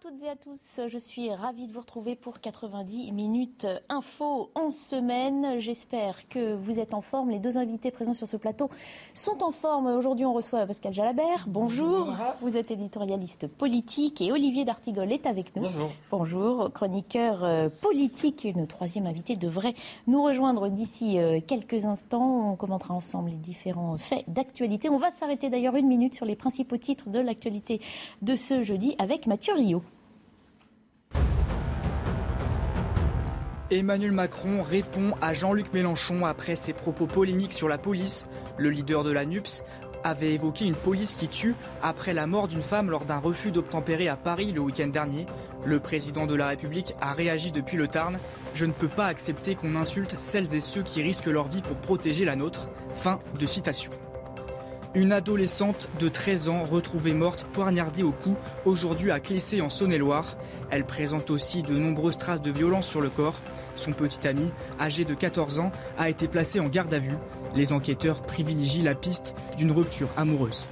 toutes 0.00 0.22
et 0.22 0.28
à 0.28 0.36
tous, 0.36 0.80
je 0.86 0.98
suis 0.98 1.32
ravie 1.32 1.66
de 1.66 1.72
vous 1.72 1.80
retrouver 1.80 2.14
pour 2.14 2.40
90 2.40 3.10
minutes 3.10 3.66
info 3.88 4.50
en 4.54 4.70
semaine. 4.70 5.58
J'espère 5.58 6.28
que 6.28 6.54
vous 6.54 6.78
êtes 6.78 6.94
en 6.94 7.00
forme. 7.00 7.30
Les 7.30 7.40
deux 7.40 7.58
invités 7.58 7.90
présents 7.90 8.12
sur 8.12 8.28
ce 8.28 8.36
plateau 8.36 8.70
sont 9.12 9.42
en 9.42 9.50
forme. 9.50 9.86
Aujourd'hui, 9.86 10.24
on 10.24 10.32
reçoit 10.32 10.66
Pascal 10.66 10.94
Jalabert. 10.94 11.46
Bonjour. 11.48 12.12
Vous 12.40 12.56
êtes 12.56 12.70
éditorialiste 12.70 13.48
politique 13.48 14.20
et 14.20 14.30
Olivier 14.30 14.64
D'Artigol 14.64 15.10
est 15.10 15.26
avec 15.26 15.56
nous. 15.56 15.62
Bonjour. 15.62 15.90
Bonjour, 16.10 16.72
chroniqueur 16.72 17.42
euh, 17.42 17.68
politique. 17.68 18.44
Une 18.44 18.68
troisième 18.68 19.06
invité 19.06 19.34
devrait 19.34 19.74
nous 20.06 20.22
rejoindre 20.22 20.68
d'ici 20.68 21.18
euh, 21.18 21.40
quelques 21.44 21.86
instants. 21.86 22.52
On 22.52 22.56
commentera 22.56 22.94
ensemble 22.94 23.30
les 23.30 23.36
différents 23.36 23.98
faits 23.98 24.24
d'actualité. 24.28 24.90
On 24.90 24.98
va 24.98 25.10
s'arrêter 25.10 25.50
d'ailleurs 25.50 25.74
une 25.74 25.88
minute 25.88 26.14
sur 26.14 26.26
les 26.26 26.36
principaux 26.36 26.76
titres 26.76 27.08
de 27.08 27.18
l'actualité 27.18 27.80
de 28.22 28.36
ce 28.36 28.62
jeudi 28.62 28.94
avec 28.98 29.26
Mathieu 29.26 29.54
Rio. 29.54 29.82
Emmanuel 33.70 34.12
Macron 34.12 34.62
répond 34.62 35.12
à 35.20 35.34
Jean-Luc 35.34 35.74
Mélenchon 35.74 36.24
après 36.24 36.56
ses 36.56 36.72
propos 36.72 37.06
polémiques 37.06 37.52
sur 37.52 37.68
la 37.68 37.76
police. 37.76 38.26
Le 38.56 38.70
leader 38.70 39.04
de 39.04 39.10
la 39.10 39.26
NUPS 39.26 39.62
avait 40.04 40.32
évoqué 40.32 40.64
une 40.64 40.74
police 40.74 41.12
qui 41.12 41.28
tue 41.28 41.54
après 41.82 42.14
la 42.14 42.26
mort 42.26 42.48
d'une 42.48 42.62
femme 42.62 42.88
lors 42.88 43.04
d'un 43.04 43.18
refus 43.18 43.50
d'obtempérer 43.50 44.08
à 44.08 44.16
Paris 44.16 44.52
le 44.52 44.60
week-end 44.60 44.86
dernier. 44.86 45.26
Le 45.66 45.80
président 45.80 46.26
de 46.26 46.34
la 46.34 46.46
République 46.46 46.94
a 47.02 47.12
réagi 47.12 47.52
depuis 47.52 47.76
le 47.76 47.88
Tarn. 47.88 48.18
Je 48.54 48.64
ne 48.64 48.72
peux 48.72 48.88
pas 48.88 49.04
accepter 49.04 49.54
qu'on 49.54 49.76
insulte 49.76 50.18
celles 50.18 50.54
et 50.54 50.60
ceux 50.60 50.82
qui 50.82 51.02
risquent 51.02 51.26
leur 51.26 51.48
vie 51.48 51.60
pour 51.60 51.76
protéger 51.76 52.24
la 52.24 52.36
nôtre. 52.36 52.68
Fin 52.94 53.18
de 53.38 53.44
citation. 53.44 53.90
Une 54.94 55.12
adolescente 55.12 55.90
de 56.00 56.08
13 56.08 56.48
ans 56.48 56.64
retrouvée 56.64 57.12
morte 57.12 57.46
poignardée 57.52 58.02
au 58.02 58.10
cou 58.10 58.36
aujourd'hui 58.64 59.10
à 59.10 59.20
Clessé 59.20 59.60
en 59.60 59.68
Saône-et-Loire. 59.68 60.38
Elle 60.70 60.86
présente 60.86 61.28
aussi 61.28 61.60
de 61.60 61.76
nombreuses 61.76 62.16
traces 62.16 62.40
de 62.40 62.50
violence 62.50 62.88
sur 62.88 63.02
le 63.02 63.10
corps. 63.10 63.38
Son 63.74 63.92
petit 63.92 64.26
ami, 64.26 64.50
âgé 64.80 65.04
de 65.04 65.12
14 65.12 65.58
ans, 65.58 65.72
a 65.98 66.08
été 66.08 66.26
placé 66.26 66.58
en 66.58 66.68
garde 66.68 66.94
à 66.94 67.00
vue. 67.00 67.16
Les 67.54 67.74
enquêteurs 67.74 68.22
privilégient 68.22 68.82
la 68.82 68.94
piste 68.94 69.34
d'une 69.58 69.72
rupture 69.72 70.08
amoureuse. 70.16 70.68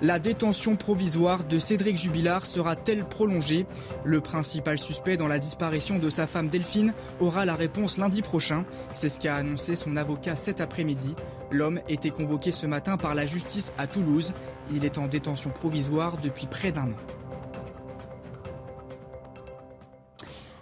La 0.00 0.20
détention 0.20 0.76
provisoire 0.76 1.42
de 1.42 1.58
Cédric 1.58 1.96
Jubilard 1.96 2.46
sera-t-elle 2.46 3.04
prolongée? 3.04 3.66
Le 4.04 4.20
principal 4.20 4.78
suspect 4.78 5.16
dans 5.16 5.26
la 5.26 5.40
disparition 5.40 5.98
de 5.98 6.08
sa 6.08 6.28
femme 6.28 6.48
Delphine 6.48 6.94
aura 7.18 7.44
la 7.44 7.56
réponse 7.56 7.98
lundi 7.98 8.22
prochain. 8.22 8.64
C'est 8.94 9.08
ce 9.08 9.18
qu'a 9.18 9.34
annoncé 9.34 9.74
son 9.74 9.96
avocat 9.96 10.36
cet 10.36 10.60
après-midi. 10.60 11.16
L'homme 11.50 11.80
était 11.88 12.10
convoqué 12.10 12.52
ce 12.52 12.66
matin 12.66 12.96
par 12.96 13.14
la 13.14 13.26
justice 13.26 13.72
à 13.76 13.86
Toulouse. 13.86 14.32
Il 14.72 14.84
est 14.84 14.98
en 14.98 15.08
détention 15.08 15.50
provisoire 15.50 16.16
depuis 16.22 16.46
près 16.46 16.70
d'un 16.70 16.92
an. 16.92 17.19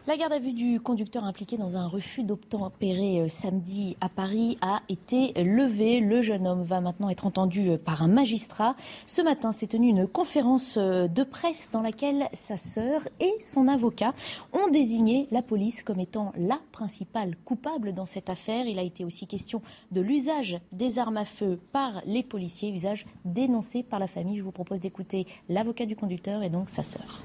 La 0.09 0.17
garde 0.17 0.33
à 0.33 0.39
vue 0.39 0.55
du 0.55 0.81
conducteur 0.81 1.25
impliqué 1.25 1.59
dans 1.59 1.77
un 1.77 1.87
refus 1.87 2.23
d'obtempérer 2.23 3.21
euh, 3.21 3.29
samedi 3.29 3.95
à 4.01 4.09
Paris 4.09 4.57
a 4.63 4.81
été 4.89 5.35
levée. 5.35 6.01
Le 6.01 6.23
jeune 6.23 6.47
homme 6.47 6.63
va 6.63 6.81
maintenant 6.81 7.11
être 7.11 7.27
entendu 7.27 7.69
euh, 7.69 7.77
par 7.77 8.03
un 8.03 8.09
magistrat. 8.09 8.75
Ce 9.05 9.21
matin 9.21 9.53
s'est 9.53 9.67
tenue 9.67 9.91
une 9.91 10.07
conférence 10.07 10.79
euh, 10.79 11.09
de 11.09 11.25
presse 11.25 11.71
dans 11.73 11.83
laquelle 11.83 12.31
sa 12.33 12.57
sœur 12.57 13.03
et 13.21 13.35
son 13.39 13.69
avocat 13.69 14.15
ont 14.55 14.71
désigné 14.71 15.29
la 15.31 15.43
police 15.43 15.83
comme 15.83 16.01
étant 16.01 16.33
la 16.39 16.59
principale 16.73 17.37
coupable 17.45 17.93
dans 17.93 18.07
cette 18.07 18.31
affaire. 18.31 18.65
Il 18.65 18.79
a 18.79 18.85
été 18.85 19.05
aussi 19.05 19.27
question 19.27 19.61
de 19.93 20.01
l'usage 20.01 20.59
des 20.73 20.99
armes 20.99 21.19
à 21.19 21.27
feu 21.27 21.61
par 21.71 22.01
les 22.07 22.23
policiers, 22.23 22.73
usage 22.73 23.05
dénoncé 23.27 23.83
par 23.83 23.99
la 23.99 24.07
famille. 24.07 24.39
Je 24.39 24.43
vous 24.43 24.53
propose 24.53 24.81
d'écouter 24.81 25.27
l'avocat 25.51 25.85
du 25.85 25.97
conducteur 25.97 26.43
et 26.43 26.49
donc 26.49 26.71
sa 26.71 26.83
sœur. 26.83 27.21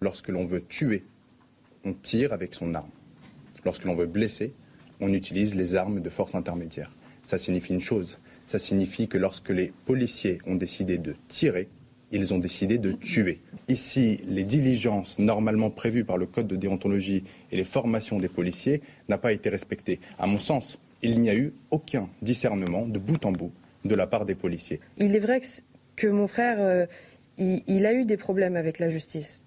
Lorsque 0.00 0.26
l'on 0.26 0.44
veut 0.44 0.64
tuer 0.66 1.04
on 1.86 1.92
tire 1.92 2.32
avec 2.32 2.52
son 2.52 2.74
arme. 2.74 2.90
Lorsque 3.64 3.84
l'on 3.84 3.94
veut 3.94 4.06
blesser, 4.06 4.52
on 5.00 5.12
utilise 5.12 5.54
les 5.54 5.76
armes 5.76 6.00
de 6.00 6.10
force 6.10 6.34
intermédiaire. 6.34 6.90
Ça 7.22 7.38
signifie 7.38 7.72
une 7.72 7.80
chose, 7.80 8.18
ça 8.46 8.58
signifie 8.58 9.08
que 9.08 9.18
lorsque 9.18 9.50
les 9.50 9.72
policiers 9.86 10.38
ont 10.46 10.56
décidé 10.56 10.98
de 10.98 11.14
tirer, 11.28 11.68
ils 12.12 12.34
ont 12.34 12.38
décidé 12.38 12.78
de 12.78 12.92
tuer. 12.92 13.40
Ici, 13.68 14.20
les 14.28 14.44
diligences 14.44 15.18
normalement 15.18 15.70
prévues 15.70 16.04
par 16.04 16.18
le 16.18 16.26
code 16.26 16.46
de 16.46 16.56
déontologie 16.56 17.24
et 17.50 17.56
les 17.56 17.64
formations 17.64 18.18
des 18.18 18.28
policiers 18.28 18.82
n'ont 19.08 19.18
pas 19.18 19.32
été 19.32 19.48
respectées. 19.48 20.00
À 20.18 20.26
mon 20.26 20.38
sens, 20.38 20.80
il 21.02 21.20
n'y 21.20 21.30
a 21.30 21.34
eu 21.34 21.52
aucun 21.70 22.08
discernement 22.22 22.86
de 22.86 22.98
bout 22.98 23.24
en 23.24 23.32
bout 23.32 23.52
de 23.84 23.94
la 23.94 24.06
part 24.06 24.24
des 24.24 24.34
policiers. 24.34 24.80
Il 24.98 25.14
est 25.14 25.20
vrai 25.20 25.40
que, 25.96 26.06
mon 26.06 26.26
frère, 26.26 26.58
euh, 26.60 26.86
il 27.38 27.86
a 27.86 27.92
eu 27.92 28.04
des 28.04 28.16
problèmes 28.16 28.56
avec 28.56 28.78
la 28.78 28.88
justice 28.88 29.42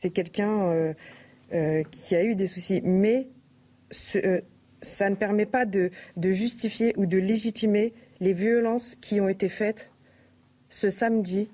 c'est 0.00 0.10
quelqu'un 0.10 0.62
euh, 0.62 0.94
euh, 1.52 1.82
qui 1.90 2.16
a 2.16 2.24
eu 2.24 2.34
des 2.34 2.46
soucis. 2.46 2.80
Mais 2.82 3.28
euh, 4.16 4.40
ça 4.80 5.10
ne 5.10 5.14
permet 5.14 5.44
pas 5.44 5.66
de, 5.66 5.90
justifier 6.16 6.94
ou 6.96 7.04
de 7.04 7.18
légitimer 7.18 7.92
les 8.18 8.32
violences 8.32 8.96
qui 9.02 9.20
ont 9.20 9.28
été 9.28 9.50
faites 9.50 9.92
ce 10.70 10.88
samedi 10.88 11.50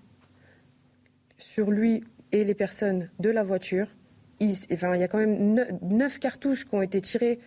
sur 1.38 1.72
lui 1.72 2.04
et 2.30 2.44
les 2.44 2.54
personnes 2.54 3.10
de 3.18 3.30
la 3.30 3.42
voiture. 3.42 3.88
Il, 4.38 4.50
y 4.50 5.02
a 5.02 5.08
quand 5.08 5.18
même 5.18 5.58
neuf 5.82 6.20
cartouches 6.20 6.66
qui 6.66 6.74
ont 6.74 6.82
été 6.82 7.00
tirées. 7.00 7.40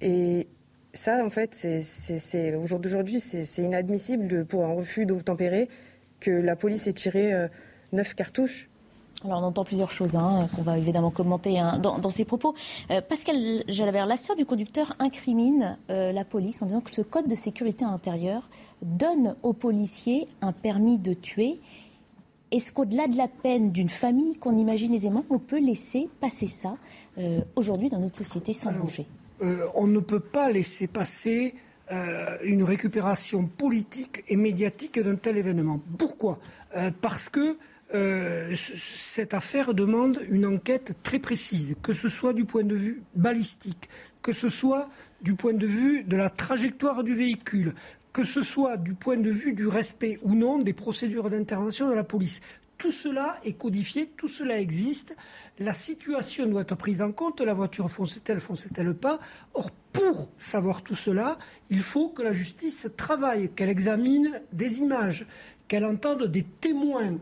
Et 0.00 0.46
ça, 0.92 1.24
en 1.24 1.30
fait, 1.30 1.54
c'est, 1.54 2.54
au 2.54 2.66
jour 2.66 2.78
d'aujourd'hui, 2.78 3.18
c'est 3.18 3.62
inadmissible 3.62 4.44
pour 4.44 4.64
un 4.64 4.74
refus 4.74 5.06
d'obtempérer 5.06 5.68
que 6.20 6.30
la 6.30 6.54
police 6.54 6.86
ait 6.86 6.92
tiré 6.92 7.48
neuf 7.92 8.14
cartouches. 8.14 8.68
Alors 9.24 9.42
on 9.42 9.46
entend 9.46 9.64
plusieurs 9.64 9.90
choses 9.90 10.16
hein, 10.16 10.48
qu'on 10.54 10.62
va 10.62 10.76
évidemment 10.76 11.10
commenter 11.10 11.58
hein, 11.58 11.78
dans, 11.78 11.98
dans, 11.98 12.10
ces 12.10 12.26
propos. 12.26 12.54
Euh, 12.90 13.00
Pascal 13.00 13.64
Jalabert, 13.68 14.04
la 14.04 14.18
sœur 14.18 14.36
du 14.36 14.44
conducteur, 14.44 14.94
incrimine 14.98 15.78
euh, 15.88 16.12
la 16.12 16.24
police 16.24 16.60
en 16.60 16.66
disant 16.66 16.82
que 16.82 16.94
ce 16.94 17.00
code 17.00 17.26
de 17.26 17.34
sécurité 17.34 17.86
intérieure 17.86 18.50
donne 18.82 19.34
aux 19.42 19.54
policiers 19.54 20.26
un 20.42 20.52
permis 20.52 20.98
de 20.98 21.14
tuer. 21.14 21.58
Est-ce 22.50 22.70
qu'au-delà 22.70 23.06
de 23.06 23.16
la 23.16 23.28
peine 23.28 23.72
d'une 23.72 23.88
famille 23.88 24.36
qu'on 24.36 24.58
imagine 24.58 24.92
aisément, 24.92 25.24
on 25.30 25.38
peut 25.38 25.58
laisser 25.58 26.10
passer 26.20 26.46
ça 26.46 26.76
euh, 27.16 27.40
aujourd'hui 27.56 27.88
dans 27.88 28.00
notre 28.00 28.18
société 28.18 28.52
sans 28.52 28.70
Alors, 28.70 28.82
danger 28.82 29.06
On 29.74 29.86
ne 29.86 30.00
peut 30.00 30.20
pas 30.20 30.50
laisser 30.50 30.86
passer 30.86 31.54
une 32.42 32.62
récupération 32.62 33.46
politique 33.46 34.24
et 34.28 34.36
médiatique 34.36 34.98
d'un 34.98 35.16
tel 35.16 35.36
événement. 35.36 35.80
Pourquoi? 35.98 36.38
Parce 37.02 37.28
que 37.28 37.58
euh, 37.94 38.54
cette 38.56 39.34
affaire 39.34 39.72
demande 39.72 40.20
une 40.28 40.46
enquête 40.46 40.96
très 41.02 41.18
précise, 41.18 41.76
que 41.82 41.92
ce 41.92 42.08
soit 42.08 42.32
du 42.32 42.44
point 42.44 42.64
de 42.64 42.74
vue 42.74 43.02
balistique, 43.14 43.88
que 44.22 44.32
ce 44.32 44.48
soit 44.48 44.88
du 45.22 45.34
point 45.34 45.52
de 45.52 45.66
vue 45.66 46.02
de 46.02 46.16
la 46.16 46.28
trajectoire 46.28 47.04
du 47.04 47.14
véhicule, 47.14 47.74
que 48.12 48.24
ce 48.24 48.42
soit 48.42 48.76
du 48.76 48.94
point 48.94 49.16
de 49.16 49.30
vue 49.30 49.52
du 49.52 49.66
respect 49.66 50.18
ou 50.22 50.34
non 50.34 50.58
des 50.58 50.72
procédures 50.72 51.30
d'intervention 51.30 51.88
de 51.88 51.94
la 51.94 52.04
police. 52.04 52.40
Tout 52.78 52.92
cela 52.92 53.38
est 53.44 53.52
codifié, 53.52 54.10
tout 54.16 54.28
cela 54.28 54.58
existe. 54.58 55.16
La 55.58 55.74
situation 55.74 56.46
doit 56.46 56.62
être 56.62 56.74
prise 56.74 57.00
en 57.00 57.12
compte. 57.12 57.40
La 57.40 57.54
voiture 57.54 57.90
fonçait-elle, 57.90 58.40
fonçait-elle 58.40 58.94
pas? 58.94 59.18
Or, 59.54 59.70
pour 59.92 60.30
savoir 60.38 60.82
tout 60.82 60.96
cela, 60.96 61.38
il 61.70 61.80
faut 61.80 62.08
que 62.08 62.22
la 62.22 62.32
justice 62.32 62.88
travaille, 62.96 63.48
qu'elle 63.50 63.70
examine 63.70 64.42
des 64.52 64.80
images, 64.80 65.24
qu'elle 65.68 65.84
entende 65.84 66.24
des 66.24 66.42
témoins 66.42 67.12
mmh. 67.12 67.18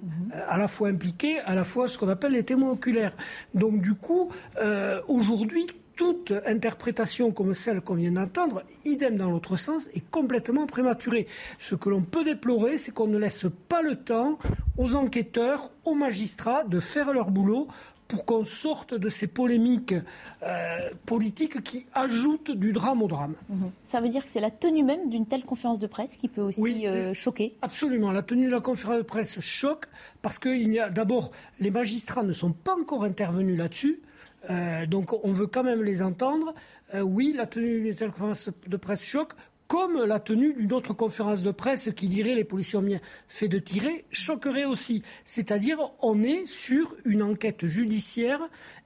à 0.48 0.58
la 0.58 0.68
fois 0.68 0.88
impliqués, 0.88 1.38
à 1.40 1.54
la 1.54 1.64
fois 1.64 1.88
ce 1.88 1.98
qu'on 1.98 2.08
appelle 2.08 2.32
les 2.32 2.44
témoins 2.44 2.72
oculaires. 2.72 3.16
Donc 3.54 3.80
du 3.80 3.94
coup, 3.94 4.30
euh, 4.58 5.00
aujourd'hui, 5.08 5.66
toute 5.96 6.32
interprétation 6.46 7.32
comme 7.32 7.54
celle 7.54 7.80
qu'on 7.80 7.94
vient 7.94 8.12
d'entendre, 8.12 8.62
idem 8.84 9.16
dans 9.16 9.30
l'autre 9.30 9.56
sens, 9.56 9.88
est 9.94 10.02
complètement 10.10 10.66
prématurée. 10.66 11.26
Ce 11.58 11.74
que 11.74 11.90
l'on 11.90 12.02
peut 12.02 12.24
déplorer, 12.24 12.78
c'est 12.78 12.92
qu'on 12.92 13.06
ne 13.06 13.18
laisse 13.18 13.46
pas 13.68 13.82
le 13.82 13.96
temps 13.96 14.38
aux 14.78 14.94
enquêteurs, 14.94 15.70
aux 15.84 15.94
magistrats 15.94 16.64
de 16.64 16.80
faire 16.80 17.12
leur 17.12 17.30
boulot 17.30 17.68
pour 18.12 18.26
qu'on 18.26 18.44
sorte 18.44 18.92
de 18.92 19.08
ces 19.08 19.26
polémiques 19.26 19.94
euh, 20.42 20.90
politiques 21.06 21.62
qui 21.62 21.86
ajoutent 21.94 22.50
du 22.50 22.72
drame 22.72 23.00
au 23.00 23.08
drame. 23.08 23.36
Mhm. 23.48 23.70
Ça 23.84 24.02
veut 24.02 24.10
dire 24.10 24.22
que 24.22 24.30
c'est 24.30 24.42
la 24.42 24.50
tenue 24.50 24.84
même 24.84 25.08
d'une 25.08 25.24
telle 25.24 25.44
conférence 25.44 25.78
de 25.78 25.86
presse 25.86 26.18
qui 26.18 26.28
peut 26.28 26.42
aussi 26.42 26.86
euh, 26.86 27.14
choquer 27.14 27.56
Absolument. 27.62 28.12
La 28.12 28.20
tenue 28.20 28.44
de 28.44 28.50
la 28.50 28.60
conférence 28.60 28.98
de 28.98 29.02
presse 29.02 29.40
choque 29.40 29.86
parce 30.20 30.38
que 30.38 30.50
il 30.50 30.74
y 30.74 30.78
a 30.78 30.90
d'abord 30.90 31.30
les 31.58 31.70
magistrats 31.70 32.22
ne 32.22 32.34
sont 32.34 32.52
pas 32.52 32.74
encore 32.74 33.04
intervenus 33.04 33.56
là-dessus. 33.56 34.02
Euh, 34.50 34.84
donc 34.84 35.14
on 35.24 35.32
veut 35.32 35.46
quand 35.46 35.64
même 35.64 35.82
les 35.82 36.02
entendre. 36.02 36.52
oui, 37.00 37.32
la 37.34 37.46
tenue 37.46 37.80
d'une 37.80 37.94
telle 37.94 38.10
conférence 38.10 38.50
de 38.66 38.76
presse 38.76 39.04
choque 39.04 39.32
comme 39.72 40.04
la 40.04 40.20
tenue 40.20 40.52
d'une 40.52 40.74
autre 40.74 40.92
conférence 40.92 41.42
de 41.42 41.50
presse 41.50 41.88
qui 41.96 42.06
dirait 42.06 42.34
les 42.34 42.44
policiers 42.44 42.78
ont 42.78 42.82
bien 42.82 43.00
fait 43.26 43.48
de 43.48 43.58
tirer, 43.58 44.04
choquerait 44.10 44.66
aussi. 44.66 45.02
C'est-à-dire, 45.24 45.78
on 46.02 46.22
est 46.22 46.44
sur 46.44 46.94
une 47.06 47.22
enquête 47.22 47.64
judiciaire 47.64 48.42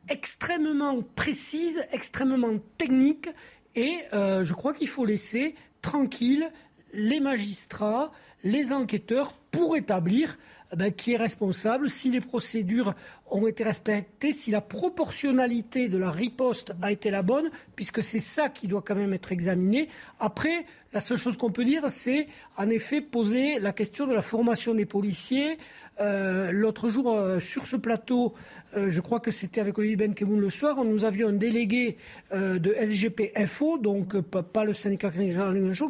extrêmement 0.08 1.02
précise, 1.16 1.84
extrêmement 1.90 2.58
technique, 2.78 3.28
et 3.74 3.96
euh, 4.12 4.44
je 4.44 4.54
crois 4.54 4.72
qu'il 4.72 4.86
faut 4.86 5.04
laisser 5.04 5.56
tranquille 5.82 6.48
les 6.92 7.18
magistrats, 7.18 8.12
les 8.44 8.72
enquêteurs 8.72 9.32
pour 9.56 9.74
établir 9.76 10.36
eh 10.72 10.76
ben, 10.76 10.92
qui 10.92 11.12
est 11.12 11.16
responsable, 11.16 11.88
si 11.88 12.10
les 12.10 12.20
procédures 12.20 12.94
ont 13.30 13.46
été 13.46 13.64
respectées, 13.64 14.32
si 14.32 14.50
la 14.50 14.60
proportionnalité 14.60 15.88
de 15.88 15.96
la 15.96 16.10
riposte 16.10 16.74
a 16.82 16.92
été 16.92 17.10
la 17.10 17.22
bonne, 17.22 17.50
puisque 17.74 18.02
c'est 18.02 18.20
ça 18.20 18.48
qui 18.48 18.68
doit 18.68 18.82
quand 18.82 18.96
même 18.96 19.14
être 19.14 19.32
examiné. 19.32 19.88
Après, 20.20 20.66
la 20.92 21.00
seule 21.00 21.18
chose 21.18 21.36
qu'on 21.36 21.50
peut 21.50 21.64
dire, 21.64 21.90
c'est 21.90 22.26
en 22.56 22.70
effet 22.70 23.00
poser 23.00 23.58
la 23.60 23.72
question 23.72 24.06
de 24.06 24.14
la 24.14 24.22
formation 24.22 24.72
des 24.72 24.86
policiers. 24.86 25.58
Euh, 26.00 26.50
l'autre 26.52 26.88
jour, 26.88 27.12
euh, 27.12 27.38
sur 27.38 27.66
ce 27.66 27.76
plateau, 27.76 28.34
euh, 28.76 28.88
je 28.88 29.00
crois 29.00 29.20
que 29.20 29.30
c'était 29.30 29.60
avec 29.60 29.78
Olivier 29.78 29.96
Benkemoun 29.96 30.40
le 30.40 30.50
soir, 30.50 30.84
nous 30.84 31.04
avions 31.04 31.28
un 31.28 31.32
délégué 31.32 31.96
de 32.32 32.72
SGPFO, 32.72 33.78
donc 33.78 34.18
pas, 34.20 34.64
le 34.64 34.72
syndicat 34.72 35.10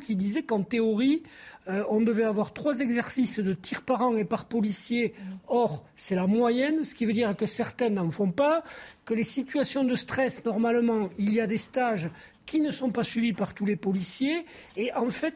qui 0.02 0.16
disait 0.16 0.42
qu'en 0.42 0.62
théorie, 0.62 1.22
on 1.88 2.00
devait 2.00 2.24
avoir 2.24 2.52
trois 2.52 2.80
exercices 2.80 3.38
de 3.40 3.52
tir 3.56 3.82
par 3.82 4.02
an 4.02 4.16
et 4.16 4.24
par 4.24 4.46
policier. 4.46 5.14
Or, 5.48 5.84
c'est 5.96 6.14
la 6.14 6.26
moyenne, 6.26 6.84
ce 6.84 6.94
qui 6.94 7.04
veut 7.04 7.12
dire 7.12 7.36
que 7.36 7.46
certaines 7.46 7.94
n'en 7.94 8.10
font 8.10 8.30
pas, 8.30 8.62
que 9.04 9.14
les 9.14 9.24
situations 9.24 9.84
de 9.84 9.94
stress, 9.94 10.44
normalement, 10.44 11.08
il 11.18 11.32
y 11.32 11.40
a 11.40 11.46
des 11.46 11.58
stages 11.58 12.10
qui 12.46 12.60
ne 12.60 12.70
sont 12.70 12.90
pas 12.90 13.04
suivis 13.04 13.32
par 13.32 13.54
tous 13.54 13.66
les 13.66 13.76
policiers. 13.76 14.44
Et 14.76 14.92
en 14.94 15.10
fait, 15.10 15.34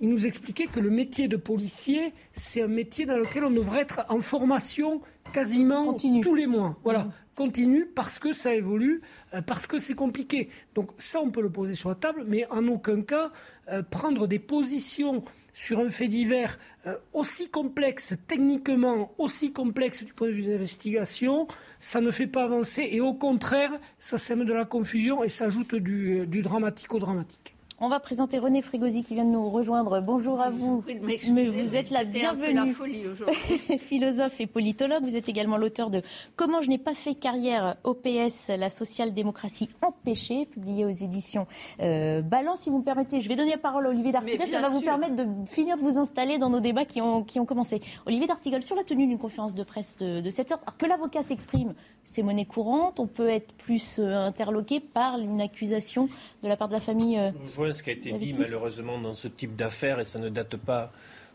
il 0.00 0.08
nous 0.08 0.26
expliquait 0.26 0.66
que 0.66 0.80
le 0.80 0.90
métier 0.90 1.28
de 1.28 1.36
policier, 1.36 2.12
c'est 2.32 2.62
un 2.62 2.68
métier 2.68 3.06
dans 3.06 3.16
lequel 3.16 3.44
on 3.44 3.50
devrait 3.50 3.80
être 3.80 4.04
en 4.08 4.20
formation 4.20 5.00
quasiment 5.32 5.94
tous 5.94 6.34
les 6.34 6.46
mois. 6.46 6.76
Voilà. 6.84 7.04
Mmh. 7.04 7.12
Continue 7.34 7.86
parce 7.86 8.18
que 8.18 8.32
ça 8.32 8.52
évolue, 8.52 9.00
euh, 9.32 9.42
parce 9.42 9.68
que 9.68 9.78
c'est 9.78 9.94
compliqué. 9.94 10.48
Donc 10.74 10.90
ça, 10.98 11.20
on 11.20 11.30
peut 11.30 11.40
le 11.40 11.50
poser 11.50 11.76
sur 11.76 11.88
la 11.88 11.94
table, 11.94 12.24
mais 12.26 12.44
en 12.50 12.66
aucun 12.66 13.00
cas 13.02 13.30
euh, 13.68 13.82
prendre 13.82 14.26
des 14.26 14.40
positions 14.40 15.22
sur 15.58 15.80
un 15.80 15.90
fait 15.90 16.06
divers 16.06 16.56
euh, 16.86 16.94
aussi 17.12 17.50
complexe 17.50 18.14
techniquement, 18.28 19.12
aussi 19.18 19.52
complexe 19.52 20.04
du 20.04 20.12
point 20.12 20.28
de 20.28 20.32
vue 20.32 20.42
des 20.42 20.54
investigations, 20.54 21.48
ça 21.80 22.00
ne 22.00 22.12
fait 22.12 22.28
pas 22.28 22.44
avancer 22.44 22.88
et 22.92 23.00
au 23.00 23.12
contraire, 23.12 23.72
ça 23.98 24.18
sème 24.18 24.44
de 24.44 24.52
la 24.52 24.64
confusion 24.64 25.24
et 25.24 25.28
ça 25.28 25.46
ajoute 25.46 25.74
du, 25.74 26.28
du 26.28 26.42
dramatique 26.42 26.94
au 26.94 27.00
dramatique. 27.00 27.56
On 27.80 27.88
va 27.88 28.00
présenter 28.00 28.40
René 28.40 28.60
Frégosi 28.60 29.04
qui 29.04 29.14
vient 29.14 29.24
de 29.24 29.30
nous 29.30 29.48
rejoindre. 29.48 30.00
Bonjour 30.00 30.40
à 30.40 30.50
vous. 30.50 30.82
Mais 31.04 31.44
vous 31.44 31.76
êtes 31.76 31.90
la 31.90 32.02
bienvenue. 32.02 32.74
Philosophe 33.78 34.40
et 34.40 34.48
politologue. 34.48 35.04
Vous 35.04 35.14
êtes 35.14 35.28
également 35.28 35.56
l'auteur 35.56 35.88
de 35.88 36.02
Comment 36.34 36.60
je 36.60 36.70
n'ai 36.70 36.78
pas 36.78 36.94
fait 36.94 37.14
carrière 37.14 37.76
OPS, 37.84 38.48
la 38.48 38.68
social-démocratie 38.68 39.70
empêchée, 39.80 40.46
publié 40.46 40.86
aux 40.86 40.90
éditions 40.90 41.46
euh, 41.80 42.20
Balance. 42.20 42.62
Si 42.62 42.70
vous 42.70 42.78
me 42.78 42.82
permettez, 42.84 43.20
je 43.20 43.28
vais 43.28 43.36
donner 43.36 43.52
la 43.52 43.58
parole 43.58 43.86
à 43.86 43.90
Olivier 43.90 44.10
D'Artigol. 44.10 44.48
Ça 44.48 44.60
va 44.60 44.70
vous 44.70 44.80
permettre 44.80 45.14
de 45.14 45.26
finir 45.46 45.76
de 45.76 45.82
vous 45.82 45.98
installer 45.98 46.38
dans 46.38 46.50
nos 46.50 46.60
débats 46.60 46.84
qui 46.84 47.00
ont, 47.00 47.22
qui 47.22 47.38
ont 47.38 47.46
commencé. 47.46 47.80
Olivier 48.06 48.26
D'Artigol, 48.26 48.64
sur 48.64 48.74
la 48.74 48.82
tenue 48.82 49.06
d'une 49.06 49.18
conférence 49.18 49.54
de 49.54 49.62
presse 49.62 49.98
de, 49.98 50.28
cette 50.30 50.48
sorte, 50.48 50.64
que 50.78 50.86
l'avocat 50.86 51.22
s'exprime, 51.22 51.74
c'est 52.04 52.24
monnaie 52.24 52.44
courante. 52.44 52.98
On 52.98 53.06
peut 53.06 53.28
être 53.28 53.54
plus 53.54 54.00
euh, 54.00 54.26
interloqué 54.26 54.80
par 54.80 55.20
une 55.20 55.40
accusation 55.40 56.08
de 56.42 56.48
la 56.48 56.56
part 56.56 56.66
de 56.66 56.72
la 56.72 56.80
famille. 56.80 57.16
Euh, 57.18 57.30
ce 57.72 57.82
qui 57.82 57.90
a 57.90 57.92
été 57.92 58.12
dit 58.12 58.32
malheureusement 58.32 59.00
dans 59.00 59.14
ce 59.14 59.28
type 59.28 59.56
d'affaires, 59.56 60.00
et 60.00 60.04
ça 60.04 60.18
ne 60.18 60.28
date 60.28 60.56
pas 60.56 60.92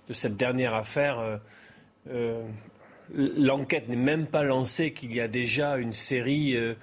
de 0.07 0.13
cette 0.13 0.35
dernière 0.35 0.73
affaire. 0.73 1.19
Euh, 1.19 1.37
euh, 2.09 2.43
l'enquête 3.13 3.89
n'est 3.89 3.95
même 3.95 4.27
pas 4.27 4.43
lancée 4.43 4.93
qu'il 4.93 5.13
y 5.13 5.21
a 5.21 5.27
déjà 5.27 5.77
une 5.77 5.93
série 5.93 6.55
euh, 6.55 6.75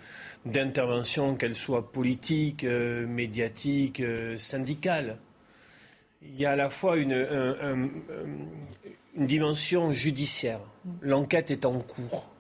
d'interventions, 0.45 1.35
qu'elles 1.35 1.57
soient 1.57 1.91
politiques, 1.91 2.65
médiatiques, 2.65 4.03
syndicales. 4.37 5.19
Il 6.23 6.39
y 6.39 6.47
a 6.47 6.53
à 6.53 6.57
la 6.57 6.71
fois 6.71 6.97
une, 6.97 7.13
une 9.17 9.27
dimension 9.27 9.93
judiciaire. 9.93 10.61
L'enquête 11.03 11.51
est 11.51 11.67
en 11.67 11.79
cours. 11.79 12.31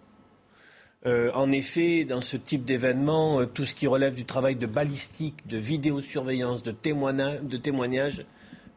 Euh, 1.07 1.31
en 1.33 1.51
effet, 1.51 2.05
dans 2.05 2.21
ce 2.21 2.37
type 2.37 2.65
d'événement, 2.65 3.41
euh, 3.41 3.47
tout 3.47 3.65
ce 3.65 3.73
qui 3.73 3.87
relève 3.87 4.15
du 4.15 4.27
travail 4.27 4.57
de 4.57 4.67
balistique, 4.67 5.47
de 5.47 5.57
vidéosurveillance, 5.57 6.63
de, 6.63 6.73
témoignage, 6.73 8.27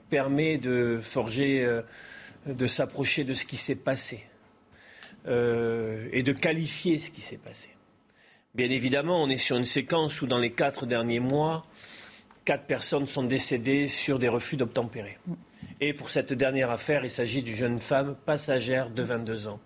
permet 0.10 0.58
de 0.58 1.00
forger, 1.02 1.66
euh, 1.66 1.82
de 2.46 2.66
s'approcher 2.66 3.26
de 3.26 3.34
ce 3.34 3.46
qui 3.46 3.58
s'est 3.58 3.76
passé 3.76 4.26
et 5.26 6.22
de 6.22 6.34
qualifier 6.34 7.00
ce 7.00 7.10
qui 7.10 7.22
s'est 7.22 7.38
passé. 7.38 7.70
Bien 8.56 8.70
évidemment, 8.70 9.24
on 9.24 9.30
est 9.30 9.38
sur 9.38 9.56
une 9.56 9.64
séquence 9.64 10.22
où, 10.22 10.28
dans 10.28 10.38
les 10.38 10.52
quatre 10.52 10.86
derniers 10.86 11.22
mois, 11.22 11.66
quatre 12.44 12.66
personnes 12.66 13.08
sont 13.08 13.24
décédées 13.24 13.88
sur 13.88 14.20
des 14.20 14.28
refus 14.28 14.58
d'obtempérer. 14.58 15.18
Et 15.80 15.94
pour 15.94 16.10
cette 16.10 16.34
dernière 16.34 16.72
affaire, 16.72 17.06
il 17.06 17.10
s'agit 17.10 17.42
d'une 17.42 17.56
jeune 17.56 17.78
femme 17.78 18.18
passagère 18.26 18.90
de 18.90 19.02
22 19.02 19.48
ans, 19.48 19.62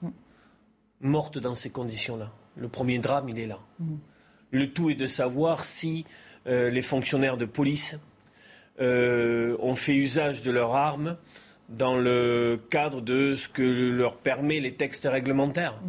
morte 1.02 1.40
dans 1.40 1.56
ces 1.56 1.72
conditions-là. 1.72 2.32
Le 2.58 2.68
premier 2.68 3.00
drame, 3.00 3.30
il 3.30 3.40
est 3.40 3.48
là. 3.48 3.60
Le 4.52 4.72
tout 4.72 4.90
est 4.90 4.96
de 4.96 5.08
savoir 5.08 5.64
si 5.64 6.06
euh, 6.48 6.70
les 6.70 6.82
fonctionnaires 6.82 7.38
de 7.38 7.46
police 7.46 8.00
euh, 8.80 9.58
ont 9.60 9.76
fait 9.76 9.96
usage 9.96 10.42
de 10.42 10.52
leurs 10.52 10.76
armes 10.76 11.18
dans 11.70 11.98
le 11.98 12.58
cadre 12.70 13.02
de 13.02 13.36
ce 13.36 13.50
que 13.50 13.62
leur 13.62 14.16
permet 14.16 14.60
les 14.60 14.74
textes 14.74 15.08
réglementaires. 15.12 15.80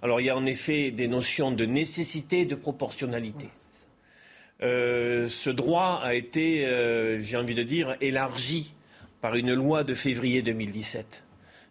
Alors 0.00 0.20
il 0.20 0.26
y 0.26 0.30
a 0.30 0.36
en 0.36 0.46
effet 0.46 0.90
des 0.90 1.08
notions 1.08 1.52
de 1.52 1.66
nécessité 1.66 2.40
et 2.40 2.46
de 2.46 2.54
proportionnalité. 2.54 3.48
Euh, 4.62 5.28
ce 5.28 5.50
droit 5.50 6.00
a 6.02 6.14
été, 6.14 6.66
j'ai 7.20 7.36
envie 7.36 7.54
de 7.54 7.62
dire, 7.62 7.96
élargi 8.00 8.72
par 9.20 9.34
une 9.34 9.52
loi 9.52 9.84
de 9.84 9.92
février 9.92 10.40
2017. 10.40 11.24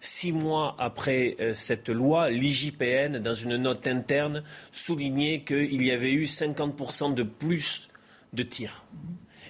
Six 0.09 0.31
mois 0.31 0.73
après 0.79 1.35
euh, 1.41 1.53
cette 1.53 1.89
loi, 1.89 2.29
l'IJPN, 2.29 3.17
dans 3.19 3.33
une 3.33 3.57
note 3.57 3.87
interne, 3.87 4.41
soulignait 4.71 5.41
qu'il 5.41 5.85
y 5.85 5.91
avait 5.91 6.13
eu 6.13 6.23
50% 6.23 7.13
de 7.13 7.23
plus 7.23 7.89
de 8.31 8.41
tirs. 8.41 8.85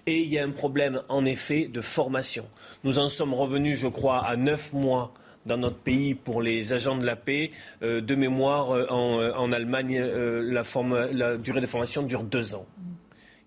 Et 0.08 0.18
il 0.18 0.30
y 0.30 0.40
a 0.40 0.44
un 0.44 0.50
problème, 0.50 1.04
en 1.10 1.26
effet, 1.26 1.68
de 1.68 1.80
formation. 1.80 2.48
Nous 2.84 2.98
en 2.98 3.08
sommes 3.08 3.36
revenus, 3.36 3.78
je 3.78 3.88
crois, 3.88 4.26
à 4.26 4.36
neuf 4.36 4.74
mois 4.74 5.14
dans 5.46 5.58
notre 5.58 5.78
pays 5.78 6.16
pour 6.16 6.42
les 6.42 6.74
agents 6.74 6.98
de 6.98 7.06
la 7.06 7.16
paix. 7.16 7.52
Euh, 7.84 8.02
de 8.02 8.16
mémoire, 8.16 8.72
euh, 8.72 8.88
en, 8.90 9.52
Allemagne, 9.52 10.02
la, 10.02 10.64
la, 11.12 11.38
durée 11.38 11.62
de 11.62 11.68
formation 11.68 12.02
dure 12.02 12.24
deux 12.24 12.56
ans. 12.56 12.66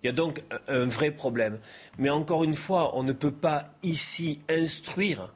Il 0.01 0.07
y 0.07 0.09
a 0.09 0.13
donc 0.13 0.43
un 0.69 0.85
vrai 0.85 1.11
problème. 1.11 1.59
Mais 1.99 2.09
encore 2.09 2.45
une 2.45 2.55
fois, 2.55 2.97
on 2.97 3.03
ne 3.03 3.11
peut 3.11 3.33
pas 3.33 3.65
ici 3.83 4.39
instruire 4.47 5.27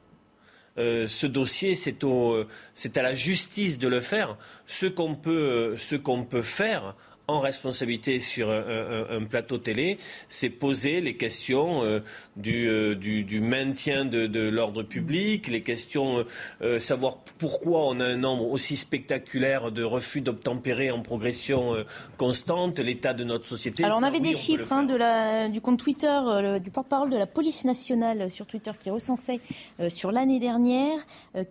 euh, 0.78 1.06
ce 1.06 1.26
dossier, 1.26 1.74
c'est, 1.74 2.04
à 2.04 3.02
la 3.02 3.14
justice 3.14 3.78
de 3.78 3.88
le 3.88 4.00
faire. 4.00 4.36
Ce 4.66 4.86
qu'on 4.86 5.14
peut, 5.14 5.76
ce 5.78 5.96
qu'on 5.96 6.24
peut 6.24 6.42
faire, 6.42 6.94
en 7.28 7.40
responsabilité 7.40 8.18
sur 8.18 8.50
un, 8.50 9.24
plateau 9.24 9.58
télé, 9.58 9.98
c'est 10.28 10.50
poser 10.50 11.00
les 11.00 11.16
questions 11.16 11.82
euh, 11.82 12.00
euh, 12.46 12.94
du, 12.94 13.40
maintien 13.40 14.04
de, 14.04 14.48
l'ordre 14.48 14.82
public, 14.82 15.48
les 15.48 15.62
questions, 15.62 16.24
euh, 16.62 16.78
savoir 16.78 17.18
pourquoi 17.38 17.86
on 17.86 18.00
a 18.00 18.04
un 18.04 18.16
nombre 18.16 18.50
aussi 18.50 18.76
spectaculaire 18.76 19.72
de 19.72 19.82
refus 19.82 20.20
d'obtempérer 20.20 20.90
en 20.90 21.02
progression 21.02 21.74
constante, 22.16 22.78
l'état 22.78 23.14
de 23.14 23.24
notre 23.24 23.48
société. 23.48 23.84
Alors 23.84 23.98
on 23.98 24.04
avait 24.04 24.20
des 24.20 24.34
chiffres 24.34 24.72
hein, 24.72 25.48
du 25.48 25.60
compte 25.60 25.78
Twitter, 25.78 26.20
du 26.62 26.70
porte-parole 26.70 27.10
de 27.10 27.16
la 27.16 27.26
police 27.26 27.64
nationale 27.64 28.30
sur 28.30 28.46
Twitter 28.46 28.72
qui 28.78 28.90
recensait 28.90 29.40
sur 29.88 30.12
l'année 30.12 30.38
dernière 30.38 30.98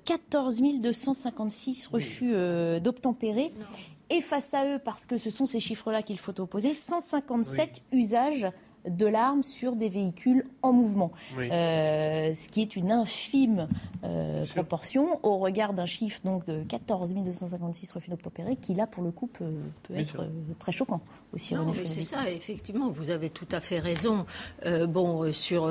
14 0.05 0.62
256 0.79 1.88
refus 1.88 2.34
d'obtempérer 2.82 3.51
et 4.10 4.22
face 4.22 4.54
à 4.54 4.66
eux, 4.66 4.80
parce 4.84 5.06
que 5.06 5.18
ce 5.18 5.30
sont 5.30 5.46
ces 5.46 5.60
chiffres-là 5.60 6.02
qu'il 6.02 6.20
faut 6.20 6.40
opposer, 6.40 6.74
157 6.74 7.82
usages 7.92 8.48
de 8.88 9.08
l'arme 9.08 9.44
sur 9.44 9.76
des 9.76 9.90
véhicules 9.90 10.44
en 10.62 10.74
mouvement, 10.74 11.12
ce 11.38 12.50
qui 12.50 12.62
est 12.62 12.76
une 12.76 12.92
infime 12.92 13.68
proportion 14.54 15.20
au 15.24 15.40
regard 15.40 15.74
d'un 15.74 15.86
chiffre 15.88 16.22
donc 16.24 16.46
de 16.46 16.62
14 16.64 17.14
256 17.16 17.92
refus 17.92 18.12
d'obtempérer 18.12 18.56
qui 18.56 18.76
là 18.76 18.86
pour 18.86 19.04
le 19.04 19.12
coup 19.12 19.28
peut, 19.28 19.46
être 19.96 20.28
très 20.60 20.72
choquant 20.72 21.02
aussi. 21.34 21.56
Non, 21.56 21.74
mais 21.76 21.86
c'est 21.86 22.02
ça, 22.02 22.30
effectivement, 22.30 22.90
vous 22.90 23.10
avez 23.10 23.30
tout 23.30 23.48
à 23.52 23.60
fait 23.60 23.80
raison. 23.80 24.26
bon, 24.88 25.32
sur 25.34 25.68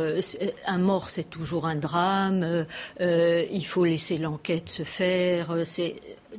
un 0.66 0.78
mort, 0.78 1.10
c'est 1.10 1.30
toujours 1.30 1.66
un 1.66 1.76
drame. 1.76 2.66
il 3.00 3.64
faut 3.64 3.84
laisser 3.84 4.16
l'enquête 4.18 4.68
se 4.68 4.82
faire. 4.82 5.62
C'est 5.64 5.96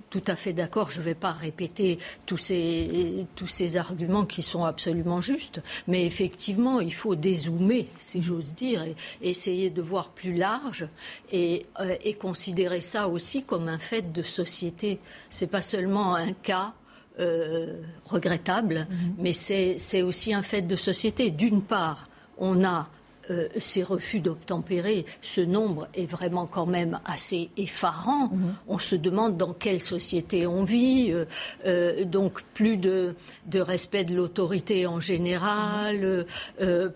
tout 0.09 0.23
à 0.27 0.35
fait 0.35 0.53
d'accord. 0.53 0.89
Je 0.89 0.99
ne 0.99 1.05
vais 1.05 1.15
pas 1.15 1.31
répéter 1.31 1.97
tous 2.25 2.37
ces, 2.37 3.27
tous 3.35 3.47
ces 3.47 3.77
arguments 3.77 4.25
qui 4.25 4.41
sont 4.41 4.63
absolument 4.63 5.21
justes. 5.21 5.61
Mais 5.87 6.05
effectivement, 6.05 6.79
il 6.79 6.93
faut 6.93 7.15
dézoomer, 7.15 7.87
si 7.99 8.21
j'ose 8.21 8.53
dire, 8.55 8.83
et, 8.83 8.95
essayer 9.21 9.69
de 9.69 9.81
voir 9.81 10.09
plus 10.09 10.33
large 10.33 10.87
et, 11.31 11.65
euh, 11.79 11.95
et, 12.03 12.15
considérer 12.15 12.81
ça 12.81 13.07
aussi 13.07 13.43
comme 13.43 13.67
un 13.67 13.79
fait 13.79 14.11
de 14.13 14.21
société. 14.21 14.99
Ce 15.29 15.45
n'est 15.45 15.51
pas 15.51 15.61
seulement 15.61 16.15
un 16.15 16.33
cas. 16.33 16.73
Euh, 17.17 17.81
regrettable, 18.07 18.87
mm-hmm. 18.91 19.13
mais 19.19 19.31
c'est 19.31 20.01
aussi 20.01 20.33
un 20.33 20.41
fait 20.41 20.63
de 20.63 20.75
société. 20.75 21.31
D'une 21.31 21.61
part, 21.61 22.03
on 22.37 22.61
a 22.65 22.89
euh, 23.29 23.47
ces 23.59 23.83
refus 23.83 24.19
d'obtempérer, 24.19 25.05
ce 25.21 25.41
nombre 25.41 25.87
est 25.93 26.05
vraiment 26.05 26.45
quand 26.45 26.65
même 26.65 26.99
assez 27.05 27.49
effarant. 27.57 28.29
Mhm. 28.29 28.55
On 28.67 28.79
se 28.79 28.95
demande 28.95 29.37
dans 29.37 29.53
quelle 29.53 29.81
société 29.81 30.45
on 30.45 30.63
vit, 30.63 31.11
euh, 31.11 31.25
euh, 31.65 32.05
donc 32.05 32.43
plus 32.53 32.77
de, 32.77 33.15
respect 33.53 34.03
de 34.03 34.15
l'autorité 34.15 34.85
en 34.85 34.99
général, 34.99 36.25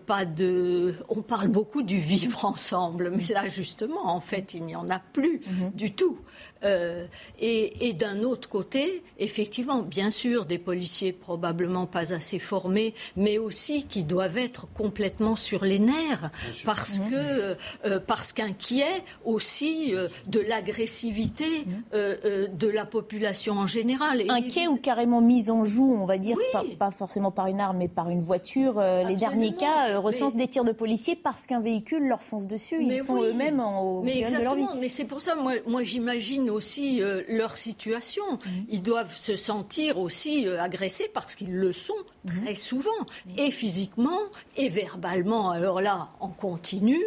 pas 0.05 0.25
de. 0.25 0.93
On 1.07 1.21
parle 1.21 1.47
beaucoup 1.47 1.81
du 1.81 1.97
vivre 1.97 2.45
ensemble, 2.45 3.11
mais 3.15 3.33
là 3.33 3.47
justement, 3.47 4.07
en 4.13 4.19
fait, 4.19 4.53
il 4.53 4.63
n'y 4.63 4.75
en 4.75 4.89
a 4.89 4.99
plus 4.99 5.41
mhm. 5.47 5.71
du 5.73 5.93
tout. 5.93 6.17
Euh, 6.63 7.05
et, 7.39 7.93
d'un 7.93 8.23
autre 8.23 8.49
côté, 8.49 9.03
effectivement, 9.17 9.81
bien 9.81 10.11
sûr, 10.11 10.45
des 10.45 10.57
policiers 10.57 11.11
probablement 11.11 11.85
pas 11.85 12.13
assez 12.13 12.39
formés, 12.39 12.93
mais 13.15 13.37
aussi 13.37 13.85
qui 13.85 14.03
doivent 14.03 14.37
être 14.37 14.67
complètement 14.73 15.35
sur 15.35 15.65
les 15.65 15.79
nerfs, 15.79 16.29
parce 16.65 16.99
que 16.99 17.03
euh, 17.13 17.55
euh, 17.85 17.99
parce 18.05 18.31
qu'inquiets 18.31 19.03
aussi 19.25 19.93
de 20.27 20.39
l'agressivité 20.39 21.65
de 21.93 22.67
la 22.67 22.85
population 22.85 23.53
en 23.53 23.67
général. 23.67 24.23
Inquiets 24.29 24.67
ou 24.67 24.77
carrément 24.77 25.21
mis 25.21 25.49
en 25.49 25.65
joue, 25.65 25.97
on 25.99 26.05
va 26.05 26.17
dire, 26.17 26.37
pas, 26.77 26.91
forcément 26.91 27.31
par 27.31 27.47
une 27.47 27.59
arme, 27.59 27.77
mais 27.77 27.87
par 27.87 28.09
une 28.09 28.21
voiture. 28.21 28.79
les 28.79 29.15
derniers 29.15 29.55
cas 29.55 29.97
recensent 29.99 30.35
des 30.35 30.47
tirs 30.47 30.63
de 30.63 30.71
policiers 30.71 31.15
parce 31.15 31.47
qu'un 31.47 31.59
véhicule 31.59 32.07
leur 32.07 32.21
fonce 32.21 32.47
dessus. 32.47 32.77
Ils 32.81 33.03
sont 33.03 33.21
eux-mêmes 33.21 33.59
au 33.59 34.01
mais 34.01 34.23
de 34.23 34.43
leur 34.43 34.55
vie. 34.55 34.65
Mais 34.79 34.89
c'est 34.89 35.05
pour 35.05 35.21
ça, 35.21 35.35
moi, 35.35 35.53
moi 35.67 35.83
j'imagine 35.83 36.48
aussi 36.49 37.01
euh, 37.01 37.23
leur 37.27 37.57
situation. 37.57 38.23
Mhm. 38.31 38.65
Ils 38.69 38.81
doivent 38.81 39.15
se 39.15 39.35
sentir 39.35 39.99
aussi 39.99 40.47
euh, 40.47 40.61
agressés 40.61 41.09
parce 41.13 41.35
qu'ils 41.35 41.55
le 41.55 41.73
sont 41.73 41.93
mhm. 42.25 42.43
très 42.43 42.55
souvent, 42.55 42.89
et 43.37 43.51
physiquement 43.51 44.19
et 44.57 44.69
verbalement. 44.69 45.51
Alors 45.51 45.81
là, 45.81 46.09
en 46.19 46.29
continu. 46.29 46.99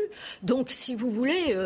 Donc, 0.43 0.71
si 0.71 0.95
vous 0.95 1.11
voulez, 1.11 1.57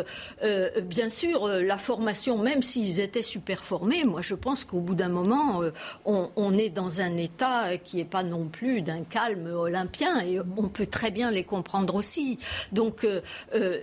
euh, 0.43 0.81
bien 0.81 1.09
sûr, 1.09 1.47
la 1.47 1.77
formation, 1.77 2.37
même 2.37 2.61
s'ils 2.61 2.99
étaient 2.99 3.23
super 3.23 3.63
formés, 3.63 4.03
moi 4.03 4.21
je 4.21 4.35
pense 4.35 4.63
qu'au 4.63 4.79
bout 4.79 4.95
d'un 4.95 5.09
moment, 5.09 5.61
on, 6.05 6.57
est 6.57 6.69
dans 6.69 7.01
un 7.01 7.17
état 7.17 7.77
qui 7.77 7.97
n'est 7.97 8.05
pas 8.05 8.23
non 8.23 8.45
plus 8.45 8.81
d'un 8.81 9.03
calme 9.03 9.47
olympien, 9.47 10.19
et 10.21 10.37
mhm. 10.37 10.53
on 10.57 10.69
peut 10.69 10.87
très 10.87 11.11
bien 11.11 11.31
les 11.31 11.43
comprendre 11.43 11.95
aussi. 11.95 12.37
Donc, 12.71 13.05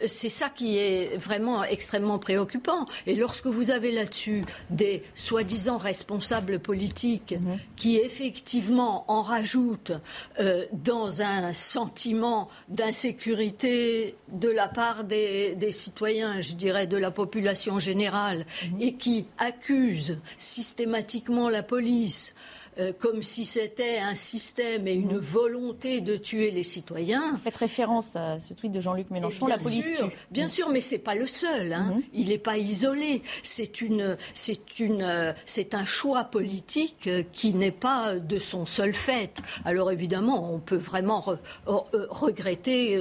c'est 0.06 0.28
ça 0.28 0.48
qui 0.48 0.78
est 0.78 1.16
vraiment 1.16 1.64
extrêmement 1.64 2.18
préoccupant. 2.18 2.86
Et 3.06 3.14
lorsque 3.14 3.46
vous 3.46 3.70
avez 3.70 3.83
là-dessus 3.92 4.44
des 4.70 5.02
soi-disant 5.14 5.78
responsables 5.78 6.58
politiques 6.58 7.34
mhm. 7.38 7.58
qui 7.76 7.96
effectivement 7.96 9.04
en 9.08 9.22
rajoutent 9.22 9.92
euh, 10.40 10.64
dans 10.72 11.22
un 11.22 11.52
sentiment 11.52 12.48
d'insécurité 12.68 14.16
de 14.28 14.48
la 14.48 14.68
part 14.68 15.04
des, 15.04 15.56
citoyens, 15.72 16.40
je 16.40 16.54
dirais 16.54 16.86
de 16.86 16.96
la 16.96 17.10
population 17.10 17.78
générale, 17.78 18.46
mhm. 18.72 18.82
et 18.82 18.94
qui 18.94 19.26
accusent 19.38 20.18
systématiquement 20.38 21.48
la 21.48 21.62
police 21.62 22.34
euh, 22.78 22.92
comme 22.98 23.22
si 23.22 23.44
c'était 23.44 23.98
un 23.98 24.14
système 24.14 24.88
et 24.88 24.94
une 24.94 25.18
volonté 25.18 26.00
de 26.00 26.16
tuer 26.16 26.50
les 26.50 26.64
citoyens. 26.64 27.32
Vous 27.32 27.38
faites 27.38 27.56
référence 27.56 28.16
à 28.16 28.40
ce 28.40 28.52
tweet 28.54 28.72
de 28.72 28.80
Jean-Luc 28.80 29.10
Mélenchon, 29.10 29.46
la 29.46 29.58
police 29.58 29.94
tue. 29.94 30.04
Bien 30.30 30.48
sûr, 30.48 30.68
mais 30.70 30.80
c'est 30.80 30.98
pas 30.98 31.14
le 31.14 31.26
seul. 31.26 31.72
Hein. 31.72 31.92
Mhm. 31.94 32.02
Il 32.12 32.28
n'est 32.28 32.38
pas 32.38 32.58
isolé. 32.58 33.22
C'est 33.42 33.80
une, 33.80 34.16
c'est 34.32 34.80
une, 34.80 35.02
euh, 35.02 35.32
c'est 35.46 35.74
un 35.74 35.84
choix 35.84 36.24
politique 36.24 37.06
euh, 37.06 37.22
qui 37.32 37.54
n'est 37.54 37.70
pas 37.70 38.16
de 38.16 38.38
son 38.38 38.66
seul 38.66 38.92
fait. 38.92 39.40
Alors 39.64 39.92
évidemment, 39.92 40.52
on 40.52 40.58
peut 40.58 40.76
vraiment 40.76 41.24
regretter 41.66 43.00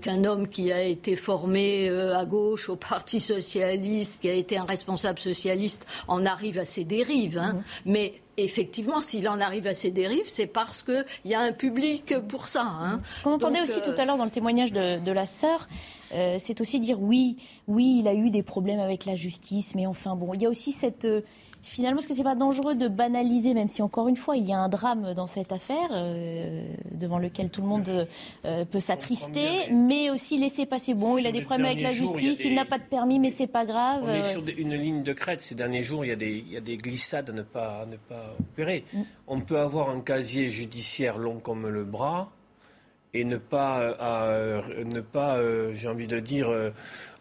qu'un 0.00 0.24
homme 0.24 0.48
qui 0.48 0.72
a 0.72 0.82
été 0.82 1.16
formé 1.16 1.88
à 1.88 2.24
gauche 2.24 2.68
au 2.68 2.76
Parti 2.76 3.20
socialiste, 3.20 4.20
qui 4.20 4.28
a 4.28 4.34
été 4.34 4.56
un 4.56 4.64
responsable 4.64 5.18
socialiste, 5.18 5.86
en 6.08 6.26
arrive 6.26 6.58
à 6.58 6.64
ces 6.64 6.84
dérives. 6.84 7.38
Hein. 7.38 7.54
Mhm. 7.54 7.62
Mais 7.86 8.14
effectivement, 8.36 9.00
s'il 9.00 9.28
en 9.28 9.40
arrive 9.40 9.66
à 9.66 9.74
ces 9.74 9.90
dérives, 9.90 10.28
c'est 10.28 10.46
parce 10.46 10.82
qu'il 10.82 11.04
y 11.24 11.34
a 11.34 11.40
un 11.40 11.52
public 11.52 12.14
pour 12.28 12.48
ça. 12.48 12.62
Hein. 12.62 12.98
On 13.24 13.30
entendait 13.30 13.60
aussi 13.62 13.80
tout 13.82 13.94
à 13.96 14.04
l'heure 14.04 14.16
dans 14.16 14.24
le 14.24 14.30
témoignage 14.30 14.72
de, 14.72 15.10
la 15.10 15.26
sœur, 15.26 15.68
euh, 16.14 16.36
c'est 16.38 16.60
aussi 16.60 16.78
dire 16.80 17.00
oui, 17.00 17.36
oui, 17.68 17.98
il 18.00 18.08
a 18.08 18.14
eu 18.14 18.30
des 18.30 18.42
problèmes 18.42 18.80
avec 18.80 19.06
la 19.06 19.16
justice, 19.16 19.74
mais 19.74 19.86
enfin 19.86 20.14
bon, 20.14 20.34
il 20.34 20.42
y 20.42 20.46
a 20.46 20.50
aussi 20.50 20.72
cette 20.72 21.06
euh, 21.06 21.22
finalement, 21.66 21.98
est-ce 21.98 22.08
que 22.08 22.14
c'est 22.14 22.22
pas 22.22 22.36
dangereux 22.36 22.74
de 22.74 22.88
banaliser, 22.88 23.52
même 23.52 23.68
si 23.68 23.82
encore 23.82 24.08
une 24.08 24.16
fois 24.16 24.36
il 24.36 24.46
y 24.46 24.52
a 24.52 24.58
un 24.58 24.68
drame 24.68 25.14
dans 25.14 25.26
cette 25.26 25.52
affaire 25.52 25.88
euh, 25.90 26.64
devant 26.92 27.18
lequel 27.18 27.50
tout 27.50 27.60
le 27.60 27.66
monde 27.66 28.06
euh, 28.44 28.64
peut 28.64 28.80
s'attrister, 28.80 29.70
mais 29.72 30.10
aussi 30.10 30.38
laisser 30.38 30.64
passer. 30.64 30.94
Bon, 30.94 31.18
il 31.18 31.26
a 31.26 31.32
des 31.32 31.42
problèmes 31.42 31.66
avec 31.66 31.82
la 31.82 31.92
justice, 31.92 32.44
il 32.44 32.54
n'a 32.54 32.64
pas 32.64 32.78
de 32.78 32.84
permis, 32.84 33.18
mais 33.18 33.30
c'est 33.30 33.48
pas 33.48 33.66
grave. 33.66 34.04
On 34.04 34.14
est 34.14 34.22
sur 34.22 34.44
une 34.56 34.74
ligne 34.74 35.02
de 35.02 35.12
crête. 35.12 35.42
Ces 35.42 35.54
derniers 35.54 35.82
jours, 35.82 36.04
il 36.04 36.08
y 36.08 36.12
a 36.12 36.16
des, 36.16 36.44
il 36.46 36.52
y 36.52 36.56
a 36.56 36.60
des 36.60 36.76
glissades 36.76 37.30
à 37.30 37.32
ne 37.32 37.42
pas, 37.42 37.84
ne 37.90 37.96
pas 37.96 38.36
opérer. 38.38 38.84
Mm. 38.92 39.00
On 39.26 39.40
peut 39.40 39.58
avoir 39.58 39.90
un 39.90 40.00
casier 40.00 40.48
judiciaire 40.48 41.18
long 41.18 41.40
comme 41.40 41.68
le 41.68 41.84
bras 41.84 42.30
et 43.16 43.24
ne 43.24 43.36
pas, 43.36 43.80
euh, 43.80 44.62
ne 44.92 45.00
pas 45.00 45.36
euh, 45.36 45.72
j'ai 45.74 45.88
envie 45.88 46.06
de 46.06 46.20
dire, 46.20 46.48
euh, 46.50 46.70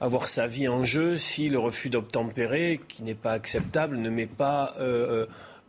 avoir 0.01 0.27
sa 0.27 0.47
vie 0.47 0.67
en 0.67 0.83
jeu 0.83 1.17
si 1.17 1.49
le 1.49 1.57
refus 1.57 1.89
d'obtempérer, 1.89 2.81
qui 2.87 3.03
n'est 3.03 3.15
pas 3.15 3.31
acceptable, 3.31 3.97
ne 3.97 4.09
met 4.09 4.27
pas 4.27 4.75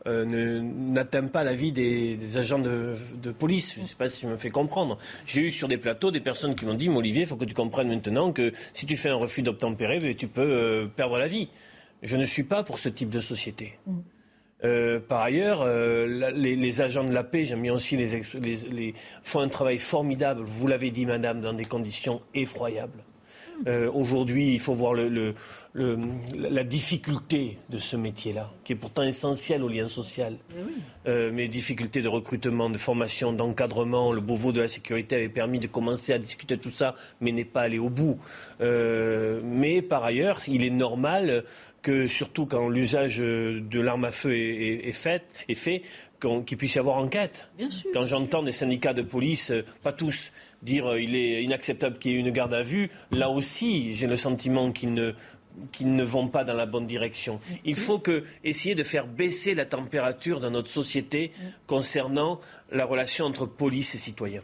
n'atteint 0.08 1.26
pas 1.26 1.42
la 1.42 1.52
vie 1.52 1.72
des, 1.72 2.36
agents 2.36 2.60
de, 2.60 2.94
police. 3.36 3.74
Je 3.74 3.80
ne 3.80 3.86
sais 3.86 3.96
pas 3.96 4.08
si 4.08 4.22
je 4.22 4.28
me 4.28 4.36
fais 4.36 4.50
comprendre. 4.50 4.98
J'ai 5.26 5.42
eu 5.42 5.50
sur 5.50 5.66
des 5.66 5.78
plateaux 5.78 6.12
des 6.12 6.20
personnes 6.20 6.54
qui 6.54 6.64
m'ont 6.64 6.74
dit, 6.74 6.88
Olivier, 6.88 7.22
il 7.22 7.26
faut 7.26 7.36
que 7.36 7.44
tu 7.44 7.54
comprennes 7.54 7.88
maintenant 7.88 8.30
que 8.30 8.52
si 8.72 8.86
tu 8.86 8.96
fais 8.96 9.08
un 9.08 9.16
refus 9.16 9.42
d'obtempérer, 9.42 9.98
ben, 9.98 10.14
tu 10.14 10.28
peux 10.28 10.88
perdre 10.94 11.18
la 11.18 11.26
vie. 11.26 11.48
Je 12.02 12.16
ne 12.16 12.24
suis 12.24 12.44
pas 12.44 12.62
pour 12.62 12.78
ce 12.78 12.88
type 12.88 13.10
de 13.10 13.18
société. 13.18 13.78
Mm. 13.86 13.98
Euh, 14.64 15.00
par 15.00 15.20
ailleurs, 15.20 15.60
euh, 15.62 16.30
les, 16.34 16.80
agents 16.80 17.04
de 17.04 17.12
la 17.12 17.24
paix, 17.24 17.44
j'aime 17.44 17.62
bien 17.62 17.74
aussi 17.74 17.96
les, 17.96 18.22
les, 18.40 18.94
font 19.22 19.40
un 19.40 19.48
travail 19.48 19.78
formidable. 19.78 20.42
Vous 20.44 20.66
l'avez 20.66 20.90
dit, 20.90 21.04
madame, 21.04 21.40
dans 21.40 21.52
des 21.52 21.66
conditions 21.66 22.22
effroyables. 22.34 23.04
Euh, 23.66 23.90
aujourd'hui, 23.90 24.52
il 24.52 24.60
faut 24.60 24.74
voir 24.74 24.92
le, 24.92 25.34
la 25.74 26.62
difficulté 26.62 27.56
de 27.70 27.78
ce 27.78 27.96
métier-là, 27.96 28.50
qui 28.64 28.74
est 28.74 28.76
pourtant 28.76 29.02
essentiel 29.02 29.62
au 29.62 29.68
lien 29.68 29.88
social. 29.88 30.36
Mais, 31.06 31.30
mais 31.30 31.48
difficultés 31.48 32.02
de 32.02 32.08
recrutement, 32.08 32.68
de 32.68 32.76
formation, 32.76 33.32
d'encadrement. 33.32 34.12
Le 34.12 34.20
Beauvau 34.20 34.52
de 34.52 34.60
la 34.60 34.68
sécurité 34.68 35.16
avait 35.16 35.30
permis 35.30 35.58
de 35.58 35.68
commencer 35.68 36.12
à 36.12 36.18
discuter 36.18 36.58
tout 36.58 36.70
ça, 36.70 36.96
mais 37.22 37.32
n'est 37.32 37.46
pas 37.46 37.62
allé 37.62 37.78
au 37.78 37.88
bout. 37.88 38.18
mais 38.60 39.80
par 39.80 40.04
ailleurs, 40.04 40.40
il 40.48 40.64
est 40.64 40.70
normal 40.70 41.44
que 41.86 42.08
surtout 42.08 42.46
quand 42.46 42.68
l'usage 42.68 43.18
de 43.18 43.80
l'arme 43.80 44.06
à 44.06 44.10
feu 44.10 44.36
est, 44.36 44.90
fait, 44.90 45.22
est 45.48 45.54
fait 45.54 45.82
qu'il 46.44 46.56
puisse 46.56 46.74
y 46.74 46.80
avoir 46.80 46.96
enquête. 46.96 47.48
Quand 47.94 48.04
j'entends 48.06 48.42
des 48.42 48.50
syndicats 48.50 48.92
de 48.92 49.02
police, 49.02 49.52
euh, 49.52 49.62
pas 49.84 49.92
tous, 49.92 50.32
dire 50.62 50.82
qu'il 50.82 50.92
euh, 50.92 51.00
il 51.00 51.14
est 51.14 51.44
inacceptable 51.44 51.98
qu'il 52.00 52.10
y 52.10 52.14
ait 52.16 52.18
une 52.18 52.30
garde 52.30 52.54
à 52.54 52.62
vue, 52.62 52.90
là 53.12 53.30
aussi, 53.30 53.92
j'ai 53.92 54.08
le 54.08 54.16
sentiment 54.16 54.72
qu'ils 54.72 54.94
ne 54.94 55.12
qu'ils 55.72 55.94
ne 55.94 56.04
vont 56.04 56.28
pas 56.28 56.44
dans 56.44 56.52
la 56.52 56.66
bonne 56.66 56.86
direction. 56.86 57.40
Il 57.64 57.76
faut 57.76 57.98
que, 57.98 58.24
essayer 58.44 58.74
de 58.74 58.82
faire 58.82 59.06
baisser 59.06 59.54
la 59.54 59.64
température 59.64 60.38
dans 60.38 60.50
notre 60.50 60.68
société 60.68 61.32
concernant 61.66 62.40
la 62.70 62.84
relation 62.84 63.24
entre 63.24 63.46
police 63.46 63.94
et 63.94 63.98
citoyens. 63.98 64.42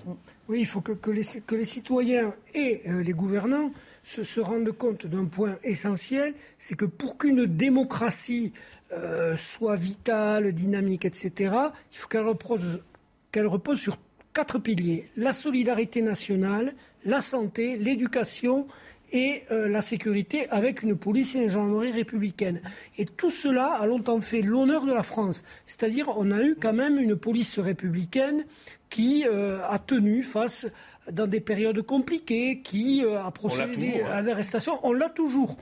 Oui, 0.49 0.61
il 0.61 0.67
faut 0.67 0.81
que, 0.81 1.11
les, 1.11 1.25
que 1.47 1.55
les, 1.55 1.67
citoyens 1.67 2.33
et 2.55 2.81
euh, 2.87 3.03
les 3.03 3.13
gouvernants 3.13 3.73
se, 4.03 4.25
se 4.25 4.41
rendent 4.41 4.73
compte 4.73 5.07
d'un 5.07 5.27
point 5.27 5.59
essentiel, 5.63 6.35
c'est 6.59 6.77
que 6.77 6.85
pour 6.85 7.19
qu'une 7.19 7.47
démocratie 7.47 8.53
euh, 8.93 9.37
soit 9.37 9.77
vitale, 9.77 10.53
dynamique, 10.53 11.05
etc., 11.05 11.55
il 11.93 11.99
faut 11.99 12.09
qu'elle 12.09 12.27
repose, 12.27 12.83
qu'elle 13.31 13.47
repose 13.47 13.81
sur 13.81 13.99
quatre 14.35 14.59
piliers. 14.59 15.09
La 15.17 15.33
solidarité 15.33 16.03
nationale, 16.03 16.75
la 17.05 17.21
santé, 17.21 17.77
l'éducation 17.77 18.67
et 19.13 19.45
euh, 19.51 19.69
la 19.69 19.83
sécurité 19.83 20.49
avec 20.49 20.83
une 20.83 20.97
police 20.97 21.35
et 21.35 21.39
une 21.39 21.49
gendarmerie 21.49 21.93
républicaine. 21.93 22.61
Et 22.99 23.05
tout 23.05 23.31
cela 23.31 23.75
a 23.75 23.87
longtemps 23.87 24.21
fait 24.21 24.43
l'honneur 24.43 24.85
de 24.85 24.93
la 24.93 25.03
France. 25.03 25.45
C'est-à-dire 25.67 26.09
on 26.17 26.31
a 26.31 26.43
eu 26.43 26.57
quand 26.61 26.73
même 26.73 26.99
une 26.99 27.17
police 27.17 27.59
républicaine 27.59 28.45
qui 28.89 29.25
euh, 29.27 29.59
a 29.69 29.79
tenu 29.79 30.23
face 30.23 30.67
dans 31.11 31.27
des 31.27 31.41
périodes 31.41 31.83
compliquées, 31.83 32.61
qui 32.63 33.05
euh, 33.05 33.23
a 33.23 33.31
procédé 33.31 34.03
à 34.03 34.23
l'arrestation. 34.23 34.79
On 34.83 34.93
l'a 34.93 35.09
toujours. 35.09 35.57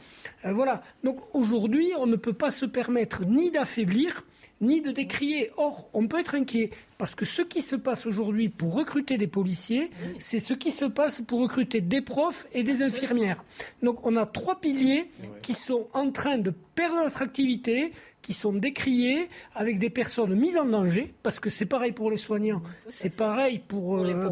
voilà. 0.44 0.82
Donc 1.04 1.20
aujourd'hui, 1.34 1.90
on 1.98 2.06
ne 2.06 2.16
peut 2.16 2.32
pas 2.32 2.50
se 2.50 2.66
permettre 2.66 3.24
ni 3.24 3.50
d'affaiblir, 3.50 4.24
ni 4.60 4.80
de 4.80 4.90
décrier. 4.90 5.50
Or, 5.56 5.88
on 5.92 6.06
peut 6.06 6.20
être 6.20 6.34
inquiet 6.34 6.70
parce 6.98 7.14
que 7.14 7.24
ce 7.24 7.40
qui 7.40 7.62
se 7.62 7.76
passe 7.76 8.04
aujourd'hui 8.04 8.50
pour 8.50 8.74
recruter 8.74 9.16
des 9.16 9.26
policiers, 9.26 9.90
c'est 10.18 10.38
ce 10.38 10.52
qui 10.52 10.70
se 10.70 10.84
passe 10.84 11.22
pour 11.22 11.40
recruter 11.40 11.80
des 11.80 12.02
profs 12.02 12.46
et 12.52 12.62
des 12.62 12.82
infirmières. 12.82 13.42
Donc 13.82 14.06
on 14.06 14.16
a 14.16 14.26
trois 14.26 14.60
piliers 14.60 15.10
qui 15.40 15.54
sont 15.54 15.88
en 15.94 16.10
train 16.10 16.36
de 16.36 16.52
perdre 16.74 16.96
leur 16.96 17.22
activité, 17.22 17.92
qui 18.22 18.32
sont 18.32 18.52
décriés 18.52 19.28
avec 19.54 19.78
des 19.78 19.90
personnes 19.90 20.34
mises 20.34 20.56
en 20.56 20.66
danger, 20.66 21.14
parce 21.22 21.40
que 21.40 21.50
c'est 21.50 21.66
pareil 21.66 21.92
pour 21.92 22.10
les 22.10 22.16
soignants, 22.16 22.62
c'est 22.88 23.10
pareil 23.10 23.58
pour, 23.58 23.96
pour, 23.96 24.04
les 24.04 24.12
euh, 24.12 24.30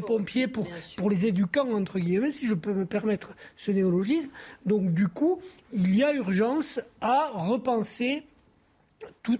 pompiers, 0.00 0.48
pour, 0.48 0.68
pour, 0.96 1.10
les 1.10 1.26
éducants, 1.26 1.72
entre 1.72 1.98
guillemets, 1.98 2.30
si 2.30 2.46
je 2.46 2.54
peux 2.54 2.72
me 2.72 2.86
permettre 2.86 3.34
ce 3.56 3.70
néologisme. 3.70 4.30
Donc 4.66 4.92
du 4.92 5.08
coup, 5.08 5.40
il 5.72 5.94
y 5.96 6.04
a 6.04 6.12
urgence 6.12 6.80
à 7.00 7.30
repenser 7.34 8.24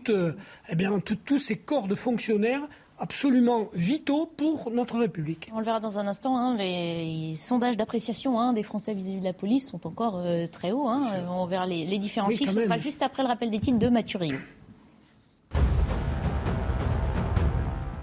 euh, 0.08 0.32
eh 0.68 0.76
bien, 0.76 1.00
tous 1.00 1.38
ces 1.38 1.56
corps 1.56 1.88
de 1.88 1.94
fonctionnaires 1.94 2.62
absolument 2.98 3.68
vitaux 3.74 4.26
pour 4.26 4.70
notre 4.70 4.98
République. 4.98 5.48
On 5.54 5.58
le 5.58 5.64
verra 5.64 5.80
dans 5.80 5.98
un 5.98 6.06
instant. 6.06 6.36
Hein, 6.36 6.56
les 6.56 7.34
sondages 7.36 7.76
d'appréciation 7.76 8.38
hein, 8.40 8.52
des 8.52 8.62
Français 8.62 8.94
vis-à-vis 8.94 9.20
de 9.20 9.24
la 9.24 9.32
police 9.32 9.68
sont 9.68 9.86
encore 9.86 10.16
euh, 10.16 10.46
très 10.46 10.72
hauts. 10.72 10.88
Hein. 10.88 11.02
on 11.30 11.46
verra 11.46 11.66
les, 11.66 11.98
différents 11.98 12.30
chiffres. 12.30 12.52
Ce 12.52 12.62
sera 12.62 12.78
juste 12.78 13.02
après 13.02 13.22
le 13.22 13.28
rappel 13.28 13.50
des 13.50 13.60
titres 13.60 13.78
de 13.78 13.88
Mathurio. 13.88 14.36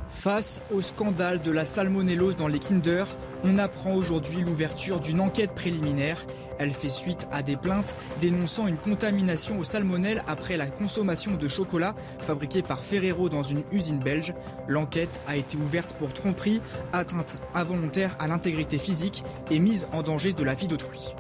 Face 0.10 0.64
au 0.74 0.82
scandale 0.82 1.42
de 1.44 1.52
la 1.52 1.66
salmonellose 1.66 2.36
dans 2.36 2.48
les 2.48 2.58
Kinder, 2.58 3.06
on 3.44 3.60
apprend 3.60 3.94
aujourd'hui 3.94 4.42
l'ouverture 4.42 5.00
d'une 5.00 5.22
enquête 5.22 5.52
préliminaire 5.52 6.26
elle 6.60 6.74
fait 6.74 6.90
suite 6.90 7.28
à 7.32 7.42
des 7.42 7.56
plaintes 7.56 7.96
dénonçant 8.22 8.68
une 8.68 8.78
contamination 8.78 9.60
au 9.60 9.64
salmonelle 9.64 10.24
après 10.28 10.58
la 10.58 10.68
consommation 10.68 11.36
de 11.36 11.48
chocolat 11.48 11.96
fabriqué 12.20 12.62
par 12.62 12.84
Ferrero 12.84 13.30
dans 13.30 13.44
une 13.44 13.64
usine 13.72 14.00
belge. 14.00 14.34
L'enquête 14.68 15.20
a 15.28 15.36
été 15.36 15.58
ouverte 15.58 15.94
pour 15.94 16.14
tromperie, 16.14 16.62
atteinte 16.94 17.38
involontaire 17.54 18.16
à 18.20 18.28
l'intégrité 18.28 18.78
physique 18.78 19.24
et 19.52 19.60
mise 19.60 19.88
en 19.92 20.04
danger 20.04 20.34
de 20.34 20.44
la 20.44 20.54
vie 20.54 20.68
d'autrui. 20.68 21.16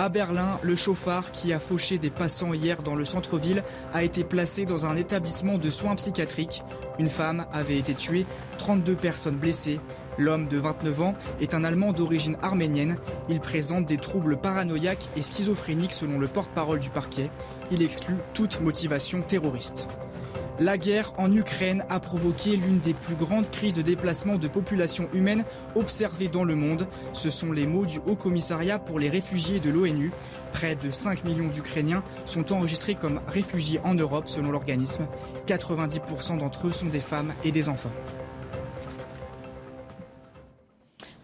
À 0.00 0.08
Berlin, 0.08 0.58
le 0.62 0.76
chauffard 0.76 1.30
qui 1.30 1.52
a 1.52 1.60
fauché 1.60 1.98
des 1.98 2.08
passants 2.08 2.54
hier 2.54 2.82
dans 2.82 2.94
le 2.94 3.04
centre-ville 3.04 3.62
a 3.92 4.02
été 4.02 4.24
placé 4.24 4.64
dans 4.64 4.86
un 4.86 4.96
établissement 4.96 5.58
de 5.58 5.70
soins 5.70 5.94
psychiatriques. 5.94 6.62
Une 6.98 7.10
femme 7.10 7.44
avait 7.52 7.76
été 7.76 7.92
tuée, 7.92 8.24
32 8.56 8.94
personnes 8.94 9.36
blessées. 9.36 9.78
L'homme 10.20 10.48
de 10.48 10.58
29 10.58 11.00
ans 11.00 11.14
est 11.40 11.54
un 11.54 11.64
Allemand 11.64 11.94
d'origine 11.94 12.36
arménienne. 12.42 12.98
Il 13.30 13.40
présente 13.40 13.86
des 13.86 13.96
troubles 13.96 14.36
paranoïaques 14.36 15.08
et 15.16 15.22
schizophréniques 15.22 15.94
selon 15.94 16.18
le 16.18 16.28
porte-parole 16.28 16.78
du 16.78 16.90
parquet. 16.90 17.30
Il 17.72 17.82
exclut 17.82 18.16
toute 18.34 18.60
motivation 18.60 19.22
terroriste. 19.22 19.88
La 20.58 20.76
guerre 20.76 21.14
en 21.16 21.34
Ukraine 21.34 21.86
a 21.88 22.00
provoqué 22.00 22.56
l'une 22.56 22.80
des 22.80 22.92
plus 22.92 23.14
grandes 23.14 23.50
crises 23.50 23.72
de 23.72 23.80
déplacement 23.80 24.36
de 24.36 24.46
population 24.46 25.08
humaine 25.14 25.46
observées 25.74 26.28
dans 26.28 26.44
le 26.44 26.54
monde. 26.54 26.86
Ce 27.14 27.30
sont 27.30 27.52
les 27.52 27.66
mots 27.66 27.86
du 27.86 27.98
Haut 28.04 28.14
Commissariat 28.16 28.78
pour 28.78 28.98
les 28.98 29.08
réfugiés 29.08 29.58
de 29.58 29.70
l'ONU. 29.70 30.12
Près 30.52 30.74
de 30.74 30.90
5 30.90 31.24
millions 31.24 31.48
d'Ukrainiens 31.48 32.04
sont 32.26 32.52
enregistrés 32.52 32.94
comme 32.94 33.22
réfugiés 33.26 33.80
en 33.84 33.94
Europe 33.94 34.28
selon 34.28 34.50
l'organisme. 34.50 35.06
90% 35.46 36.36
d'entre 36.36 36.66
eux 36.66 36.72
sont 36.72 36.88
des 36.88 37.00
femmes 37.00 37.32
et 37.42 37.52
des 37.52 37.70
enfants. 37.70 37.92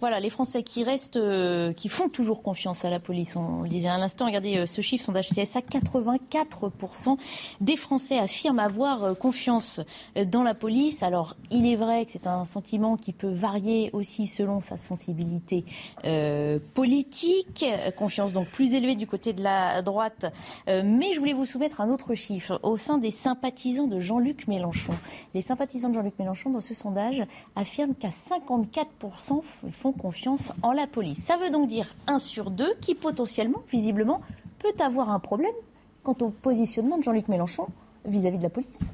Voilà, 0.00 0.20
les 0.20 0.28
Français 0.28 0.62
qui 0.62 0.84
restent, 0.84 1.16
euh, 1.16 1.72
qui 1.72 1.88
font 1.88 2.10
toujours 2.10 2.42
confiance 2.42 2.84
à 2.84 2.90
la 2.90 3.00
police. 3.00 3.34
On 3.34 3.62
le 3.62 3.68
disait 3.70 3.88
à 3.88 3.96
l'instant, 3.96 4.26
regardez 4.26 4.58
euh, 4.58 4.66
ce 4.66 4.82
chiffre, 4.82 5.06
sondage 5.06 5.30
CSA, 5.30 5.60
84% 5.60 7.16
des 7.62 7.76
Français 7.76 8.18
affirment 8.18 8.58
avoir 8.58 9.04
euh, 9.04 9.14
confiance 9.14 9.80
dans 10.26 10.42
la 10.42 10.52
police. 10.52 11.02
Alors, 11.02 11.34
il 11.50 11.66
est 11.66 11.76
vrai 11.76 12.04
que 12.04 12.12
c'est 12.12 12.26
un 12.26 12.44
sentiment 12.44 12.98
qui 12.98 13.14
peut 13.14 13.30
varier 13.30 13.88
aussi 13.94 14.26
selon 14.26 14.60
sa 14.60 14.76
sensibilité 14.76 15.64
politique. 16.74 17.64
Confiance 17.96 18.32
donc 18.32 18.48
plus 18.48 18.74
élevée 18.74 18.96
du 18.96 19.06
côté 19.06 19.32
de 19.32 19.42
la 19.42 19.82
droite. 19.82 20.26
mais 20.66 21.12
je 21.12 21.18
voulais 21.18 21.32
vous 21.32 21.46
soumettre 21.46 21.80
un 21.80 21.88
autre 21.88 22.14
chiffre. 22.14 22.60
Au 22.62 22.76
sein 22.76 22.98
des 22.98 23.10
sympathisants 23.10 23.86
de 23.86 23.98
Jean-Luc 23.98 24.48
Mélenchon, 24.48 24.94
les 25.34 25.40
sympathisants 25.40 25.88
de 25.88 25.94
Jean-Luc 25.94 26.18
Mélenchon, 26.18 26.50
dans 26.50 26.60
ce 26.60 26.74
sondage, 26.74 27.22
affirment 27.54 27.94
qu'à 27.94 28.08
54%, 28.08 29.42
ils 29.66 29.72
font 29.72 29.85
confiance 29.92 30.52
en 30.62 30.72
la 30.72 30.86
police. 30.86 31.22
Ça 31.22 31.36
veut 31.36 31.50
donc 31.50 31.68
dire 31.68 31.94
un 32.06 32.18
sur 32.18 32.50
deux 32.50 32.74
qui 32.80 32.94
potentiellement, 32.94 33.62
visiblement, 33.70 34.20
peut 34.58 34.74
avoir 34.82 35.10
un 35.10 35.18
problème 35.18 35.54
quant 36.02 36.16
au 36.20 36.30
positionnement 36.30 36.98
de 36.98 37.02
Jean-Luc 37.02 37.28
Mélenchon 37.28 37.66
vis-à-vis 38.04 38.36
-vis 38.36 38.38
de 38.38 38.44
la 38.44 38.50
police. 38.50 38.92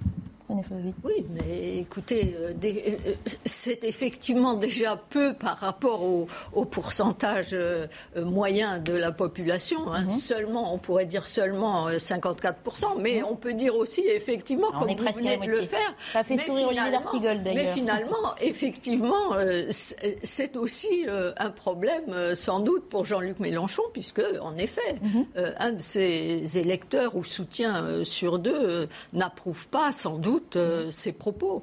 Oui, 1.05 1.27
mais 1.31 1.79
écoutez, 1.79 2.37
euh, 2.38 2.53
euh, 2.65 2.97
c'est 3.45 3.85
effectivement 3.85 4.55
déjà 4.55 4.97
peu 4.97 5.35
par 5.35 5.59
rapport 5.59 6.03
au, 6.03 6.27
pourcentage 6.65 7.51
euh, 7.53 7.87
moyen 8.17 8.79
de 8.79 8.93
la 8.93 9.12
population. 9.12 9.93
Hein. 9.93 10.05
Mhm. 10.05 10.11
Seulement, 10.11 10.75
on 10.75 10.79
pourrait 10.79 11.07
dire 11.07 11.27
seulement 11.27 11.91
54%, 11.91 13.01
mais 13.01 13.19
mhm. 13.19 13.27
on 13.31 13.37
peut 13.37 13.55
dire 13.55 13.77
aussi 13.77 14.03
effectivement, 14.07 14.71
comme 14.73 14.95
vous 14.95 15.12
venez 15.12 15.37
de 15.37 15.51
le 15.51 15.62
faire. 15.62 15.95
Ça 16.12 16.23
fait 16.23 16.37
sourire 16.37 16.69
Olivier 16.69 16.91
d'Artigol 16.91 17.43
d'ailleurs. 17.43 17.65
Mais 17.65 17.73
finalement, 17.73 18.35
effectivement, 18.41 19.33
c'est 19.71 20.57
aussi 20.57 21.07
un 21.37 21.51
problème 21.51 22.35
sans 22.35 22.61
doute 22.61 22.88
pour 22.88 23.05
Jean-Luc 23.05 23.38
Mélenchon, 23.41 23.83
puisque 23.93 24.23
en 24.41 24.57
effet, 24.57 24.97
mhm. 25.03 25.27
un 25.59 25.73
de 25.73 25.81
ses 25.81 26.59
électeurs 26.59 27.17
ou 27.17 27.25
soutiens 27.25 28.05
sur 28.05 28.38
deux 28.38 28.88
n'approuve 29.12 29.67
pas 29.69 29.93
sans 29.93 30.19
doute 30.19 30.41
euh, 30.57 30.90
ses 30.90 31.12
propos. 31.12 31.62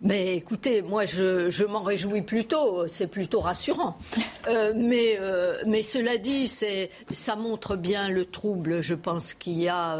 Mais 0.00 0.36
écoutez, 0.36 0.80
moi, 0.80 1.04
je, 1.06 1.64
m'en 1.64 1.82
réjouis 1.82 2.22
plutôt. 2.22 2.86
C'est 2.86 3.08
plutôt 3.08 3.40
rassurant. 3.40 3.98
Euh, 4.46 4.72
mais, 4.74 5.18
euh, 5.20 5.56
mais 5.66 5.82
cela 5.82 6.16
dit, 6.16 6.46
ça 6.48 7.36
montre 7.36 7.76
bien 7.76 8.08
le 8.08 8.24
trouble, 8.24 8.80
je 8.80 8.94
pense, 8.94 9.34
qu'il 9.34 9.60
y 9.60 9.68
a 9.68 9.98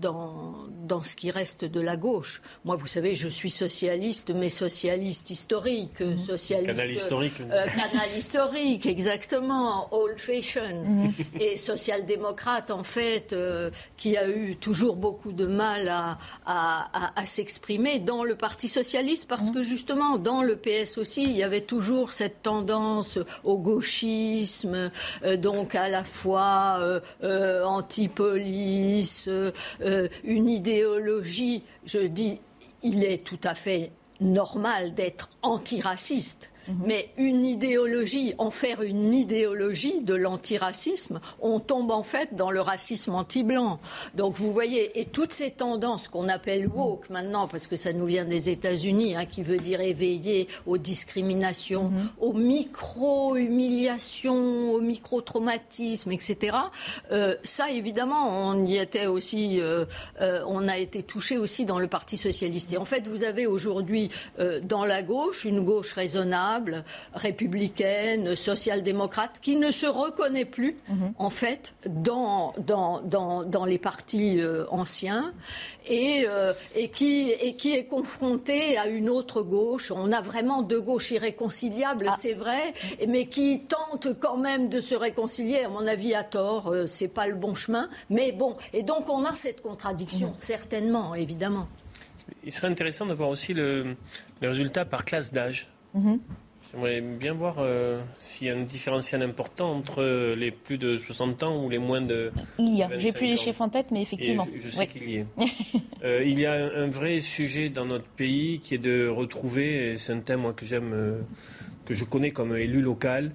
dans, 0.00 0.56
dans 0.86 1.02
ce 1.02 1.14
qui 1.14 1.30
reste 1.30 1.64
de 1.64 1.80
la 1.80 1.96
gauche. 1.96 2.42
Moi, 2.64 2.76
vous 2.76 2.88
savez, 2.88 3.14
je 3.14 3.28
suis 3.28 3.50
socialiste, 3.50 4.32
mais 4.34 4.50
socialiste 4.50 5.30
historique. 5.30 6.00
Mhm. 6.00 6.18
Socialiste, 6.18 6.72
canal 6.72 6.90
historique. 6.90 7.38
canal 7.38 8.08
historique, 8.18 8.86
exactement. 8.86 9.88
Old-fashioned. 9.94 10.84
Mhm. 10.84 11.12
Et 11.40 11.56
social-démocrate, 11.56 12.70
en 12.70 12.84
fait, 12.84 13.34
qui 13.96 14.16
a 14.16 14.28
eu 14.28 14.56
toujours 14.56 14.96
beaucoup 14.96 15.32
de 15.32 15.46
mal 15.46 15.88
à, 15.88 16.18
à, 16.44 17.12
à 17.14 17.26
s'exprimer 17.26 18.00
dans 18.00 18.24
le 18.24 18.34
Parti 18.34 18.68
socialiste 18.68 19.26
parce 19.36 19.50
que 19.50 19.62
justement, 19.62 20.18
dans 20.18 20.42
le 20.42 20.56
PS 20.56 20.98
aussi, 20.98 21.24
il 21.24 21.32
y 21.32 21.42
avait 21.42 21.60
toujours 21.60 22.12
cette 22.12 22.42
tendance 22.42 23.18
au 23.44 23.58
gauchisme, 23.58 24.90
euh, 25.24 25.36
donc 25.36 25.74
à 25.74 25.88
la 25.88 26.04
fois 26.04 26.78
euh, 26.80 27.00
euh, 27.22 27.64
anti-police, 27.64 29.28
une 30.24 30.48
idéologie, 30.48 31.62
je 31.84 31.98
dis, 31.98 32.40
il 32.82 33.04
est 33.04 33.24
tout 33.24 33.40
à 33.44 33.54
fait 33.54 33.92
normal 34.20 34.94
d'être 34.94 35.28
antiraciste. 35.42 36.50
Mhm. 36.68 36.76
Mais 36.86 37.08
une 37.16 37.44
idéologie, 37.44 38.34
en 38.38 38.50
faire 38.50 38.82
une 38.82 39.14
idéologie 39.14 40.02
de 40.02 40.14
l'antiracisme, 40.14 41.20
on 41.40 41.60
tombe 41.60 41.90
en 41.90 42.02
fait 42.02 42.34
dans 42.34 42.50
le 42.50 42.60
racisme 42.60 43.14
anti-blanc. 43.14 43.78
Donc 44.14 44.34
vous 44.34 44.52
voyez, 44.52 44.98
et 44.98 45.04
toutes 45.04 45.32
ces 45.32 45.50
tendances 45.50 46.08
qu'on 46.08 46.28
appelle 46.28 46.66
woke 46.68 47.10
maintenant, 47.10 47.46
parce 47.48 47.66
que 47.66 47.76
ça 47.76 47.92
nous 47.92 48.06
vient 48.06 48.24
des 48.24 48.48
États-Unis, 48.50 49.16
hein, 49.16 49.26
qui 49.26 49.42
veut 49.42 49.58
dire 49.58 49.80
éveiller 49.80 50.46
aux 50.66 50.78
discriminations, 50.78 51.90
mhm. 51.90 52.08
aux 52.20 52.32
micro-humiliations, 52.32 54.72
aux 54.72 54.80
micro-traumatismes, 54.80 56.12
etc. 56.12 56.56
Euh, 57.12 57.36
ça, 57.42 57.70
évidemment, 57.70 58.48
on 58.48 58.64
y 58.64 58.78
était 58.78 59.06
aussi, 59.06 59.60
euh, 59.60 59.84
euh, 60.20 60.42
on 60.46 60.68
a 60.68 60.78
été 60.78 61.02
touché 61.02 61.38
aussi 61.38 61.64
dans 61.64 61.78
le 61.78 61.86
Parti 61.86 62.16
socialiste. 62.16 62.72
Et 62.72 62.78
en 62.78 62.84
fait, 62.84 63.06
vous 63.06 63.22
avez 63.22 63.46
aujourd'hui 63.46 64.10
dans 64.62 64.84
la 64.84 65.02
gauche 65.02 65.44
une 65.44 65.60
gauche 65.60 65.92
raisonnable 65.92 66.55
républicaine, 67.14 68.36
social-démocrate, 68.36 69.38
qui 69.40 69.56
ne 69.56 69.70
se 69.70 69.86
reconnaît 69.86 70.44
plus, 70.44 70.76
mhm. 70.88 71.12
en 71.18 71.30
fait, 71.30 71.74
dans, 71.86 72.54
dans, 72.58 73.00
dans, 73.00 73.44
dans 73.44 73.64
les 73.64 73.78
partis 73.78 74.40
euh, 74.40 74.64
anciens 74.70 75.32
et, 75.86 76.24
euh, 76.28 76.52
et, 76.74 76.88
qui, 76.88 77.30
et 77.30 77.56
qui 77.56 77.72
est 77.74 77.86
confronté 77.86 78.76
à 78.76 78.86
une 78.86 79.08
autre 79.08 79.42
gauche. 79.42 79.90
On 79.90 80.12
a 80.12 80.20
vraiment 80.20 80.62
deux 80.62 80.80
gauches 80.80 81.10
irréconciliables, 81.10 82.08
ah. 82.10 82.16
c'est 82.18 82.34
vrai, 82.34 82.74
mais 83.08 83.26
qui 83.26 83.60
tentent 83.60 84.18
quand 84.20 84.36
même 84.36 84.68
de 84.68 84.80
se 84.80 84.94
réconcilier, 84.94 85.60
à 85.60 85.68
mon 85.68 85.86
avis, 85.86 86.14
à 86.14 86.24
tort. 86.24 86.68
Euh, 86.68 86.86
c'est 86.86 87.08
pas 87.08 87.26
le 87.26 87.34
bon 87.34 87.54
chemin. 87.54 87.88
Mais 88.10 88.32
bon, 88.32 88.56
et 88.72 88.82
donc 88.82 89.08
on 89.08 89.24
a 89.24 89.34
cette 89.34 89.60
contradiction, 89.60 90.28
mhm. 90.28 90.34
certainement, 90.36 91.14
évidemment. 91.14 91.68
Il 92.44 92.52
serait 92.52 92.68
intéressant 92.68 93.06
de 93.06 93.14
voir 93.14 93.28
aussi 93.28 93.54
le, 93.54 93.96
résultat 94.40 94.84
par 94.84 95.04
classe 95.04 95.32
d'âge. 95.32 95.68
Mhm. 95.94 96.20
J'aimerais 96.76 97.00
bien 97.00 97.32
voir 97.32 97.56
euh, 97.58 98.02
s'il 98.18 98.48
y 98.48 98.50
a 98.50 98.54
un 98.54 98.62
différentiel 98.62 99.22
important 99.22 99.72
entre 99.72 100.34
les 100.34 100.50
plus 100.50 100.76
de 100.76 100.98
60 100.98 101.42
ans 101.42 101.64
ou 101.64 101.70
les 101.70 101.78
moins 101.78 102.02
de. 102.02 102.30
Il 102.58 102.76
y 102.76 102.82
a. 102.82 102.98
J'ai 102.98 103.12
plus 103.12 103.26
les 103.26 103.36
chiffres 103.36 103.62
en 103.62 103.70
tête, 103.70 103.86
mais 103.92 104.02
effectivement. 104.02 104.46
je, 104.54 104.68
sais 104.68 104.86
qu'il 104.86 105.08
y 105.08 105.16
est. 105.16 105.26
Euh, 106.04 106.22
il 106.24 106.38
y 106.38 106.44
a 106.44 106.52
un 106.52 106.88
vrai 106.88 107.20
sujet 107.20 107.70
dans 107.70 107.86
notre 107.86 108.06
pays 108.06 108.60
qui 108.60 108.74
est 108.74 108.78
de 108.78 109.08
retrouver, 109.08 109.92
et 109.92 109.96
c'est 109.96 110.12
un 110.12 110.20
thème 110.20 110.40
moi, 110.40 110.52
que 110.52 110.64
j'aime, 110.64 110.92
euh, 110.92 111.20
que 111.86 111.94
je 111.94 112.04
connais 112.04 112.30
comme 112.30 112.54
élu 112.54 112.82
local, 112.82 113.32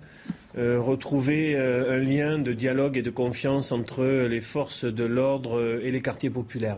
retrouver 0.55 1.57
un 1.57 1.97
lien 1.97 2.37
de 2.37 2.53
dialogue 2.53 2.97
et 2.97 3.01
de 3.01 3.09
confiance 3.09 3.71
entre 3.71 4.05
les 4.05 4.39
forces 4.39 4.85
de 4.85 5.03
l'ordre 5.03 5.79
et 5.81 5.91
les 5.91 6.01
quartiers 6.01 6.29
populaires. 6.29 6.77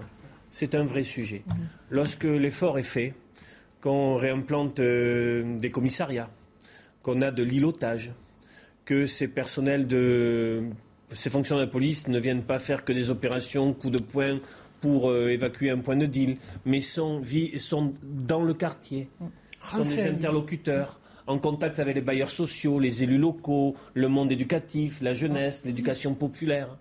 C'est 0.51 0.73
un 0.73 0.85
vrai 0.85 1.03
sujet. 1.03 1.43
Mhm. 1.45 1.55
Lorsque 1.89 2.23
l'effort 2.23 2.79
est 2.79 2.83
fait, 2.83 3.13
qu'on 3.81 4.15
réimplante 4.15 4.79
des 4.79 5.69
commissariats, 5.71 6.29
qu'on 7.03 7.21
a 7.21 7.29
de 7.29 7.43
l'îlotage, 7.43 8.11
que 8.85 9.05
ces 9.05 9.27
personnels 9.27 9.87
de 9.87 10.63
ces 11.09 11.29
fonctionnaires 11.29 11.67
de 11.67 11.71
police 11.71 12.07
ne 12.07 12.19
viennent 12.19 12.41
pas 12.41 12.57
faire 12.57 12.83
que 12.83 12.91
des 12.91 13.11
opérations 13.11 13.71
coup 13.73 13.91
de 13.91 14.01
poing 14.01 14.39
pour 14.81 15.11
euh, 15.11 15.29
évacuer 15.29 15.69
un 15.69 15.77
point 15.77 15.95
de 15.95 16.07
deal, 16.07 16.37
mais 16.65 16.81
sont, 16.81 17.21
sont 17.57 17.93
dans 18.01 18.41
le 18.41 18.55
quartier, 18.55 19.09
sont 19.63 19.83
des 19.83 20.07
interlocuteurs 20.07 20.99
en 21.27 21.37
contact 21.37 21.79
avec 21.79 21.95
les 21.95 22.01
bailleurs 22.01 22.31
sociaux, 22.31 22.79
les 22.79 23.03
élus 23.03 23.19
locaux, 23.19 23.75
le 23.93 24.07
monde 24.09 24.31
éducatif, 24.31 25.01
la 25.01 25.13
jeunesse, 25.13 25.63
l'éducation 25.65 26.15
populaire. 26.15 26.77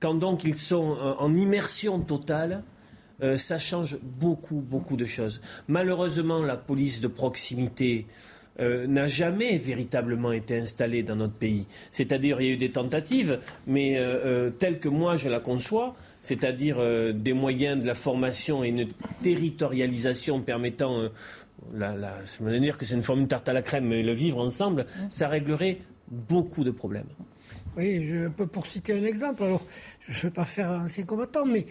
Quand 0.00 0.14
donc 0.14 0.44
ils 0.44 0.56
sont 0.56 0.96
en 1.18 1.34
immersion 1.34 2.00
totale, 2.00 2.62
euh, 3.20 3.36
ça 3.36 3.58
change 3.58 3.98
beaucoup, 4.02 4.60
beaucoup 4.60 4.96
de 4.96 5.04
choses. 5.04 5.40
Malheureusement, 5.66 6.40
la 6.42 6.56
police 6.56 7.00
de 7.00 7.08
proximité, 7.08 8.06
euh, 8.60 8.86
n'a 8.86 9.06
jamais 9.06 9.56
véritablement 9.56 10.32
été 10.32 10.58
installée 10.58 11.04
dans 11.04 11.14
notre 11.14 11.34
pays. 11.34 11.66
C'est-à-dire, 11.92 12.40
il 12.40 12.46
y 12.46 12.50
a 12.50 12.52
eu 12.54 12.56
des 12.56 12.72
tentatives, 12.72 13.38
mais 13.66 13.96
euh, 13.98 14.00
euh, 14.24 14.50
telles 14.50 14.80
que 14.80 14.88
moi 14.88 15.16
je 15.16 15.28
la 15.28 15.38
conçois, 15.38 15.94
c'est-à-dire 16.20 16.78
des 17.14 17.32
moyens 17.32 17.80
de 17.80 17.86
la 17.86 17.94
formation 17.94 18.64
et 18.64 18.68
une 18.68 18.88
territorialisation 19.22 20.40
permettant 20.40 21.08
la, 21.72 21.94
la, 21.94 22.58
dire 22.58 22.76
que 22.76 22.84
c'est 22.84 22.96
une 22.96 23.02
forme 23.02 23.22
de 23.22 23.28
tarte 23.28 23.48
à 23.48 23.52
la 23.52 23.62
crème, 23.62 23.86
mais 23.86 24.02
le 24.02 24.12
vivre 24.12 24.40
ensemble, 24.40 24.86
ça 25.10 25.28
réglerait 25.28 25.78
beaucoup 26.08 26.64
de 26.64 26.72
problèmes. 26.72 27.06
Oui, 27.78 28.04
je 28.08 28.26
peux 28.26 28.48
pour 28.48 28.66
citer 28.66 28.92
un 28.94 29.04
exemple. 29.04 29.44
Alors, 29.44 29.64
je 30.08 30.18
ne 30.18 30.22
vais 30.22 30.34
pas 30.34 30.44
faire 30.44 30.68
un 30.68 30.86
ancien 30.86 31.04
combattant, 31.04 31.46
mais 31.46 31.64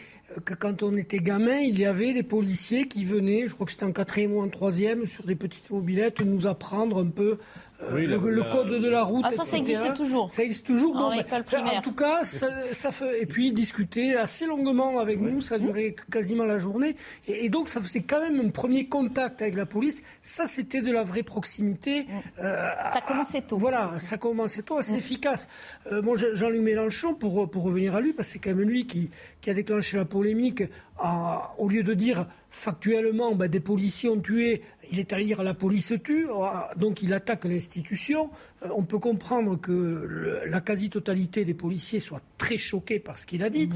que 0.45 0.53
quand 0.53 0.81
on 0.81 0.95
était 0.95 1.17
gamin, 1.17 1.57
il 1.57 1.77
y 1.77 1.85
avait 1.85 2.13
des 2.13 2.23
policiers 2.23 2.87
qui 2.87 3.03
venaient, 3.03 3.45
je 3.45 3.53
crois 3.53 3.65
que 3.65 3.73
c'était 3.73 3.83
en 3.83 3.91
quatrième 3.91 4.31
ou 4.31 4.39
en 4.39 4.47
troisième, 4.47 5.05
sur 5.05 5.25
des 5.25 5.35
petites 5.35 5.69
mobilettes, 5.69 6.21
nous 6.21 6.47
apprendre 6.47 7.03
un 7.03 7.09
peu 7.09 7.39
euh, 7.83 7.99
le, 7.99 8.43
code 8.49 8.69
de 8.69 8.89
la 8.89 9.03
route, 9.03 9.25
ah, 9.27 9.29
ça, 9.29 9.43
ça 9.43 9.57
existe 9.57 9.93
toujours. 9.95 10.31
Ça 10.31 10.43
existe 10.43 10.65
toujours. 10.65 10.95
En, 10.95 11.15
en 11.15 11.81
tout 11.81 11.93
cas, 11.93 12.25
ça, 12.25 12.47
ça, 12.73 12.91
fait, 12.91 13.21
et 13.21 13.25
puis 13.27 13.51
discuter 13.51 14.15
assez 14.15 14.47
longuement 14.47 14.97
avec 14.97 15.21
nous, 15.21 15.41
ça 15.41 15.59
durait 15.59 15.95
quasiment 16.11 16.43
la 16.43 16.57
journée. 16.57 16.95
Et, 17.27 17.49
donc, 17.49 17.69
ça 17.69 17.79
faisait 17.79 18.01
quand 18.01 18.19
même 18.19 18.39
un 18.39 18.49
premier 18.49 18.87
contact 18.87 19.43
avec 19.43 19.55
la 19.55 19.67
police. 19.67 20.01
Ça, 20.23 20.47
c'était 20.47 20.81
de 20.81 20.91
la 20.91 21.03
vraie 21.03 21.21
proximité. 21.21 22.07
Euh, 22.39 22.67
ça 22.93 23.01
commençait 23.01 23.41
tôt. 23.41 23.57
Voilà, 23.57 23.99
ça 23.99 24.17
commençait 24.17 24.63
tôt, 24.63 24.77
assez 24.77 24.95
efficace. 24.95 25.47
Euh, 25.91 26.01
bon, 26.01 26.15
Jean-Luc 26.15 26.61
Mélenchon, 26.61 27.13
pour, 27.13 27.47
pour 27.49 27.63
revenir 27.63 27.95
à 27.95 28.01
lui, 28.01 28.13
parce 28.13 28.29
que 28.29 28.33
c'est 28.33 28.39
quand 28.39 28.55
même 28.55 28.67
lui 28.67 28.87
qui, 28.87 29.11
qui 29.41 29.51
a 29.51 29.53
déclenché 29.53 29.97
la 29.97 30.05
polémique, 30.05 30.63
au 31.59 31.69
lieu 31.69 31.83
de 31.83 31.93
dire 31.93 32.25
factuellement, 32.57 33.35
ben, 33.35 33.47
des 33.47 33.59
policiers 33.59 34.09
ont 34.09 34.19
tué, 34.19 34.61
il 34.91 34.99
est 34.99 35.13
allé 35.13 35.25
dire 35.25 35.43
la 35.43 35.53
police 35.53 35.93
tue, 36.03 36.27
donc 36.75 37.03
il 37.03 37.13
attaque 37.13 37.45
l'institution. 37.45 38.31
Euh, 38.63 38.69
on 38.75 38.83
peut 38.83 38.97
comprendre 38.97 39.59
que 39.59 40.41
la 40.45 40.59
quasi-totalité 40.59 41.45
des 41.45 41.53
policiers 41.53 41.99
soient 41.99 42.21
très 42.37 42.57
choqués 42.57 42.99
par 42.99 43.19
ce 43.19 43.25
qu'il 43.25 43.43
a 43.43 43.49
dit, 43.49 43.67
mhm. 43.67 43.75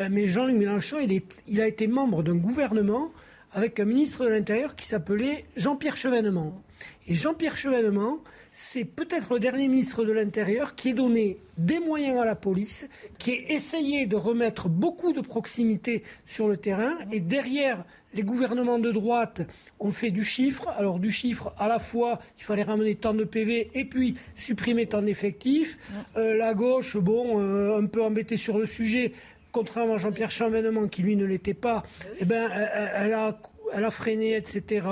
euh, 0.00 0.08
mais 0.10 0.28
Jean-Luc 0.28 0.56
Mélenchon, 0.56 0.98
il, 1.00 1.22
il 1.48 1.60
a 1.60 1.66
été 1.66 1.88
membre 1.88 2.22
d'un 2.22 2.36
gouvernement 2.36 3.10
avec 3.52 3.80
un 3.80 3.84
ministre 3.84 4.24
de 4.24 4.30
l'Intérieur 4.30 4.76
qui 4.76 4.86
s'appelait 4.86 5.44
Jean-Pierre 5.56 5.96
Chevènement. 5.96 6.62
Et 7.08 7.14
Jean-Pierre 7.14 7.56
Chevènement, 7.56 8.18
c'est 8.52 8.84
peut-être 8.84 9.32
le 9.34 9.40
dernier 9.40 9.68
ministre 9.68 10.04
de 10.04 10.12
l'Intérieur 10.12 10.74
qui 10.74 10.90
ait 10.90 10.94
donné 10.94 11.38
des 11.56 11.78
moyens 11.78 12.18
à 12.18 12.24
la 12.24 12.34
police, 12.34 12.88
qui 13.18 13.32
ait 13.32 13.46
essayé 13.50 14.06
de 14.06 14.16
remettre 14.16 14.68
beaucoup 14.68 15.12
de 15.12 15.20
proximité 15.20 16.02
sur 16.26 16.48
le 16.48 16.56
terrain. 16.56 16.94
Et 17.12 17.20
derrière, 17.20 17.84
les 18.14 18.22
gouvernements 18.22 18.78
de 18.78 18.90
droite 18.90 19.42
ont 19.78 19.92
fait 19.92 20.10
du 20.10 20.24
chiffre. 20.24 20.68
Alors 20.76 20.98
du 20.98 21.12
chiffre, 21.12 21.52
à 21.58 21.68
la 21.68 21.78
fois, 21.78 22.18
il 22.38 22.44
fallait 22.44 22.64
ramener 22.64 22.96
tant 22.96 23.14
de 23.14 23.24
PV 23.24 23.70
et 23.74 23.84
puis 23.84 24.16
supprimer 24.34 24.86
tant 24.86 25.02
d'effectifs. 25.02 25.78
Euh, 26.16 26.34
la 26.34 26.54
gauche, 26.54 26.96
bon, 26.96 27.40
euh, 27.40 27.78
un 27.78 27.86
peu 27.86 28.02
embêtée 28.02 28.36
sur 28.36 28.58
le 28.58 28.66
sujet, 28.66 29.12
contrairement 29.52 29.94
à 29.94 29.98
Jean-Pierre 29.98 30.30
Chambénement, 30.30 30.88
qui 30.88 31.02
lui 31.02 31.14
ne 31.14 31.24
l'était 31.24 31.54
pas, 31.54 31.84
eh 32.18 32.24
ben, 32.24 32.50
elle 32.94 33.14
a 33.14 33.38
elle 33.72 33.84
a 33.84 33.90
freiné, 33.90 34.36
etc. 34.36 34.86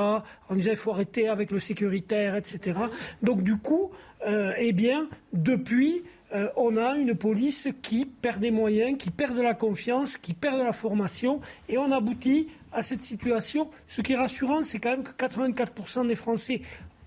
On 0.51 0.55
disait 0.55 0.73
il 0.73 0.77
faut 0.77 0.93
arrêter 0.93 1.29
avec 1.29 1.51
le 1.51 1.61
sécuritaire, 1.61 2.37
etc. 2.37 2.79
Donc 3.23 3.43
du 3.43 3.57
coup, 3.57 3.91
euh, 4.27 4.53
eh 4.59 4.73
bien, 4.73 5.09
depuis, 5.33 6.03
euh, 6.35 6.49
on 6.57 6.77
a 6.77 6.97
une 6.97 7.15
police 7.15 7.69
qui 7.83 8.05
perd 8.05 8.41
des 8.41 8.51
moyens, 8.51 8.99
qui 8.99 9.11
perd 9.11 9.37
de 9.37 9.43
la 9.43 9.55
confiance, 9.55 10.17
qui 10.17 10.35
perd 10.35 10.59
de 10.59 10.65
la 10.65 10.73
formation, 10.73 11.41
et 11.69 11.79
on 11.79 11.91
aboutit 11.93 12.49
à 12.73 12.83
cette 12.83 13.03
situation. 13.03 13.71
Ce 13.87 14.01
qui 14.03 14.13
est 14.13 14.17
rassurant, 14.17 14.63
c'est 14.63 14.79
quand 14.79 14.91
même 14.91 15.03
que 15.03 15.13
84% 15.13 16.07
des 16.07 16.15
Français 16.15 16.61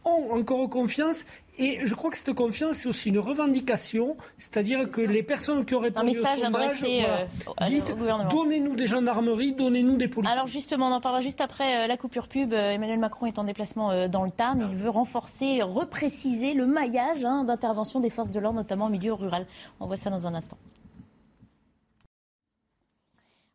ont 0.06 0.32
encore 0.32 0.70
confiance. 0.70 1.26
Et 1.58 1.80
je 1.86 1.94
crois 1.96 2.10
que 2.10 2.18
cette 2.18 2.34
confiance, 2.34 2.78
c'est 2.78 2.90
aussi 2.90 3.10
une 3.10 3.20
revendication, 3.20 4.16
c'est-à-dire 4.38 4.90
que 4.90 5.02
les 5.02 5.22
personnes 5.22 5.66
qui 5.66 5.76
auraient 5.76 5.90
répondu 5.90 6.12
un 6.12 6.14
message 6.14 6.44
adressé 6.44 7.04
euh, 7.08 7.26
au 7.48 8.30
donnez-nous 8.30 8.76
des 8.76 8.88
gendarmeries, 8.88 9.54
donnez-nous 9.54 9.98
des 9.98 10.08
policiers. 10.08 10.34
Alors 10.34 10.48
justement, 10.48 10.88
on 10.88 10.94
en 10.94 11.02
parlera 11.02 11.22
juste 11.22 11.42
après 11.42 11.84
euh, 11.84 11.88
la 11.88 11.98
coupure 11.98 12.30
pub. 12.30 12.54
Euh, 12.54 12.72
Emmanuel 12.72 13.00
Macron 13.00 13.26
est 13.26 13.38
en 13.38 13.44
déplacement 13.44 14.08
dans 14.08 14.24
le 14.24 14.32
Tarn. 14.32 14.68
Il 14.72 14.78
veut 14.78 14.90
renforcer, 14.90 15.62
repréciser 15.62 16.54
le 16.54 16.66
maillage 16.66 17.26
hein, 17.26 17.44
d'intervention 17.44 18.00
des 18.00 18.10
forces 18.10 18.32
de 18.32 18.40
l'ordre, 18.40 18.58
notamment 18.58 18.86
en 18.86 18.90
milieu 18.90 19.14
rural. 19.14 19.46
On 19.80 19.88
voit 19.88 19.98
ça 19.98 20.10
dans 20.10 20.28
un 20.28 20.34
instant. 20.34 20.58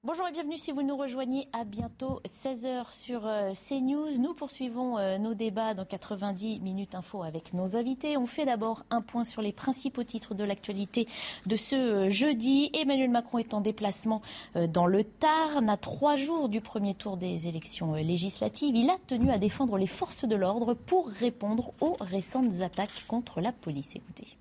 Bonjour 0.07 0.29
et 0.29 0.31
bienvenue 0.31 0.57
si 0.57 0.71
vous 0.71 0.85
nous 0.85 0.97
rejoignez 0.97 1.49
à 1.53 1.65
bientôt 1.65 2.21
16h 2.27 2.93
sur 2.93 3.27
euh, 3.27 3.55
CNews. 3.55 4.21
Nous 4.21 4.35
poursuivons 4.35 4.99
euh, 4.99 5.19
nos 5.19 5.35
débats 5.35 5.75
dans 5.75 5.85
90 5.85 6.61
minutes 6.61 6.95
info 6.95 7.25
avec 7.25 7.53
nos 7.55 7.77
invités. 7.77 8.17
On 8.17 8.25
fait 8.25 8.45
d'abord 8.45 8.85
un 8.91 9.03
point 9.03 9.25
sur 9.25 9.43
les 9.43 9.51
principaux 9.51 10.05
titres 10.05 10.37
de 10.37 10.45
l'actualité 10.45 11.09
de 11.47 11.57
ce 11.57 11.75
euh, 11.75 12.09
jeudi. 12.09 12.71
Emmanuel 12.73 13.11
Macron 13.11 13.39
est 13.39 13.53
en 13.53 13.61
déplacement 13.61 14.23
dans 14.55 14.87
le 14.87 15.03
Tarn 15.03 15.69
à 15.69 15.77
trois 15.77 16.15
jours 16.15 16.49
du 16.49 16.61
premier 16.61 16.95
tour 16.95 17.17
des 17.17 17.49
élections 17.49 17.95
législatives. 17.95 18.77
Il 18.77 18.91
a 18.91 18.99
tenu 19.09 19.33
à 19.33 19.39
défendre 19.39 19.77
les 19.77 19.89
forces 19.89 20.25
de 20.25 20.37
l'ordre 20.37 20.75
pour 20.75 21.09
répondre 21.09 21.73
aux 21.81 21.97
récentes 21.99 22.61
attaques 22.61 23.07
contre 23.09 23.41
la 23.41 23.51
police. 23.51 23.97
Écoutez. 23.97 24.37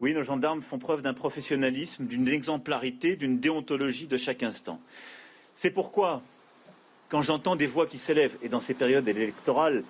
Oui, 0.00 0.12
nos 0.12 0.24
gendarmes 0.24 0.62
font 0.62 0.78
preuve 0.78 1.00
d'un 1.00 1.14
professionnalisme, 1.14 2.06
d'une 2.06 2.28
exemplarité, 2.28 3.16
d'une 3.16 3.40
déontologie 3.40 4.06
de 4.06 4.18
chaque 4.18 4.42
instant. 4.42 4.80
C'est 5.54 5.70
pourquoi, 5.70 6.22
quand 7.08 7.22
j'entends 7.22 7.56
des 7.56 7.66
voix 7.66 7.86
qui 7.86 7.98
s'élèvent, 7.98 8.36
et 8.42 8.50
dans 8.50 8.60
ces 8.60 8.74
périodes 8.74 9.08
électorales, 9.08 9.84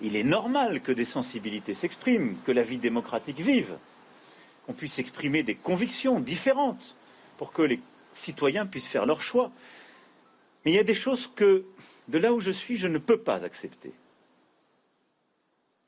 il 0.00 0.16
est 0.16 0.24
normal 0.24 0.80
que 0.80 0.92
des 0.92 1.04
sensibilités 1.04 1.74
s'expriment, 1.74 2.36
que 2.46 2.52
la 2.52 2.62
vie 2.62 2.78
démocratique 2.78 3.38
vive, 3.38 3.76
qu'on 4.64 4.72
puisse 4.72 4.98
exprimer 4.98 5.42
des 5.42 5.56
convictions 5.56 6.20
différentes 6.20 6.96
pour 7.36 7.52
que 7.52 7.62
les 7.62 7.80
citoyens 8.14 8.64
puissent 8.64 8.88
faire 8.88 9.04
leur 9.04 9.20
choix. 9.20 9.50
Mais 10.64 10.72
il 10.72 10.74
y 10.74 10.78
a 10.78 10.84
des 10.84 10.94
choses 10.94 11.30
que, 11.36 11.64
de 12.08 12.18
là 12.18 12.32
où 12.32 12.40
je 12.40 12.50
suis, 12.50 12.76
je 12.76 12.88
ne 12.88 12.98
peux 12.98 13.18
pas 13.18 13.44
accepter. 13.44 13.92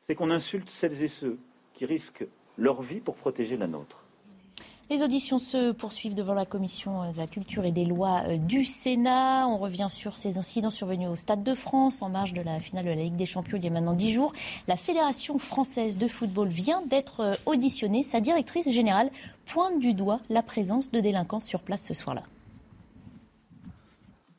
C'est 0.03 0.15
qu'on 0.15 0.31
insulte 0.31 0.69
celles 0.69 1.03
et 1.03 1.09
ceux 1.09 1.39
qui 1.73 1.87
risquent 1.87 2.27
leur 2.59 2.83
vie 2.83 3.01
pour 3.01 3.15
protéger 3.17 3.57
la 3.57 3.67
nôtre. 3.67 4.05
Les 4.91 5.03
auditions 5.03 5.39
se 5.39 5.73
poursuivent 5.73 6.15
devant 6.15 6.35
la 6.35 6.45
commission 6.45 7.11
de 7.13 7.17
la 7.17 7.27
culture 7.27 7.65
et 7.65 7.73
des 7.73 7.87
lois 7.87 8.25
euh, 8.27 8.37
du 8.37 8.65
Sénat. 8.65 9.47
On 9.49 9.57
revient 9.57 9.87
sur 9.89 10.17
ces 10.17 10.37
incidents 10.37 10.71
survenus 10.71 11.09
au 11.09 11.17
Stade 11.17 11.43
de 11.43 11.55
France 11.55 12.03
en 12.03 12.11
marge 12.11 12.35
de 12.35 12.43
la 12.43 12.61
finale 12.61 12.85
de 12.85 12.91
la 12.91 12.97
Ligue 12.97 13.17
des 13.17 13.25
Champions 13.25 13.57
il 13.57 13.65
y 13.65 13.69
a 13.69 13.71
maintenant 13.71 13.95
dix 13.95 14.13
jours. 14.13 14.35
La 14.69 14.77
Fédération 14.77 15.39
française 15.39 15.97
de 15.97 16.09
football 16.09 16.49
vient 16.49 16.83
d'être 16.83 17.21
euh, 17.21 17.35
auditionnée. 17.47 18.03
Sa 18.03 18.21
directrice 18.21 18.69
générale 18.69 19.11
pointe 19.47 19.79
du 19.79 19.95
doigt 19.95 20.21
la 20.29 20.43
présence 20.43 20.91
de 20.91 21.01
délinquants 21.01 21.41
sur 21.41 21.63
place 21.63 21.87
ce 21.87 21.95
soir-là. 21.95 22.25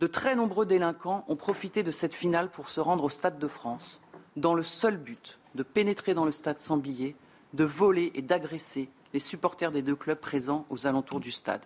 De 0.02 0.08
très 0.08 0.36
nombreux 0.36 0.68
délinquants 0.68 1.24
ont 1.30 1.36
profité 1.36 1.82
de 1.82 1.92
cette 1.92 2.14
finale 2.14 2.50
pour 2.50 2.70
se 2.70 2.80
rendre 2.80 3.06
au 3.06 3.10
Stade 3.10 3.40
de 3.40 3.48
France 3.48 4.02
dans 4.36 4.54
le 4.54 4.64
seul 4.64 4.98
but 4.98 5.40
de 5.56 5.64
pénétrer 5.64 6.14
dans 6.14 6.26
le 6.26 6.32
stade 6.32 6.60
sans 6.60 6.78
billets, 6.78 7.16
de 7.54 7.64
voler 7.64 8.12
et 8.16 8.22
d'agresser 8.22 8.90
les 9.14 9.20
supporters 9.20 9.72
des 9.72 9.82
deux 9.82 9.96
clubs 9.96 10.20
présents 10.20 10.66
aux 10.70 10.88
alentours 10.88 11.20
du 11.20 11.32
stade. 11.32 11.62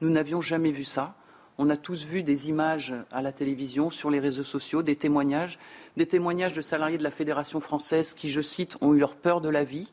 Nous 0.00 0.10
n'avions 0.10 0.40
jamais 0.40 0.70
vu 0.70 0.84
ça. 0.84 1.14
On 1.58 1.68
a 1.68 1.76
tous 1.76 2.04
vu 2.04 2.22
des 2.22 2.48
images 2.48 2.94
à 3.10 3.22
la 3.22 3.32
télévision, 3.32 3.90
sur 3.90 4.10
les 4.10 4.20
réseaux 4.20 4.44
sociaux, 4.44 4.82
des 4.82 4.96
témoignages, 4.96 5.58
des 5.96 6.06
témoignages 6.06 6.54
de 6.54 6.62
salariés 6.62 6.98
de 6.98 7.02
la 7.02 7.10
Fédération 7.10 7.60
française 7.60 8.14
qui, 8.14 8.30
je 8.30 8.40
cite, 8.40 8.78
ont 8.80 8.94
eu 8.94 8.98
leur 8.98 9.16
peur 9.16 9.40
de 9.40 9.48
la 9.48 9.64
vie. 9.64 9.92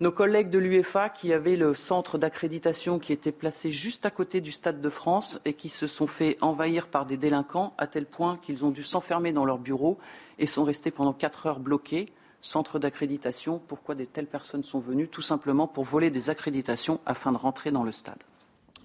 Nos 0.00 0.10
collègues 0.10 0.50
de 0.50 0.58
l'UEFA 0.58 1.10
qui 1.10 1.32
avaient 1.32 1.56
le 1.56 1.74
centre 1.74 2.18
d'accréditation 2.18 2.98
qui 2.98 3.12
était 3.12 3.32
placé 3.32 3.70
juste 3.70 4.06
à 4.06 4.10
côté 4.10 4.40
du 4.40 4.50
Stade 4.50 4.80
de 4.80 4.88
France 4.90 5.40
et 5.44 5.52
qui 5.52 5.68
se 5.68 5.86
sont 5.86 6.06
fait 6.06 6.38
envahir 6.40 6.88
par 6.88 7.04
des 7.04 7.16
délinquants 7.16 7.74
à 7.76 7.86
tel 7.86 8.06
point 8.06 8.38
qu'ils 8.38 8.64
ont 8.64 8.70
dû 8.70 8.82
s'enfermer 8.82 9.32
dans 9.32 9.44
leur 9.44 9.58
bureau 9.58 9.98
et 10.38 10.46
sont 10.46 10.64
restés 10.64 10.90
pendant 10.90 11.12
quatre 11.12 11.46
heures 11.46 11.60
bloqués 11.60 12.12
centre 12.40 12.78
d'accréditation. 12.78 13.60
Pourquoi 13.68 13.94
de 13.94 14.04
telles 14.04 14.26
personnes 14.26 14.64
sont 14.64 14.80
venues 14.80 15.08
Tout 15.08 15.22
simplement 15.22 15.66
pour 15.66 15.84
voler 15.84 16.10
des 16.10 16.30
accréditations 16.30 17.00
afin 17.06 17.32
de 17.32 17.36
rentrer 17.36 17.70
dans 17.70 17.84
le 17.84 17.92
stade. 17.92 18.22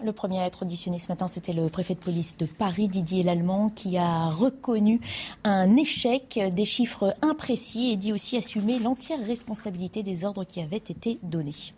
Le 0.03 0.11
premier 0.11 0.39
à 0.39 0.45
être 0.45 0.63
auditionné 0.63 0.97
ce 0.97 1.07
matin, 1.07 1.27
c'était 1.27 1.53
le 1.53 1.69
préfet 1.69 1.95
de 1.95 1.99
police 1.99 2.35
de 2.35 2.45
Paris, 2.45 2.89
Didier 2.89 3.23
Lallemand, 3.23 3.69
qui 3.69 3.97
a 3.97 4.29
reconnu 4.29 4.99
un 5.45 5.77
échec, 5.77 6.37
des 6.51 6.65
chiffres 6.65 7.13
imprécis 7.21 7.91
et 7.91 7.95
dit 7.95 8.11
aussi 8.11 8.35
assumer 8.35 8.77
l'entière 8.77 9.25
responsabilité 9.25 10.03
des 10.03 10.25
ordres 10.25 10.43
qui 10.43 10.59
avaient 10.59 10.75
été 10.75 11.17
donnés. 11.23 11.73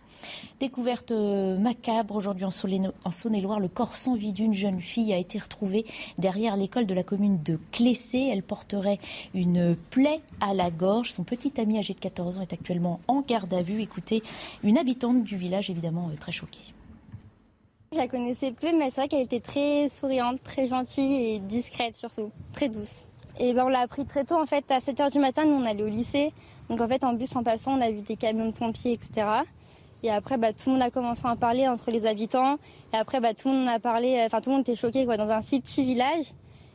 Découverte 0.59 1.11
euh, 1.11 1.59
macabre 1.59 2.15
aujourd'hui 2.15 2.45
en 2.45 2.49
Saône-et-Loire, 2.49 3.59
le 3.59 3.67
corps 3.67 3.95
sans 3.95 4.15
vie 4.15 4.33
d'une 4.33 4.55
jeune 4.55 4.81
fille 4.81 5.13
a 5.13 5.17
été 5.17 5.37
retrouvé 5.37 5.85
derrière 6.17 6.57
l'école 6.57 6.87
de 6.87 6.95
la 6.95 7.03
commune 7.03 7.43
de 7.43 7.59
Clessé. 7.71 8.29
Elle 8.31 8.41
porterait 8.41 8.97
une 9.35 9.75
plaie 9.91 10.21
à 10.41 10.55
la 10.55 10.71
gorge. 10.71 11.11
Son 11.11 11.23
petit 11.23 11.61
ami 11.61 11.77
âgé 11.77 11.93
de 11.93 11.99
14 11.99 12.39
ans 12.39 12.41
est 12.41 12.53
actuellement 12.53 12.99
en 13.07 13.21
garde 13.21 13.53
à 13.53 13.61
vue. 13.61 13.79
Écoutez, 13.83 14.23
une 14.63 14.79
habitante 14.79 15.23
du 15.23 15.37
village 15.37 15.69
évidemment 15.69 16.09
euh, 16.11 16.17
très 16.17 16.31
choquée. 16.31 16.73
Je 17.93 17.97
la 17.97 18.07
connaissais 18.07 18.51
peu, 18.51 18.77
mais 18.77 18.89
c'est 18.91 19.01
vrai 19.01 19.07
qu'elle 19.07 19.21
était 19.21 19.39
très 19.39 19.87
souriante, 19.89 20.43
très 20.43 20.67
gentille 20.67 21.35
et 21.35 21.39
discrète 21.39 21.95
surtout, 21.95 22.31
très 22.51 22.67
douce. 22.67 23.05
Et 23.39 23.53
ben 23.53 23.65
on 23.65 23.69
l'a 23.69 23.79
appris 23.79 24.05
très 24.05 24.25
tôt 24.25 24.35
en 24.35 24.45
fait, 24.45 24.65
à 24.69 24.79
7h 24.79 25.11
du 25.11 25.19
matin, 25.19 25.45
nous 25.45 25.55
on 25.55 25.63
allait 25.63 25.83
au 25.83 25.87
lycée. 25.87 26.33
Donc 26.69 26.81
en 26.81 26.87
fait 26.87 27.03
en 27.03 27.13
bus 27.13 27.35
en 27.35 27.43
passant, 27.43 27.77
on 27.77 27.81
a 27.81 27.89
vu 27.89 28.01
des 28.01 28.17
camions 28.17 28.47
de 28.47 28.51
pompiers, 28.51 28.93
etc. 28.93 29.43
Et 30.03 30.11
après, 30.11 30.37
bah, 30.37 30.53
tout 30.53 30.69
le 30.69 30.73
monde 30.73 30.83
a 30.83 30.91
commencé 30.91 31.25
à 31.25 31.31
en 31.31 31.35
parler 31.35 31.67
entre 31.67 31.91
les 31.91 32.05
habitants. 32.05 32.57
Et 32.93 32.97
après, 32.97 33.19
bah, 33.19 33.33
tout 33.33 33.47
le 33.49 33.55
monde 33.55 33.67
a 33.67 33.79
parlé, 33.79 34.21
enfin, 34.25 34.41
tout 34.41 34.49
le 34.49 34.57
monde 34.57 34.61
était 34.61 34.75
choqué, 34.75 35.05
quoi, 35.05 35.17
dans 35.17 35.29
un 35.29 35.41
si 35.41 35.59
petit 35.59 35.83
village. 35.83 36.33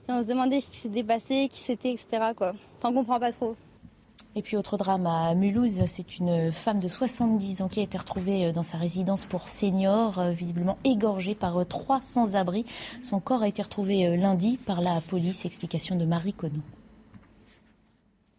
Et 0.09 0.13
on 0.13 0.23
se 0.23 0.29
demandait 0.29 0.61
ce 0.61 0.71
qui 0.71 0.79
s'était 0.79 1.05
passé, 1.05 1.49
qui 1.49 1.61
c'était, 1.61 1.93
etc., 1.93 2.33
quoi. 2.37 2.53
Enfin, 2.79 2.91
on 2.91 2.95
comprend 2.95 3.21
pas 3.21 3.33
trop. 3.33 3.55
Et 4.35 4.41
puis 4.41 4.57
autre 4.57 4.79
drame 4.79 5.07
à 5.07 5.35
Mulhouse, 5.35 5.85
c'est 5.87 6.19
une 6.19 6.51
femme 6.51 6.81
de 6.81 6.89
70 6.89 7.61
ans 7.63 7.69
qui 7.69 7.81
a 7.81 7.83
été 7.83 7.99
retrouvée 7.99 8.47
euh, 8.47 8.53
dans 8.53 8.63
sa 8.63 8.79
résidence 8.79 9.27
pour 9.27 9.47
seniors, 9.47 10.19
euh, 10.19 10.31
visiblement 10.31 10.79
égorgée 10.85 11.35
par 11.35 11.67
trois 11.67 12.01
sans-abri. 12.01 12.65
Son 13.03 13.21
corps 13.21 13.43
a 13.43 13.49
été 13.49 13.61
retrouvé 13.61 14.07
euh, 14.07 14.17
lundi 14.17 14.59
par 14.65 14.81
la 14.81 15.03
police. 15.03 15.45
Explication 15.45 15.97
de 15.97 16.07
Marie 16.07 16.33
Conneau. 16.33 16.63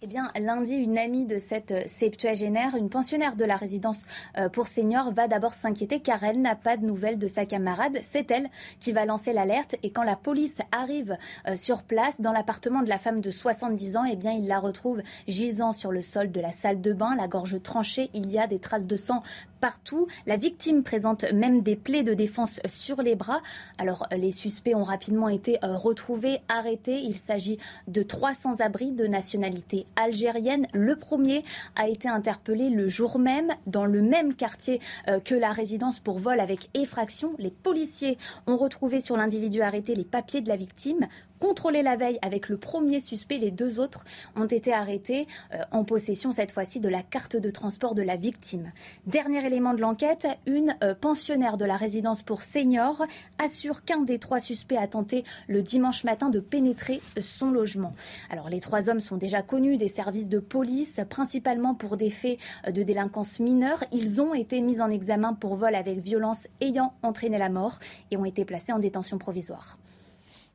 Eh 0.06 0.08
bien, 0.08 0.30
lundi, 0.38 0.76
une 0.76 0.98
amie 0.98 1.26
de 1.26 1.40
cette 1.40 1.72
euh, 1.72 1.84
septuagénaire, 1.86 2.76
une 2.76 2.90
pensionnaire 2.90 3.38
de 3.38 3.46
la 3.46 3.56
résidence 3.56 4.04
euh, 4.38 4.50
pour 4.50 4.68
seniors, 4.68 5.14
va 5.14 5.30
d'abord 5.30 5.54
s'inquiéter 5.54 6.02
car 6.02 6.22
elle 6.26 6.42
n'a 6.42 6.58
pas 6.58 6.76
de 6.76 6.86
nouvelles 6.86 7.18
de 7.18 7.30
sa 7.30 7.46
camarade. 7.46 8.00
C'est 8.04 8.30
elle 8.30 8.50
qui 8.82 8.92
va 8.92 9.06
lancer 9.06 9.32
l'alerte 9.32 9.78
et 9.82 9.92
quand 9.92 10.04
la 10.04 10.18
police 10.18 10.58
arrive 10.74 11.18
euh, 11.48 11.56
sur 11.56 11.84
place 11.84 12.20
dans 12.20 12.34
l'appartement 12.34 12.82
de 12.82 12.90
la 12.90 12.98
femme 12.98 13.22
de 13.22 13.32
70 13.32 13.96
ans, 13.96 14.04
eh 14.04 14.18
bien, 14.18 14.34
il 14.34 14.46
la 14.46 14.60
retrouve 14.60 15.02
gisant 15.30 15.72
sur 15.72 15.94
le 15.94 16.02
sol 16.02 16.34
de 16.34 16.42
la 16.42 16.52
salle 16.52 16.82
de 16.82 16.92
bain, 16.92 17.16
la 17.16 17.30
gorge 17.30 17.64
tranchée. 17.64 18.10
Il 18.14 18.30
y 18.30 18.38
a 18.38 18.46
des 18.46 18.60
traces 18.60 18.88
de 18.88 18.98
sang 18.98 19.24
partout. 19.64 20.08
La 20.26 20.36
victime 20.36 20.84
présente 20.84 21.24
même 21.32 21.62
des 21.62 21.78
plaies 21.78 22.04
de 22.04 22.14
défense 22.14 22.60
sur 22.68 23.02
les 23.02 23.16
bras. 23.16 23.42
Alors 23.78 24.08
les 24.12 24.34
suspects 24.34 24.76
ont 24.76 24.84
rapidement 24.84 25.30
été 25.30 25.58
euh, 25.64 25.78
retrouvés, 25.78 26.42
arrêtés. 26.50 27.00
Il 27.00 27.18
s'agit 27.18 27.60
de 27.88 28.04
trois 28.04 28.34
sans-abri 28.34 28.92
de 28.92 29.08
nationalité 29.08 29.86
algérienne. 29.96 30.68
Le 30.74 30.98
premier 30.98 31.46
a 31.78 31.88
été 31.88 32.10
interpellé 32.10 32.72
le 32.72 32.90
jour 32.90 33.20
même 33.20 33.54
dans 33.66 33.86
le 33.86 34.02
même 34.02 34.34
quartier 34.34 34.82
euh, 35.08 35.22
que 35.22 35.34
la 35.34 35.54
résidence 35.54 36.02
pour 36.02 36.20
vol 36.20 36.42
avec 36.42 36.70
effraction. 36.74 37.34
Les 37.40 37.52
policiers 37.52 38.18
ont 38.48 38.58
retrouvé 38.58 39.00
sur 39.00 39.16
l'individu 39.16 39.62
arrêté 39.62 39.96
les 39.96 40.04
papiers 40.04 40.42
de 40.42 40.50
la 40.50 40.58
victime 40.58 41.08
contrôlé 41.44 41.84
la 41.84 41.98
veille 41.98 42.20
avec 42.22 42.48
le 42.48 42.56
premier 42.56 43.02
suspect. 43.02 43.38
Les 43.38 43.52
deux 43.52 43.78
autres 43.78 44.06
ont 44.38 44.46
été 44.46 44.72
arrêtés 44.72 45.28
euh, 45.54 45.58
en 45.72 45.84
possession 45.84 46.32
cette 46.32 46.54
fois-ci 46.54 46.80
de 46.80 46.88
la 46.88 47.04
carte 47.04 47.36
de 47.36 47.52
transport 47.52 47.96
de 47.96 48.02
la 48.02 48.16
victime. 48.16 48.72
Dernier 49.08 49.46
élément 49.46 49.74
de 49.74 49.82
l'enquête, 49.82 50.26
une 50.46 50.74
euh, 50.86 50.96
pensionnaire 50.96 51.58
de 51.58 51.66
la 51.66 51.76
résidence 51.76 52.22
pour 52.22 52.44
seniors 52.44 53.04
assure 53.40 53.84
qu'un 53.84 54.00
des 54.00 54.20
trois 54.20 54.40
suspects 54.40 54.78
a 54.78 54.88
tenté 54.88 55.26
le 55.50 55.62
dimanche 55.62 56.06
matin 56.06 56.30
de 56.30 56.40
pénétrer 56.40 57.02
son 57.20 57.52
logement. 57.52 57.92
Alors 58.30 58.50
les 58.50 58.62
trois 58.62 58.90
hommes 58.90 59.02
sont 59.02 59.18
déjà 59.18 59.42
connus 59.42 59.76
des 59.76 59.90
services 59.90 60.30
de 60.30 60.40
police, 60.40 61.02
principalement 61.10 61.76
pour 61.76 61.98
des 61.98 62.10
faits 62.10 62.40
euh, 62.68 62.72
de 62.72 62.84
délinquance 62.84 63.42
mineure. 63.42 63.84
Ils 63.92 64.22
ont 64.22 64.34
été 64.34 64.62
mis 64.62 64.80
en 64.80 64.90
examen 64.90 65.34
pour 65.34 65.56
vol 65.56 65.76
avec 65.76 66.00
violence 66.00 66.48
ayant 66.62 66.94
entraîné 67.04 67.38
la 67.38 67.50
mort 67.50 67.80
et 68.12 68.16
ont 68.16 68.24
été 68.24 68.46
placés 68.46 68.72
en 68.72 68.80
détention 68.80 69.18
provisoire. 69.18 69.78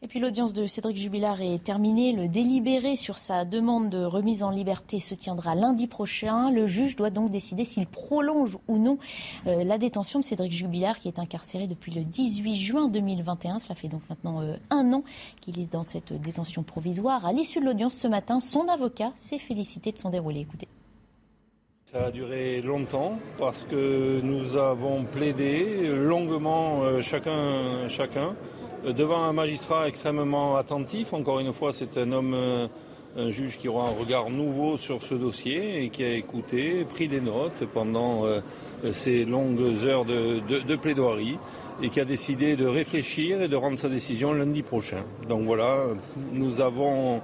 Et 0.00 0.06
puis 0.06 0.20
l'audience 0.20 0.52
de 0.52 0.68
Cédric 0.68 0.96
Jubilard 0.96 1.42
est 1.42 1.60
terminée. 1.60 2.12
Le 2.12 2.28
délibéré 2.28 2.94
sur 2.94 3.16
sa 3.16 3.44
demande 3.44 3.90
de 3.90 4.04
remise 4.04 4.44
en 4.44 4.50
liberté 4.50 5.00
se 5.00 5.16
tiendra 5.16 5.56
lundi 5.56 5.88
prochain. 5.88 6.52
Le 6.52 6.66
juge 6.66 6.94
doit 6.94 7.10
donc 7.10 7.32
décider 7.32 7.64
s'il 7.64 7.84
prolonge 7.84 8.58
ou 8.68 8.78
non 8.78 8.98
euh, 9.48 9.64
la 9.64 9.76
détention 9.76 10.20
de 10.20 10.24
Cédric 10.24 10.52
Jubilard 10.52 11.00
qui 11.00 11.08
est 11.08 11.18
incarcéré 11.18 11.66
depuis 11.66 11.90
le 11.90 12.02
18 12.02 12.56
juin 12.56 12.88
2021. 12.88 13.58
Cela 13.58 13.74
fait 13.74 13.88
donc 13.88 14.02
maintenant 14.08 14.40
euh, 14.40 14.54
un 14.70 14.92
an 14.92 15.02
qu'il 15.40 15.58
est 15.58 15.72
dans 15.72 15.82
cette 15.82 16.12
détention 16.12 16.62
provisoire. 16.62 17.26
À 17.26 17.32
l'issue 17.32 17.58
de 17.58 17.64
l'audience 17.64 17.94
ce 17.94 18.06
matin, 18.06 18.40
son 18.40 18.68
avocat 18.68 19.10
s'est 19.16 19.38
félicité 19.38 19.90
de 19.90 19.98
son 19.98 20.10
déroulé. 20.10 20.40
Écoutez. 20.40 20.68
Ça 21.86 22.04
a 22.04 22.10
duré 22.12 22.60
longtemps 22.60 23.18
parce 23.36 23.64
que 23.64 24.20
nous 24.22 24.56
avons 24.56 25.04
plaidé 25.04 25.88
longuement 25.88 26.82
euh, 26.82 27.00
chacun, 27.00 27.88
chacun 27.88 28.36
devant 28.86 29.24
un 29.24 29.32
magistrat 29.32 29.88
extrêmement 29.88 30.56
attentif. 30.56 31.12
Encore 31.12 31.40
une 31.40 31.52
fois, 31.52 31.72
c'est 31.72 31.96
un 31.98 32.12
homme, 32.12 32.34
euh, 32.34 32.66
un 33.16 33.30
juge 33.30 33.56
qui 33.56 33.68
aura 33.68 33.88
un 33.88 33.92
regard 33.92 34.30
nouveau 34.30 34.76
sur 34.76 35.02
ce 35.02 35.14
dossier 35.14 35.82
et 35.82 35.88
qui 35.88 36.04
a 36.04 36.12
écouté, 36.12 36.84
pris 36.84 37.08
des 37.08 37.20
notes 37.20 37.64
pendant 37.72 38.24
euh, 38.24 38.40
ces 38.92 39.24
longues 39.24 39.84
heures 39.84 40.04
de, 40.04 40.76
plaidoirie 40.76 41.38
et 41.82 41.90
qui 41.90 42.00
a 42.00 42.04
décidé 42.04 42.56
de 42.56 42.66
réfléchir 42.66 43.42
et 43.42 43.48
de 43.48 43.56
rendre 43.56 43.78
sa 43.78 43.88
décision 43.88 44.32
lundi 44.32 44.62
prochain. 44.62 45.02
Donc 45.28 45.42
voilà, 45.42 45.86
nous 46.32 46.60
avons 46.60 47.20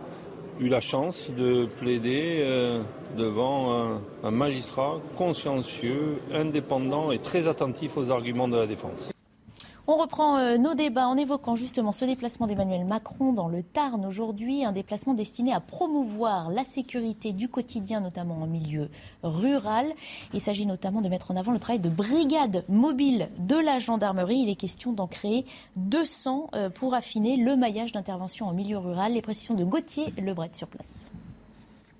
eu 0.60 0.68
la 0.68 0.80
chance 0.80 1.30
de 1.36 1.66
plaider 1.80 2.40
euh, 2.42 2.80
devant 3.16 4.00
un 4.22 4.30
magistrat 4.30 5.00
consciencieux, 5.16 6.16
indépendant 6.32 7.10
et 7.10 7.18
très 7.18 7.48
attentif 7.48 7.96
aux 7.96 8.10
arguments 8.10 8.48
de 8.48 8.56
la 8.56 8.66
défense. 8.66 9.13
On 9.86 9.96
reprend 9.96 10.38
euh, 10.38 10.56
nos 10.56 10.74
débats 10.74 11.08
en 11.08 11.18
évoquant 11.18 11.56
justement 11.56 11.92
ce 11.92 12.06
déplacement 12.06 12.46
d'Emmanuel 12.46 12.86
Macron 12.86 13.34
dans 13.34 13.48
le 13.48 13.62
Tarn 13.62 14.06
aujourd'hui, 14.06 14.64
un 14.64 14.72
déplacement 14.72 15.12
destiné 15.12 15.52
à 15.52 15.60
promouvoir 15.60 16.48
la 16.48 16.64
sécurité 16.64 17.34
du 17.34 17.50
quotidien, 17.50 18.00
notamment 18.00 18.36
en 18.36 18.46
milieu 18.46 18.88
rural. 19.22 19.92
Il 20.32 20.40
s'agit 20.40 20.64
notamment 20.64 21.02
de 21.02 21.10
mettre 21.10 21.32
en 21.32 21.36
avant 21.36 21.52
le 21.52 21.58
travail 21.58 21.80
de 21.80 21.90
brigades 21.90 22.64
mobiles 22.70 23.28
de 23.38 23.56
la 23.56 23.78
gendarmerie. 23.78 24.38
Il 24.38 24.48
est 24.48 24.54
question 24.54 24.94
d'en 24.94 25.06
créer 25.06 25.44
200 25.76 26.48
euh, 26.54 26.70
pour 26.70 26.94
affiner 26.94 27.36
le 27.36 27.54
maillage 27.54 27.92
d'intervention 27.92 28.46
en 28.46 28.54
milieu 28.54 28.78
rural. 28.78 29.12
Les 29.12 29.20
précisions 29.20 29.54
de 29.54 29.64
Gauthier 29.64 30.14
Lebret 30.16 30.50
sur 30.54 30.68
place. 30.68 31.10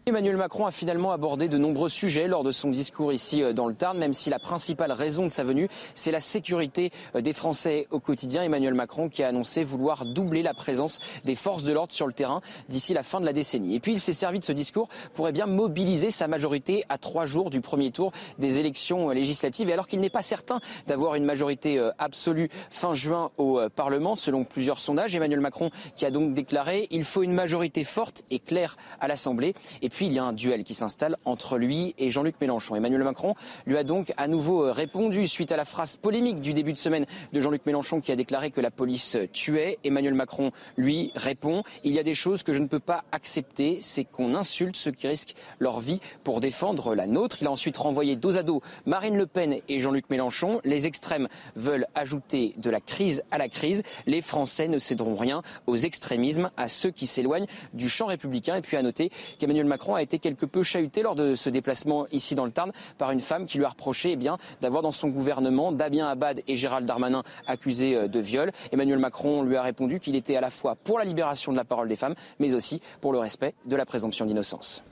Emmanuel 0.07 0.37
Macron 0.37 0.67
a 0.67 0.71
finalement 0.71 1.13
abordé 1.13 1.49
de 1.49 1.57
nombreux 1.57 1.89
sujets 1.89 2.29
lors 2.29 2.45
de 2.45 2.51
son 2.51 2.71
discours 2.71 3.11
ici 3.11 3.43
euh, 3.43 3.55
dans 3.55 3.67
le 3.67 3.75
Tarn, 3.75 3.97
même 3.97 4.13
si 4.13 4.29
la 4.29 4.39
principale 4.39 4.93
raison 4.93 5.23
de 5.23 5.31
sa 5.31 5.45
venue, 5.45 5.71
c'est 5.95 6.11
la 6.11 6.21
sécurité 6.21 6.91
euh, 7.15 7.23
des 7.23 7.33
Français 7.33 7.87
au 7.91 8.01
quotidien. 8.01 8.43
Emmanuel 8.43 8.75
Macron 8.75 9.09
qui 9.09 9.23
a 9.23 9.29
annoncé 9.29 9.65
vouloir 9.65 10.05
doubler 10.05 10.43
la 10.43 10.53
présence 10.53 11.01
des 11.25 11.35
forces 11.35 11.65
de 11.65 11.73
l'ordre 11.73 11.95
sur 11.95 12.07
le 12.07 12.13
terrain 12.13 12.43
d'ici 12.69 12.93
la 12.93 13.03
fin 13.03 13.19
de 13.19 13.25
la 13.25 13.33
décennie. 13.33 13.75
Et 13.75 13.81
puis 13.81 13.93
il 13.93 13.99
s'est 13.99 14.13
servi 14.13 14.41
de 14.41 14.45
ce 14.45 14.53
discours 14.53 14.91
pour 15.15 15.27
eh 15.27 15.33
bien 15.33 15.47
mobiliser 15.47 16.11
sa 16.11 16.29
majorité 16.29 16.85
à 16.91 16.99
trois 16.99 17.25
jours 17.25 17.49
du 17.49 17.63
premier 17.63 17.91
tour 17.91 18.13
des 18.39 18.61
élections 18.61 19.09
euh, 19.09 19.15
législatives. 19.15 19.71
Et 19.71 19.73
alors 19.73 19.89
qu'il 19.89 20.01
n'est 20.01 20.11
pas 20.11 20.21
certain 20.21 20.61
d'avoir 20.87 21.15
une 21.15 21.25
majorité 21.25 21.81
absolue 21.99 22.51
fin 22.69 22.93
juin 22.93 23.31
au 23.39 23.59
Parlement, 23.75 24.17
selon 24.17 24.45
plusieurs 24.45 24.81
sondages, 24.81 25.15
Emmanuel 25.15 25.41
Macron 25.41 25.71
qui 25.97 26.05
a 26.05 26.11
donc 26.11 26.35
déclaré 26.35 26.89
il 26.91 27.05
faut 27.05 27.23
une 27.23 27.33
majorité 27.33 27.85
forte 27.85 28.23
et 28.31 28.39
claire 28.39 28.77
à 29.01 29.09
l'Assemblée. 29.09 29.55
Puis 29.95 30.07
il 30.07 30.13
y 30.13 30.19
a 30.19 30.25
un 30.25 30.33
duel 30.33 30.65
qui 30.65 30.75
s'installe 30.75 31.17
entre 31.25 31.57
lui 31.57 31.95
et 31.99 32.11
Jean-Luc 32.11 32.41
Mélenchon. 32.41 32.75
Emmanuel 32.75 33.05
Macron 33.05 33.37
lui 33.65 33.77
a 33.77 33.85
donc 33.85 34.13
à 34.17 34.27
nouveau 34.27 34.65
euh, 34.65 34.73
répondu 34.73 35.29
suite 35.29 35.53
à 35.53 35.57
la 35.57 35.65
phrase 35.65 35.97
polémique 35.97 36.41
du 36.41 36.53
début 36.53 36.73
de 36.73 36.79
semaine 36.79 37.07
de 37.33 37.41
Jean-Luc 37.41 37.65
Mélenchon 37.65 38.01
qui 38.01 38.11
a 38.11 38.17
déclaré 38.17 38.51
que 38.51 38.61
la 38.61 38.73
police 38.73 39.17
tuait. 39.33 39.79
Emmanuel 39.85 40.15
Macron 40.15 40.51
lui 40.77 41.13
répond 41.15 41.63
il 41.85 41.93
y 41.93 42.01
a 42.01 42.03
des 42.03 42.15
choses 42.15 42.43
que 42.43 42.53
je 42.53 42.59
ne 42.59 42.67
peux 42.67 42.81
pas 42.81 43.05
accepter, 43.13 43.79
c'est 43.81 44.03
qu'on 44.03 44.35
insulte 44.35 44.75
ceux 44.75 44.91
qui 44.91 45.07
risquent 45.07 45.37
leur 45.61 45.79
vie 45.79 46.01
pour 46.25 46.41
défendre 46.41 46.97
la 46.97 47.07
nôtre. 47.07 47.37
Il 47.41 47.47
a 47.47 47.53
ensuite 47.53 47.77
renvoyé 47.77 48.17
dos 48.17 48.37
à 48.37 48.43
dos 48.43 48.63
Marine 48.87 49.17
Le 49.17 49.27
Pen 49.27 49.61
et 49.69 49.79
Jean-Luc 49.79 50.11
Mélenchon. 50.11 50.61
Les 50.65 50.89
extrêmes 50.89 51.29
veulent 51.55 51.87
ajouter 51.95 52.55
de 52.57 52.69
la 52.69 52.81
crise 52.81 53.23
à 53.31 53.39
la 53.39 53.49
crise. 53.49 53.85
Les 54.07 54.23
Français 54.23 54.67
ne 54.67 54.81
céderont 54.81 55.15
rien 55.15 55.43
aux 55.69 55.77
extrémismes, 55.77 56.51
à 56.57 56.67
ceux 56.67 56.91
qui 56.91 57.07
s'éloignent 57.07 57.47
du 57.75 57.89
champ 57.89 58.07
républicain. 58.07 58.57
Et 58.57 58.61
puis 58.61 58.77
à 58.77 58.83
noter 58.83 59.13
qu'Emmanuel 59.39 59.67
Macron 59.67 59.84
a 59.93 60.03
été 60.03 60.19
quelque 60.19 60.47
peu 60.47 60.63
chahuté 60.63 61.03
lors 61.03 61.15
de 61.15 61.35
ce 61.35 61.51
déplacement 61.51 62.07
ici 62.13 62.35
dans 62.35 62.45
le 62.47 62.51
Tarn 62.51 62.73
par 62.97 63.11
une 63.11 63.21
femme 63.21 63.47
qui 63.47 63.59
lui 63.59 63.65
a 63.65 63.69
reproché 63.69 64.13
eh 64.13 64.17
bien, 64.17 64.39
d'avoir 64.61 64.83
dans 64.83 64.93
son 64.93 65.09
gouvernement 65.09 65.73
Damien 65.73 66.07
Abad 66.07 66.43
et 66.49 66.57
Gérald 66.57 66.87
Darmanin 66.87 67.23
accusés 67.47 67.95
euh, 67.95 68.09
de 68.09 68.21
viol. 68.21 68.53
Emmanuel 68.73 68.99
Macron 68.99 69.43
lui 69.43 69.57
a 69.57 69.63
répondu 69.63 70.01
qu'il 70.01 70.17
était 70.17 70.37
à 70.37 70.41
la 70.41 70.51
fois 70.51 70.77
pour 70.77 70.99
la 70.99 71.05
libération 71.05 71.53
de 71.53 71.57
la 71.57 71.65
parole 71.65 71.89
des 71.89 71.97
femmes, 71.97 72.15
mais 72.39 72.55
aussi 72.55 72.81
pour 73.01 73.13
le 73.13 73.19
respect 73.19 73.55
de 73.67 73.77
la 73.77 73.85
présomption 73.85 74.25
d'innocence. 74.25 74.85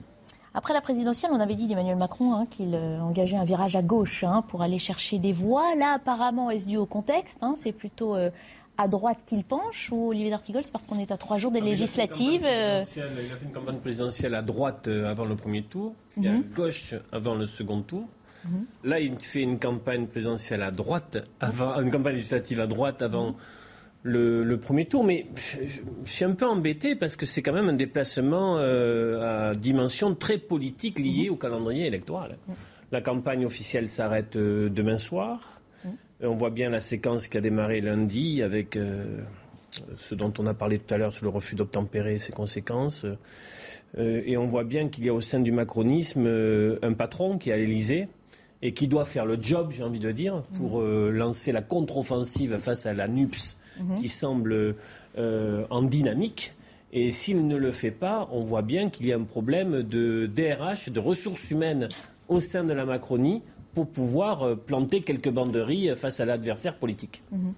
Après 0.55 0.73
la 0.73 0.81
présidentielle, 0.81 1.31
on 1.33 1.39
avait 1.39 1.55
dit 1.55 1.65
d'Emmanuel 1.65 1.95
Macron 1.95 2.35
hein, 2.35 2.45
qu'il 2.45 2.75
euh, 2.75 2.99
engageait 2.99 3.37
un 3.37 3.43
virage 3.43 3.75
à 3.75 3.81
gauche 3.81 4.23
hein, 4.23 4.43
pour 4.47 4.61
aller 4.61 4.77
chercher 4.77 5.17
des 5.17 5.33
voix. 5.33 5.73
Là, 5.75 5.93
apparemment, 5.93 6.51
est-ce 6.51 6.67
dû 6.67 6.77
au 6.77 6.85
contexte 6.85 7.39
hein, 7.41 7.53
C'est 7.55 7.71
plutôt 7.71 8.15
euh, 8.15 8.29
à 8.77 8.87
droite 8.87 9.19
qu'il 9.25 9.43
penche 9.43 9.91
ou 9.91 10.09
Olivier 10.09 10.29
d'Artigol, 10.29 10.63
c'est 10.63 10.71
parce 10.71 10.87
qu'on 10.87 10.99
est 10.99 11.11
à 11.11 11.17
trois 11.17 11.37
jours 11.37 11.51
des 11.51 11.61
législatives 11.61 12.45
euh 12.45 12.81
il 12.95 13.01
a, 13.01 13.35
fait 13.35 13.45
une 13.45 13.51
campagne 13.51 13.77
présidentielle 13.77 14.35
à 14.35 14.41
droite 14.41 14.87
euh, 14.87 15.09
avant 15.09 15.25
le 15.25 15.35
premier 15.35 15.63
tour, 15.63 15.93
puis 16.11 16.27
à 16.27 16.31
mhm. 16.31 16.43
gauche 16.55 16.95
avant 17.11 17.35
le 17.35 17.45
second 17.45 17.81
tour. 17.81 18.07
Mhm. 18.45 18.65
Là, 18.83 18.99
il 18.99 19.19
fait 19.19 19.41
une 19.41 19.59
campagne 19.59 20.07
présidentielle 20.07 20.63
à 20.63 20.71
droite, 20.71 21.17
avant, 21.39 21.79
une 21.79 21.91
campagne 21.91 22.15
législative 22.15 22.59
à 22.59 22.67
droite 22.67 23.01
avant 23.01 23.35
le, 24.01 24.55
premier 24.57 24.85
tour. 24.85 25.03
Mais 25.03 25.27
je, 25.35 25.79
suis 26.11 26.25
un 26.25 26.33
peu 26.33 26.47
embêté 26.47 26.95
parce 26.95 27.15
que 27.15 27.25
c'est 27.25 27.41
quand 27.41 27.53
même 27.53 27.69
un 27.69 27.73
déplacement 27.73 28.57
euh, 28.57 29.51
à 29.51 29.53
dimension 29.53 30.15
très 30.15 30.39
politique 30.39 30.99
lié 30.99 31.27
mhm. 31.27 31.33
au 31.33 31.37
calendrier 31.37 31.85
électoral. 31.85 32.37
La 32.91 33.01
campagne 33.01 33.45
officielle 33.45 33.89
s'arrête 33.89 34.35
demain 34.35 34.97
soir. 34.97 35.62
On 36.25 36.35
voit 36.35 36.51
bien 36.51 36.69
la 36.69 36.79
séquence 36.79 37.27
qui 37.27 37.37
a 37.37 37.41
démarré 37.41 37.81
lundi 37.81 38.41
avec 38.41 38.77
euh, 38.77 39.19
ce 39.97 40.15
dont 40.15 40.33
on 40.39 40.45
a 40.45 40.53
parlé 40.53 40.79
tout 40.79 40.93
à 40.93 40.97
l'heure 40.97 41.13
sur 41.13 41.25
le 41.25 41.29
refus 41.29 41.55
d'obtempérer, 41.55 42.17
ses 42.17 42.31
conséquences. 42.31 43.05
Euh, 43.97 44.21
et 44.25 44.37
on 44.37 44.47
voit 44.47 44.63
bien 44.63 44.87
qu'il 44.87 45.03
y 45.03 45.09
a 45.09 45.13
au 45.13 45.19
sein 45.19 45.41
du 45.41 45.51
macronisme 45.51 46.25
euh, 46.25 46.79
un 46.81 46.93
patron 46.93 47.37
qui 47.37 47.49
est 47.49 47.53
à 47.53 47.57
l'Élysée 47.57 48.07
et 48.61 48.73
qui 48.73 48.87
doit 48.87 49.03
faire 49.03 49.25
le 49.25 49.37
job, 49.39 49.71
j'ai 49.71 49.83
envie 49.83 49.99
de 49.99 50.11
dire, 50.11 50.41
pour 50.55 50.81
lancer 50.81 51.51
la 51.51 51.61
contre-offensive 51.61 52.55
face 52.59 52.85
à 52.85 52.93
la 52.93 53.09
NUPS 53.09 53.57
mhm. 53.77 53.99
qui 53.99 54.07
semble 54.07 54.75
en 55.17 55.81
dynamique. 55.81 56.53
Et 56.93 57.11
s'il 57.11 57.45
ne 57.45 57.57
le 57.57 57.71
fait 57.71 57.91
pas, 57.91 58.29
on 58.31 58.39
voit 58.39 58.61
bien 58.61 58.89
qu'il 58.89 59.05
y 59.05 59.11
a 59.11 59.17
un 59.17 59.23
problème 59.23 59.83
de 59.83 60.27
DRH, 60.27 60.91
de 60.91 60.99
ressources 61.01 61.51
humaines 61.51 61.89
au 62.29 62.39
sein 62.39 62.63
de 62.63 62.71
la 62.71 62.85
Macronie 62.85 63.41
pour 63.73 63.87
pouvoir 63.87 64.43
euh, 64.43 64.55
planter 64.55 65.01
quelques 65.01 65.29
banderies 65.29 65.89
euh, 65.89 65.95
face 65.95 66.19
à 66.19 66.25
l'adversaire 66.25 66.75
politique. 66.75 67.23
Mhm. 67.31 67.53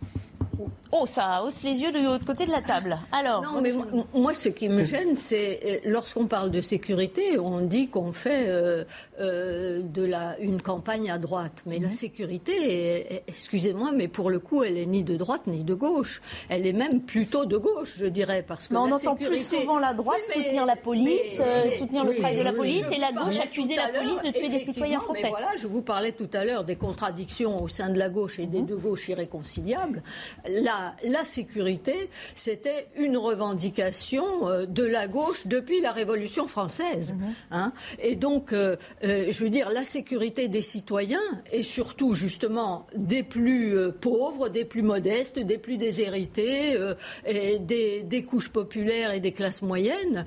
Oh, 0.92 1.06
ça 1.06 1.44
hausse 1.44 1.64
les 1.64 1.82
yeux 1.82 1.92
de 1.92 2.00
l'autre 2.00 2.26
côté 2.26 2.46
de 2.46 2.52
la 2.52 2.62
table. 2.62 2.98
Alors, 3.12 3.42
non, 3.42 3.62
mais 3.62 3.74
moi, 4.14 4.34
ce 4.34 4.50
qui 4.50 4.70
me 4.70 4.86
gêne, 4.86 5.16
c'est 5.16 5.60
euh, 5.66 5.90
lorsqu'on 5.90 6.26
parle 6.26 6.52
de 6.52 6.62
sécurité, 6.62 7.38
on 7.40 7.62
dit 7.62 7.90
qu'on 7.90 8.14
fait 8.14 8.46
euh, 8.48 8.84
euh, 9.20 9.82
de 9.82 10.04
la 10.04 10.40
une 10.40 10.62
campagne 10.62 11.12
à 11.12 11.18
droite, 11.18 11.64
mais 11.66 11.80
la 11.80 11.92
sécurité, 11.92 13.24
excusez-moi, 13.28 13.92
mais 13.94 14.08
pour 14.08 14.30
le 14.30 14.40
coup, 14.40 14.64
elle 14.64 14.78
est 14.78 14.86
ni 14.86 15.04
de 15.04 15.18
droite 15.18 15.48
ni 15.48 15.64
de 15.64 15.74
gauche. 15.74 16.22
Elle 16.50 16.66
est 16.66 16.74
même 16.74 17.02
plutôt 17.02 17.46
de 17.46 17.58
gauche, 17.58 17.96
je 17.98 18.06
dirais, 18.06 18.44
parce 18.48 18.68
que 18.68 18.74
mais 18.74 18.80
on 18.80 18.86
la 18.86 18.96
entend 18.96 19.16
plus 19.16 19.46
souvent 19.46 19.80
la 19.80 19.94
droite 19.94 20.24
soutenir 20.24 20.66
la 20.66 20.76
police, 20.76 21.42
soutenir 21.78 22.06
le 22.06 22.16
travail 22.16 22.38
de 22.38 22.44
la 22.44 22.54
police, 22.54 22.86
et 22.92 23.00
la 23.00 23.12
gauche 23.12 23.40
accuser 23.40 23.76
la 23.76 23.90
police 23.90 24.22
de 24.22 24.32
tuer 24.32 24.50
des 24.50 24.60
citoyens 24.60 25.00
français. 25.00 25.22
Mais 25.24 25.30
voilà, 25.30 25.50
je 25.58 25.68
vous 25.68 25.82
parlais 25.82 26.12
tout 26.12 26.30
à 26.34 26.46
l'heure 26.46 26.64
des 26.64 26.76
contradictions 26.76 27.62
au 27.62 27.68
sein 27.68 27.90
de 27.90 28.00
la 28.00 28.10
gauche 28.10 28.40
et 28.40 28.46
des 28.46 28.62
mhm. 28.62 28.68
deux 28.68 28.78
gauches 28.78 29.10
irréconciliables. 29.10 30.02
La 30.48 30.86
la, 31.04 31.26
sécurité, 31.26 32.10
c'était 32.36 32.88
une 32.98 33.18
revendication 33.18 34.48
euh, 34.48 34.66
de 34.66 34.84
la 34.84 35.08
gauche 35.08 35.48
depuis 35.48 35.82
la 35.82 35.92
Révolution 35.92 36.48
française. 36.48 37.14
Mhm. 37.14 37.34
Hein. 37.52 37.74
et 38.00 38.16
donc, 38.16 38.54
euh, 38.54 38.76
euh, 39.04 39.32
je 39.32 39.44
veux 39.44 39.50
dire, 39.50 39.70
la 39.70 39.84
sécurité 39.84 40.48
des 40.48 40.62
citoyens 40.62 41.20
et 41.52 41.64
surtout 41.64 42.16
justement 42.16 42.88
des 42.96 43.24
plus 43.24 43.92
pauvres, 44.02 44.50
des 44.50 44.66
plus 44.66 44.82
modestes, 44.82 45.40
des 45.40 45.58
plus 45.58 45.78
déshérités, 45.78 46.78
et 47.26 47.60
des, 47.60 48.26
couches 48.28 48.50
populaires 48.50 49.14
et 49.14 49.20
des 49.20 49.32
classes 49.32 49.62
moyennes, 49.62 50.26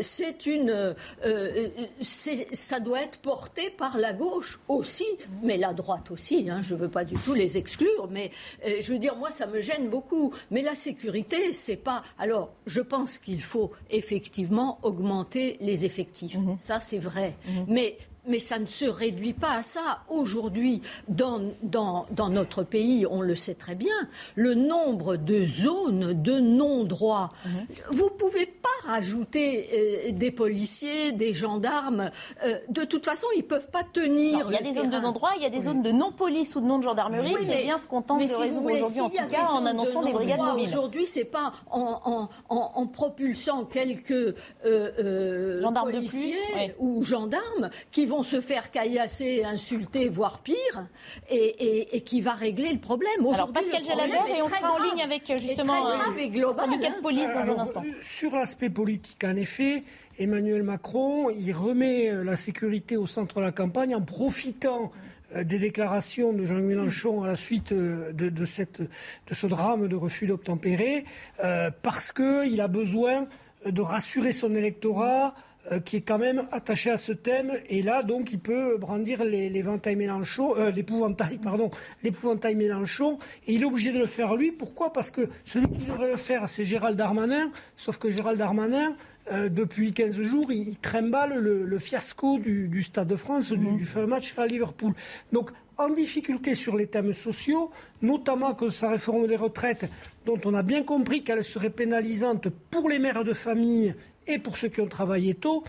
c'est 0.00 0.46
une, 0.46 0.94
ça 2.02 2.80
doit 2.80 3.02
être 3.02 3.18
porté 3.18 3.70
par 3.70 3.98
la 3.98 4.12
gauche 4.12 4.60
aussi, 4.68 5.06
mais 5.42 5.56
la 5.56 5.72
droite 5.72 6.10
aussi. 6.10 6.48
Hein, 6.50 6.60
je 6.62 6.74
ne 6.74 6.80
veux 6.80 6.88
pas 6.88 7.04
du 7.04 7.16
tout 7.16 7.34
les 7.34 7.58
exclure, 7.58 8.08
mais 8.10 8.30
je 8.64 8.92
veux 8.92 8.98
dire, 8.98 9.16
moi, 9.16 9.30
ça 9.30 9.46
me 9.46 9.55
gêne 9.60 9.88
beaucoup 9.88 9.96
beaucoup. 9.96 10.34
Mais 10.50 10.62
la 10.62 10.74
sécurité, 10.74 11.52
c'est 11.52 11.76
pas. 11.76 12.02
Alors, 12.18 12.52
je 12.66 12.80
pense 12.80 13.18
qu'il 13.18 13.42
faut 13.42 13.72
effectivement 13.90 14.78
augmenter 14.82 15.56
les 15.60 15.84
effectifs. 15.84 16.36
Mhm. 16.36 16.56
Ça, 16.58 16.80
c'est 16.80 16.98
vrai. 16.98 17.34
Mhm. 17.48 17.64
Mais 17.68 17.98
mais 18.26 18.38
ça 18.38 18.58
ne 18.58 18.66
se 18.66 18.84
réduit 18.84 19.32
pas 19.32 19.52
à 19.52 19.62
ça. 19.62 20.00
Aujourd'hui, 20.08 20.82
dans, 21.08 21.40
dans, 21.62 22.06
dans, 22.10 22.28
notre 22.28 22.62
pays, 22.62 23.06
on 23.08 23.22
le 23.22 23.36
sait 23.36 23.54
très 23.54 23.74
bien, 23.74 23.94
le 24.34 24.54
nombre 24.54 25.16
de 25.16 25.44
zones 25.44 26.22
de 26.22 26.40
non-droit. 26.40 27.28
Mhm. 27.44 27.66
Vous 27.90 28.04
ne 28.06 28.10
pouvez 28.10 28.46
pas 28.46 28.68
rajouter 28.90 30.08
euh, 30.08 30.12
des 30.12 30.30
policiers, 30.30 31.12
des 31.12 31.34
gendarmes. 31.34 32.10
Euh, 32.44 32.58
de 32.68 32.84
toute 32.84 33.04
façon, 33.04 33.26
ils 33.34 33.42
ne 33.42 33.46
peuvent 33.46 33.70
pas 33.70 33.82
tenir. 33.84 34.46
il 34.48 34.54
y 34.54 34.58
a 34.58 34.62
des 34.62 34.72
zones 34.72 34.90
de 34.90 34.98
non-droit, 34.98 35.30
il 35.36 35.42
y 35.42 35.46
a 35.46 35.50
des 35.50 35.60
zones 35.60 35.82
de 35.82 35.92
non-police 35.92 36.56
ou 36.56 36.60
de 36.60 36.66
non-gendarmerie. 36.66 37.34
c'est 37.46 37.64
bien 37.64 37.78
ce 37.78 37.86
qu'on 37.86 38.02
tente 38.02 38.20
de 38.20 38.34
résoudre 38.34 38.70
aujourd'hui, 38.72 39.00
en 39.00 39.10
tout 39.10 39.28
cas, 39.28 39.48
en 39.50 39.66
annonçant 39.66 40.02
des 40.02 40.12
brigades 40.12 40.40
mobiles. 40.40 40.68
Aujourd'hui, 40.68 41.06
c'est 41.06 41.24
pas 41.24 41.52
en, 41.70 42.28
en, 42.48 42.56
en, 42.74 42.86
propulsant 42.86 43.64
quelques 43.64 44.34
euh, 44.64 45.60
gendarmes 45.60 45.90
policiers 45.90 46.30
de 46.30 46.72
plus, 46.72 46.74
ou 46.78 47.04
gendarmes 47.04 47.70
qui 47.90 48.06
vont 48.06 48.15
se 48.22 48.40
faire 48.40 48.70
caillasser, 48.70 49.44
insulter, 49.44 50.08
voire 50.08 50.40
pire, 50.40 50.86
et, 51.30 52.00
qui 52.02 52.20
va 52.20 52.32
régler 52.32 52.72
le 52.72 52.78
problème. 52.78 53.20
Alors 53.20 53.52
Pascal 53.52 53.84
Jalabert, 53.84 54.26
et 54.28 54.42
on 54.42 54.48
sera 54.48 54.72
en 54.72 54.82
ligne 54.82 55.02
avec 55.02 55.32
justement 55.38 55.86
syndicat 56.54 56.90
de 56.96 57.02
police 57.02 57.28
dans 57.28 57.56
un 57.56 57.58
instant. 57.58 57.82
Sur 58.02 58.34
l'aspect 58.34 58.70
politique, 58.70 59.22
en 59.24 59.36
effet, 59.36 59.84
Emmanuel 60.18 60.62
Macron, 60.62 61.30
il 61.30 61.52
remet 61.52 62.10
euh, 62.10 62.24
la 62.24 62.36
sécurité 62.36 62.96
au 62.96 63.06
centre 63.06 63.40
de 63.40 63.44
la 63.44 63.52
campagne 63.52 63.94
en 63.94 64.00
profitant 64.00 64.90
euh, 65.34 65.44
des 65.44 65.58
déclarations 65.58 66.32
de 66.32 66.46
Jean 66.46 66.54
Mélenchon 66.54 67.22
à 67.22 67.28
la 67.28 67.36
suite 67.36 67.72
euh, 67.72 68.12
de, 68.12 68.44
cette, 68.46 68.80
de 68.80 69.34
ce 69.34 69.46
drame 69.46 69.88
de 69.88 69.96
refus 69.96 70.26
d'obtempérer, 70.26 71.04
parce 71.82 72.12
qu'il 72.12 72.60
a 72.60 72.68
besoin 72.68 73.26
de 73.64 73.80
rassurer 73.82 74.32
son 74.32 74.54
électorat 74.54 75.34
euh, 75.34 75.40
qui 75.84 75.96
est 75.96 76.00
quand 76.00 76.18
même 76.18 76.46
attaché 76.52 76.90
à 76.90 76.96
ce 76.96 77.12
thème. 77.12 77.52
Et 77.68 77.82
là, 77.82 78.02
donc, 78.02 78.32
il 78.32 78.38
peut 78.38 78.76
brandir 78.76 79.24
l'éventail 79.24 79.96
Mélenchon, 79.96 80.56
euh, 80.56 80.70
l'épouvantail, 80.70 81.38
pardon, 81.38 81.70
l'épouvantail 82.02 82.54
Mélenchon. 82.54 83.18
Et 83.46 83.54
il 83.54 83.62
est 83.62 83.66
obligé 83.66 83.92
de 83.92 83.98
le 83.98 84.06
faire 84.06 84.36
lui. 84.36 84.52
Pourquoi? 84.52 84.92
Parce 84.92 85.10
que 85.10 85.28
celui 85.44 85.68
qui 85.68 85.84
devrait 85.84 86.10
le 86.10 86.16
faire, 86.16 86.48
c'est 86.48 86.64
Gérald 86.64 86.96
Darmanin. 86.96 87.50
Sauf 87.76 87.98
que 87.98 88.10
Gérald 88.10 88.38
Darmanin, 88.38 88.96
euh, 89.32 89.48
depuis 89.48 89.92
15 89.92 90.20
jours, 90.22 90.52
il, 90.52 90.68
il 90.68 90.76
trimballe 90.76 91.38
le, 91.38 91.78
fiasco 91.78 92.38
du, 92.38 92.82
Stade 92.82 93.08
de 93.08 93.16
France, 93.16 93.52
du, 93.52 93.58
mhm. 93.58 93.76
du 93.76 93.86
fameux 93.86 94.06
match 94.06 94.34
à 94.36 94.46
Liverpool. 94.46 94.94
Donc, 95.32 95.50
en 95.78 95.90
difficulté 95.90 96.54
sur 96.54 96.76
les 96.76 96.86
thèmes 96.86 97.12
sociaux, 97.12 97.70
notamment 98.00 98.54
que 98.54 98.70
sa 98.70 98.90
réforme 98.90 99.26
des 99.26 99.36
retraites, 99.36 99.90
dont 100.24 100.40
on 100.44 100.54
a 100.54 100.62
bien 100.62 100.82
compris 100.82 101.22
qu'elle 101.22 101.44
serait 101.44 101.70
pénalisante 101.70 102.48
pour 102.70 102.88
les 102.88 102.98
mères 102.98 103.24
de 103.24 103.34
famille 103.34 103.94
et 104.26 104.38
pour 104.38 104.56
ceux 104.56 104.68
qui 104.68 104.80
ont 104.80 104.86
travaillé 104.86 105.34
tôt, 105.34 105.64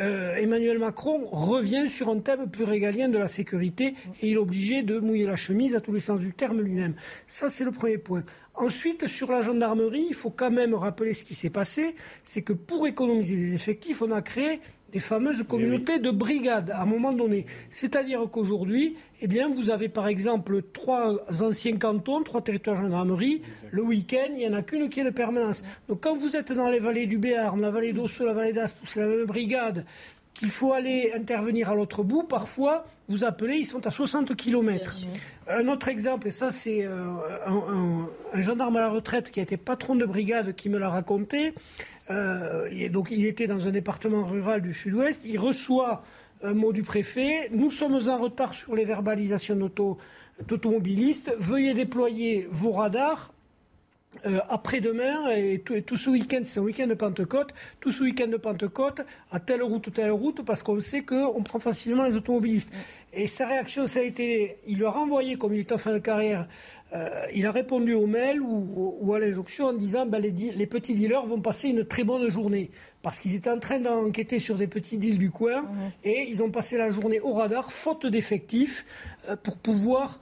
euh, 0.00 0.34
Emmanuel 0.36 0.78
Macron 0.78 1.28
revient 1.30 1.88
sur 1.88 2.08
un 2.08 2.18
thème 2.18 2.50
plus 2.50 2.64
régalien 2.64 3.08
de 3.08 3.18
la 3.18 3.28
sécurité 3.28 3.94
et 4.20 4.28
il 4.28 4.34
est 4.34 4.38
obligé 4.38 4.82
de 4.82 4.98
mouiller 4.98 5.26
la 5.26 5.36
chemise 5.36 5.74
à 5.74 5.80
tous 5.80 5.92
les 5.92 6.00
sens 6.00 6.20
du 6.20 6.32
terme 6.32 6.60
lui-même. 6.60 6.94
Ça, 7.26 7.48
c'est 7.48 7.64
le 7.64 7.72
premier 7.72 7.98
point. 7.98 8.24
Ensuite, 8.54 9.06
sur 9.06 9.32
la 9.32 9.40
gendarmerie, 9.40 10.06
il 10.08 10.14
faut 10.14 10.30
quand 10.30 10.50
même 10.50 10.74
rappeler 10.74 11.14
ce 11.14 11.24
qui 11.24 11.34
s'est 11.34 11.50
passé, 11.50 11.96
c'est 12.22 12.42
que 12.42 12.52
pour 12.52 12.86
économiser 12.86 13.36
des 13.36 13.54
effectifs, 13.54 14.02
on 14.02 14.12
a 14.12 14.20
créé 14.20 14.60
des 14.92 15.00
fameuses 15.00 15.38
eh 15.40 15.44
communautés 15.44 15.98
de 15.98 16.10
brigades 16.10 16.70
à 16.70 16.82
un 16.82 16.86
moment 16.86 17.12
donné. 17.12 17.46
C'est-à-dire 17.70 18.20
qu'aujourd'hui, 18.30 18.96
eh 19.22 19.26
bien, 19.26 19.48
vous 19.48 19.70
avez 19.70 19.88
par 19.88 20.06
exemple 20.06 20.62
trois 20.72 21.16
anciens 21.42 21.76
cantons, 21.78 22.22
trois 22.22 22.42
territoires 22.42 22.76
de 22.76 22.82
gendarmerie. 22.82 23.42
Le 23.70 23.82
week-end, 23.82 24.28
il 24.30 24.36
n'y 24.36 24.48
en 24.48 24.54
a 24.54 24.62
qu'une 24.62 24.88
qui 24.90 25.00
est 25.00 25.04
de 25.04 25.10
permanence. 25.10 25.62
Donc 25.88 26.02
quand 26.02 26.16
vous 26.16 26.36
êtes 26.36 26.52
dans 26.52 26.68
les 26.68 26.78
vallées 26.78 27.06
du 27.06 27.18
Béarn, 27.18 27.60
la 27.60 27.70
vallée 27.70 27.92
d'Ossau, 27.92 28.26
la 28.26 28.34
vallée 28.34 28.52
d'Aspe, 28.52 28.78
c'est 28.84 29.00
la 29.00 29.06
même 29.06 29.24
brigade, 29.24 29.86
qu'il 30.34 30.50
faut 30.50 30.72
aller 30.72 31.12
intervenir 31.14 31.70
à 31.70 31.74
l'autre 31.74 32.02
bout, 32.02 32.22
parfois, 32.22 32.86
vous 33.08 33.24
appelez, 33.24 33.56
ils 33.56 33.66
sont 33.66 33.86
à 33.86 33.90
60 33.90 34.34
km. 34.34 34.96
Un 35.48 35.68
autre 35.68 35.88
exemple, 35.88 36.28
et 36.28 36.30
ça 36.30 36.50
c'est 36.50 36.84
euh, 36.84 37.10
un, 37.46 38.08
un, 38.32 38.40
gendarme 38.40 38.76
à 38.76 38.80
la 38.80 38.88
retraite 38.88 39.30
qui 39.30 39.40
a 39.40 39.42
été 39.42 39.56
patron 39.56 39.94
de 39.94 40.06
brigade 40.06 40.54
qui 40.54 40.70
me 40.70 40.78
l'a 40.78 40.88
raconté, 40.88 41.52
euh, 42.12 42.88
donc 42.88 43.08
il 43.10 43.26
était 43.26 43.46
dans 43.46 43.68
un 43.68 43.70
département 43.70 44.24
rural 44.24 44.62
du 44.62 44.74
sud-ouest. 44.74 45.22
Il 45.24 45.38
reçoit 45.38 46.04
un 46.42 46.54
mot 46.54 46.72
du 46.72 46.82
préfet. 46.82 47.48
Nous 47.52 47.70
sommes 47.70 47.98
en 48.08 48.18
retard 48.18 48.54
sur 48.54 48.74
les 48.74 48.84
verbalisations 48.84 49.56
d'automobilistes. 49.56 51.34
Veuillez 51.38 51.74
déployer 51.74 52.48
vos 52.50 52.72
radars 52.72 53.32
euh, 54.26 54.38
après-demain 54.48 55.30
et 55.30 55.60
tout, 55.60 55.96
ce 55.96 56.10
week-end, 56.10 56.40
c'est 56.44 56.60
un 56.60 56.62
week-end 56.62 56.86
de 56.86 56.94
Pentecôte, 56.94 57.52
tout 57.80 57.90
ce 57.90 58.04
week-end 58.04 58.28
de 58.28 58.36
Pentecôte, 58.36 59.00
à 59.30 59.40
telle 59.40 59.62
route 59.62 59.86
ou 59.86 59.90
telle 59.90 60.10
route, 60.10 60.44
parce 60.44 60.62
qu'on 60.62 60.78
sait 60.80 61.02
qu'on 61.02 61.42
prend 61.42 61.58
facilement 61.58 62.04
les 62.04 62.16
automobilistes. 62.16 62.72
Et 63.12 63.26
sa 63.26 63.46
réaction, 63.46 63.86
ça 63.86 64.00
a 64.00 64.02
été, 64.02 64.58
il 64.66 64.78
lui 64.78 64.84
a 64.84 64.90
renvoyé, 64.90 65.36
comme 65.36 65.54
il 65.54 65.60
est 65.60 65.72
en 65.72 65.78
fin 65.78 65.92
de 65.92 65.98
carrière, 65.98 66.46
euh, 66.94 67.08
il 67.34 67.46
a 67.46 67.52
répondu 67.52 67.94
au 67.94 68.06
mail 68.06 68.40
ou, 68.42 69.14
à 69.14 69.18
l'injonction 69.18 69.66
en 69.66 69.72
disant 69.72 70.04
ben, 70.04 70.20
les, 70.20 70.66
petits 70.66 70.94
dealers 70.94 71.24
vont 71.24 71.40
passer 71.40 71.68
une 71.68 71.84
très 71.84 72.04
bonne 72.04 72.30
journée. 72.30 72.70
Parce 73.02 73.18
qu'ils 73.18 73.34
étaient 73.34 73.50
en 73.50 73.58
train 73.58 73.80
d'enquêter 73.80 74.38
sur 74.38 74.56
des 74.56 74.66
petits 74.66 74.98
deals 74.98 75.18
du 75.18 75.30
coin 75.30 75.62
mmh. 75.62 75.68
et 76.04 76.26
ils 76.28 76.42
ont 76.42 76.50
passé 76.50 76.76
la 76.76 76.90
journée 76.90 77.20
au 77.20 77.32
radar, 77.32 77.72
faute 77.72 78.06
d'effectifs, 78.06 78.84
euh, 79.28 79.36
pour 79.36 79.56
pouvoir 79.56 80.20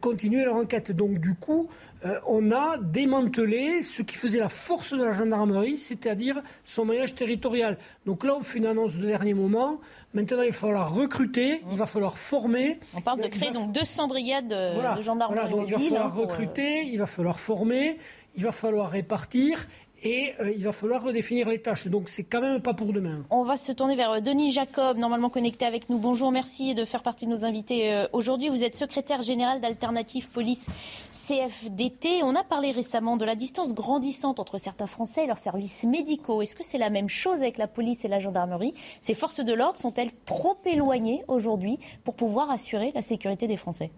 continuer 0.00 0.44
leur 0.44 0.56
enquête. 0.56 0.92
Donc 0.92 1.18
du 1.18 1.34
coup, 1.34 1.68
euh, 2.04 2.18
on 2.26 2.52
a 2.52 2.76
démantelé 2.76 3.82
ce 3.82 4.02
qui 4.02 4.16
faisait 4.16 4.38
la 4.38 4.50
force 4.50 4.92
de 4.92 5.02
la 5.02 5.12
gendarmerie, 5.12 5.78
c'est-à-dire 5.78 6.42
son 6.64 6.84
maillage 6.84 7.14
territorial. 7.14 7.78
Donc 8.04 8.24
là, 8.24 8.36
on 8.38 8.42
fait 8.42 8.58
une 8.58 8.66
annonce 8.66 8.96
de 8.96 9.06
dernier 9.06 9.32
moment. 9.32 9.80
Maintenant, 10.12 10.42
il 10.42 10.50
va 10.50 10.52
falloir 10.52 10.94
recruter, 10.94 11.62
il 11.70 11.78
va 11.78 11.86
falloir 11.86 12.18
former. 12.18 12.78
On 12.94 13.00
parle 13.00 13.22
de 13.22 13.28
créer 13.28 13.52
donc 13.52 13.72
200 13.72 14.08
brigades 14.08 14.48
de, 14.48 15.00
gendarmerie. 15.00 15.50
donc 15.50 15.68
il 15.68 15.72
va 15.72 15.78
falloir 15.78 16.06
hein, 16.06 16.20
recruter, 16.20 16.80
euh, 16.80 16.92
il 16.92 16.98
va 16.98 17.06
falloir 17.06 17.40
former, 17.40 17.98
il 18.36 18.44
va 18.44 18.52
falloir 18.52 18.90
répartir 18.90 19.66
et 20.04 20.34
euh, 20.40 20.52
il 20.54 20.62
va 20.64 20.72
falloir 20.72 21.02
redéfinir 21.02 21.48
les 21.48 21.60
tâches. 21.60 21.88
Donc 21.88 22.08
c'est 22.08 22.24
quand 22.24 22.40
même 22.40 22.60
pas 22.60 22.74
pour 22.74 22.92
demain. 22.92 23.24
On 23.30 23.42
va 23.42 23.56
se 23.56 23.72
tourner 23.72 23.96
vers 23.96 24.12
euh, 24.12 24.20
Denis 24.20 24.52
Jacob, 24.52 24.98
normalement 24.98 25.30
connecté 25.30 25.64
avec 25.64 25.88
nous. 25.88 25.98
Bonjour, 25.98 26.30
merci 26.30 26.74
de 26.74 26.84
faire 26.84 27.02
partie 27.02 27.24
de 27.26 27.30
nos 27.30 27.44
invités 27.44 27.92
euh, 27.92 28.06
aujourd'hui. 28.12 28.50
Vous 28.50 28.62
êtes 28.62 28.76
secrétaire 28.76 29.22
général 29.22 29.60
d'Alternative 29.60 30.28
Police 30.30 30.68
CFDT. 31.12 32.22
On 32.22 32.36
a 32.36 32.44
parlé 32.44 32.70
récemment 32.70 33.16
de 33.16 33.24
la 33.24 33.34
distance 33.34 33.74
grandissante 33.74 34.38
entre 34.38 34.58
certains 34.58 34.86
Français 34.86 35.24
et 35.24 35.26
leurs 35.26 35.38
services 35.38 35.84
médicaux. 35.84 36.42
Est-ce 36.42 36.54
que 36.54 36.64
c'est 36.64 36.78
la 36.78 36.90
même 36.90 37.08
chose 37.08 37.40
avec 37.40 37.56
la 37.56 37.66
police 37.66 38.04
et 38.04 38.08
la 38.08 38.18
gendarmerie? 38.18 38.74
Ces 39.00 39.14
forces 39.14 39.40
de 39.40 39.54
l'ordre 39.54 39.78
sont-elles 39.78 40.12
trop 40.26 40.58
éloignées 40.66 41.24
aujourd'hui 41.28 41.78
pour 42.04 42.14
pouvoir 42.14 42.50
assurer 42.50 42.92
la 42.94 43.02
sécurité 43.02 43.46
des 43.46 43.56
Français? 43.56 43.90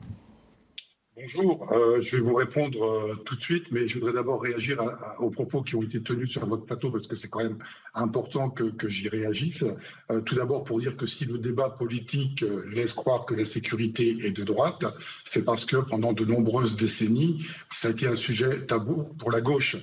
Bonjour, 1.19 1.73
euh, 1.73 2.03
je 2.03 2.17
vais 2.17 2.23
vous 2.23 2.35
répondre 2.35 2.85
euh, 2.85 3.15
tout 3.25 3.37
de 3.37 3.41
suite, 3.41 3.65
mais 3.71 3.89
je 3.89 3.95
voudrais 3.95 4.13
d'abord 4.13 4.43
réagir 4.43 4.83
aux 5.19 5.31
propos 5.31 5.63
qui 5.63 5.75
ont 5.75 5.83
été 5.83 6.03
tenus 6.03 6.31
sur 6.31 6.47
votre 6.47 6.67
plateau 6.67 6.91
parce 6.91 7.07
que 7.07 7.17
c'est 7.17 7.29
quand 7.29 7.43
même 7.43 7.57
important 7.95 8.51
que, 8.51 8.87
j'y 8.91 9.09
réagisse. 9.09 9.65
Euh, 10.11 10.21
tout 10.21 10.35
d'abord 10.35 10.65
pour 10.65 10.79
dire 10.79 10.95
que 10.95 11.07
si 11.07 11.25
le 11.25 11.39
débat 11.39 11.71
politique 11.71 12.45
laisse 12.71 12.93
croire 12.93 13.25
que 13.25 13.35
la 13.35 13.47
sécurité 13.47 14.27
est 14.27 14.37
de 14.37 14.45
droite, 14.45 14.85
c'est 15.25 15.43
parce 15.43 15.65
que 15.65 15.79
pendant 15.79 16.13
de 16.13 16.27
nombreuses 16.27 16.77
décennies, 16.77 17.47
ça 17.73 17.89
a 17.89 17.93
été 17.93 18.07
un 18.07 18.17
sujet 18.17 18.67
tabou 18.67 19.05
pour 19.19 19.31
la 19.31 19.41
gauche, 19.41 19.79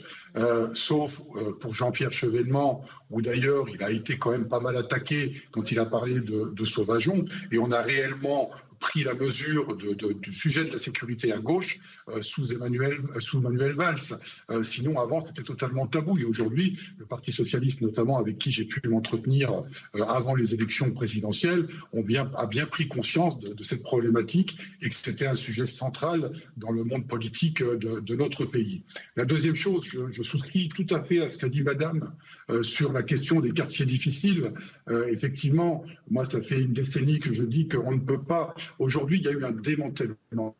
sauf 0.75 1.19
pour 1.59 1.73
Jean-Pierre 1.73 2.11
Chevènement, 2.11 2.85
où 3.09 3.23
d'ailleurs 3.23 3.65
il 3.73 3.81
a 3.83 3.89
été 3.89 4.19
quand 4.19 4.31
même 4.31 4.47
pas 4.47 4.59
mal 4.59 4.77
attaqué 4.77 5.33
quand 5.49 5.71
il 5.71 5.79
a 5.79 5.85
parlé 5.85 6.21
de, 6.21 6.53
de 6.53 6.65
sauvageon, 6.65 7.25
et 7.51 7.57
on 7.57 7.71
a 7.71 7.81
réellement 7.81 8.51
pris 8.83 9.05
la 9.05 9.13
mesure 9.13 9.77
du 9.77 10.33
sujet 10.33 10.65
de 10.65 10.71
la 10.71 10.77
sécurité 10.77 11.31
à 11.31 11.37
gauche 11.37 11.79
euh, 12.09 12.21
sous, 12.21 12.51
Emmanuel, 12.51 12.99
euh, 13.15 13.21
sous 13.21 13.39
Manuel 13.39 13.71
Valls. 13.71 13.95
Euh, 14.49 14.65
sinon, 14.65 14.99
avant, 14.99 15.21
c'était 15.25 15.41
totalement 15.41 15.87
tabou. 15.87 16.17
Et 16.17 16.25
aujourd'hui, 16.25 16.77
le 16.99 17.05
Parti 17.05 17.31
socialiste, 17.31 17.81
notamment 17.81 18.19
avec 18.19 18.37
qui 18.37 18.51
j'ai 18.51 18.65
pu 18.65 18.81
m'entretenir 18.89 19.63
avant 20.09 20.35
les 20.35 20.53
élections 20.53 20.91
présidentielles, 20.91 21.65
ont 21.93 22.01
bien, 22.01 22.29
a 22.37 22.45
bien 22.45 22.65
pris 22.65 22.89
conscience 22.89 23.39
de, 23.39 23.63
cette 23.63 23.83
problématique 23.83 24.57
et 24.81 24.89
que 24.89 24.95
c'était 24.95 25.27
un 25.27 25.35
sujet 25.35 25.65
central 25.65 26.31
dans 26.57 26.71
le 26.71 26.83
monde 26.83 27.07
politique 27.07 27.63
de, 27.63 28.15
notre 28.15 28.43
pays. 28.43 28.83
La 29.15 29.23
deuxième 29.23 29.55
chose, 29.55 29.85
je, 29.85 30.11
je, 30.11 30.23
souscris 30.23 30.67
tout 30.67 30.87
à 30.89 31.01
fait 31.01 31.21
à 31.21 31.29
ce 31.29 31.37
qu'a 31.37 31.47
dit 31.47 31.61
Madame 31.61 32.11
sur 32.61 32.91
la 32.91 33.01
question 33.01 33.39
des 33.39 33.51
quartiers 33.51 33.85
difficiles. 33.85 34.51
effectivement, 35.07 35.85
moi, 36.09 36.25
ça 36.25 36.41
fait 36.41 36.59
une 36.59 36.73
décennie 36.73 37.19
que 37.21 37.31
je 37.31 37.43
dis 37.43 37.67
qu'on 37.69 37.93
ne 37.93 37.99
peut 37.99 38.21
pas 38.21 38.53
Aujourd'hui, 38.79 39.19
il 39.19 39.25
y 39.25 39.27
a 39.27 39.31
eu 39.31 39.43
un 39.43 39.51
démantèlement 39.51 40.55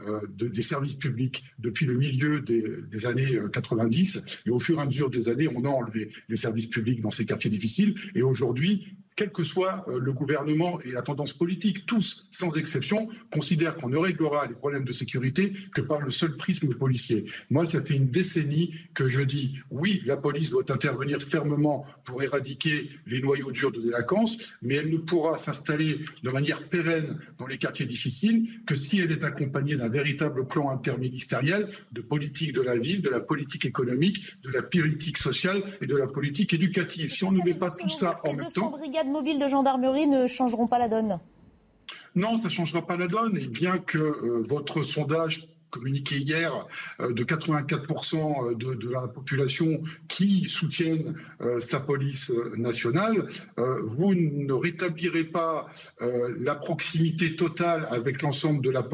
euh, 0.00 0.20
des 0.28 0.62
services 0.62 0.94
publics 0.94 1.42
depuis 1.58 1.84
le 1.84 1.94
milieu 1.94 2.40
des, 2.40 3.06
années 3.06 3.38
90. 3.52 4.16
Euh, 4.16 4.20
et 4.46 4.50
au 4.50 4.60
fur 4.60 4.78
et 4.78 4.82
à 4.82 4.84
mesure 4.84 5.10
des 5.10 5.28
années, 5.28 5.48
on 5.48 5.64
a 5.64 5.68
enlevé 5.68 6.10
les 6.28 6.36
services 6.36 6.68
publics 6.68 7.00
dans 7.00 7.10
ces 7.10 7.26
quartiers 7.26 7.50
difficiles. 7.50 7.94
Et 8.14 8.22
aujourd'hui, 8.22 8.96
quel 9.18 9.32
que 9.32 9.42
soit 9.42 9.84
euh, 9.88 9.98
le 9.98 10.12
gouvernement 10.12 10.80
et 10.82 10.92
la 10.92 11.02
tendance 11.02 11.32
politique, 11.32 11.86
tous, 11.86 12.28
sans 12.30 12.56
exception, 12.56 13.08
considèrent 13.32 13.76
qu'on 13.76 13.88
ne 13.88 13.96
réglera 13.96 14.46
les 14.46 14.54
problèmes 14.54 14.84
de 14.84 14.92
sécurité 14.92 15.52
que 15.74 15.80
par 15.80 16.00
le 16.00 16.12
seul 16.12 16.36
prisme 16.36 16.72
policier. 16.72 17.24
Moi, 17.50 17.66
ça 17.66 17.82
fait 17.82 17.96
une 17.96 18.10
décennie 18.10 18.76
que 18.94 19.08
je 19.08 19.20
dis 19.20 19.58
oui, 19.72 20.02
la 20.06 20.16
police 20.16 20.50
doit 20.50 20.70
intervenir 20.70 21.20
fermement 21.20 21.84
pour 22.04 22.22
éradiquer 22.22 22.88
les 23.06 23.20
noyaux 23.20 23.50
durs 23.50 23.72
de 23.72 23.80
délinquance, 23.80 24.38
mais 24.62 24.76
elle 24.76 24.90
ne 24.92 24.98
pourra 24.98 25.36
s'installer 25.36 25.98
de 26.22 26.30
manière 26.30 26.68
pérenne 26.68 27.18
dans 27.40 27.48
les 27.48 27.58
quartiers 27.58 27.86
difficiles 27.86 28.48
que 28.66 28.76
si 28.76 29.00
elle 29.00 29.10
est 29.10 29.24
accompagnée 29.24 29.74
d'un 29.74 29.88
véritable 29.88 30.46
plan 30.46 30.70
interministériel 30.70 31.68
de 31.90 32.02
politique 32.02 32.52
de 32.52 32.62
la 32.62 32.78
ville, 32.78 33.02
de 33.02 33.10
la 33.10 33.20
politique 33.20 33.64
économique, 33.66 34.40
de 34.44 34.50
la 34.50 34.62
politique 34.62 35.18
sociale 35.18 35.60
et 35.80 35.86
de 35.88 35.96
la 35.96 36.06
politique 36.06 36.54
éducative. 36.54 37.10
Si 37.12 37.24
on 37.24 37.32
ne 37.32 37.42
met 37.42 37.54
pas 37.54 37.72
tout 37.72 37.88
ça 37.88 38.14
en 38.22 38.34
même 38.34 38.46
temps 38.46 38.78
mobiles 39.12 39.38
de 39.38 39.48
gendarmerie 39.48 40.06
ne 40.06 40.26
changeront 40.26 40.66
pas 40.66 40.78
la 40.78 40.88
donne? 40.88 41.18
Non, 42.14 42.36
ça 42.38 42.48
ne 42.48 42.52
changera 42.52 42.86
pas 42.86 42.96
la 42.96 43.08
donne. 43.08 43.36
Et 43.36 43.46
bien 43.46 43.78
que 43.78 43.98
euh, 43.98 44.42
votre 44.48 44.82
sondage 44.82 45.44
communiqué 45.70 46.16
hier 46.16 46.66
euh, 47.00 47.12
de 47.12 47.24
84% 47.24 48.56
de, 48.56 48.74
de, 48.74 48.90
la 48.90 49.08
population 49.08 49.82
qui 50.08 50.48
soutiennent 50.48 51.14
euh, 51.40 51.60
sa 51.60 51.80
police 51.80 52.32
nationale, 52.56 53.26
vous 53.56 54.14
ne 54.14 54.52
rétablirez 54.52 55.24
pas 55.24 55.66
la 56.00 56.54
proximité 56.54 57.36
totale 57.36 57.86
avec 57.90 58.22
l'ensemble 58.22 58.62
de 58.62 58.70
la, 58.70 58.86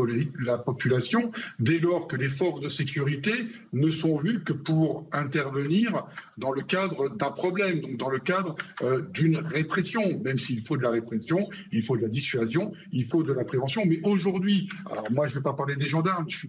la, 0.45 0.59
population 0.59 1.31
dès 1.59 1.79
lors 1.79 2.09
que 2.09 2.17
les 2.17 2.29
forces 2.29 2.61
de 2.61 2.69
sécurité 2.69 3.33
ne 3.73 3.91
sont 3.91 4.17
vues 4.17 4.43
que 4.43 4.53
pour 4.53 5.07
intervenir 5.13 6.05
dans 6.39 6.53
le 6.53 6.63
cadre 6.63 7.09
d'un 7.09 7.31
problème, 7.31 7.81
donc 7.81 7.97
dans 7.97 8.11
le 8.11 8.19
cadre 8.19 8.57
euh, 8.83 9.03
d'une 9.13 9.37
répression. 9.37 10.03
Même 10.25 10.39
s'il 10.39 10.63
faut 10.63 10.77
de 10.77 10.83
la 10.83 10.91
répression, 10.91 11.49
il 11.73 11.85
faut 11.85 11.97
de 11.97 12.03
la 12.03 12.09
dissuasion, 12.09 12.73
il 12.93 13.05
faut 13.05 13.23
de 13.23 13.33
la 13.33 13.45
prévention. 13.45 13.83
Mais 13.87 14.01
aujourd'hui, 14.05 14.69
alors 14.91 15.11
moi 15.13 15.29
je 15.29 15.35
ne 15.35 15.39
vais 15.39 15.43
pas 15.43 15.55
parler 15.55 15.77
des 15.77 15.89
gendarmes, 15.89 16.27
je 16.29 16.37
suis 16.37 16.49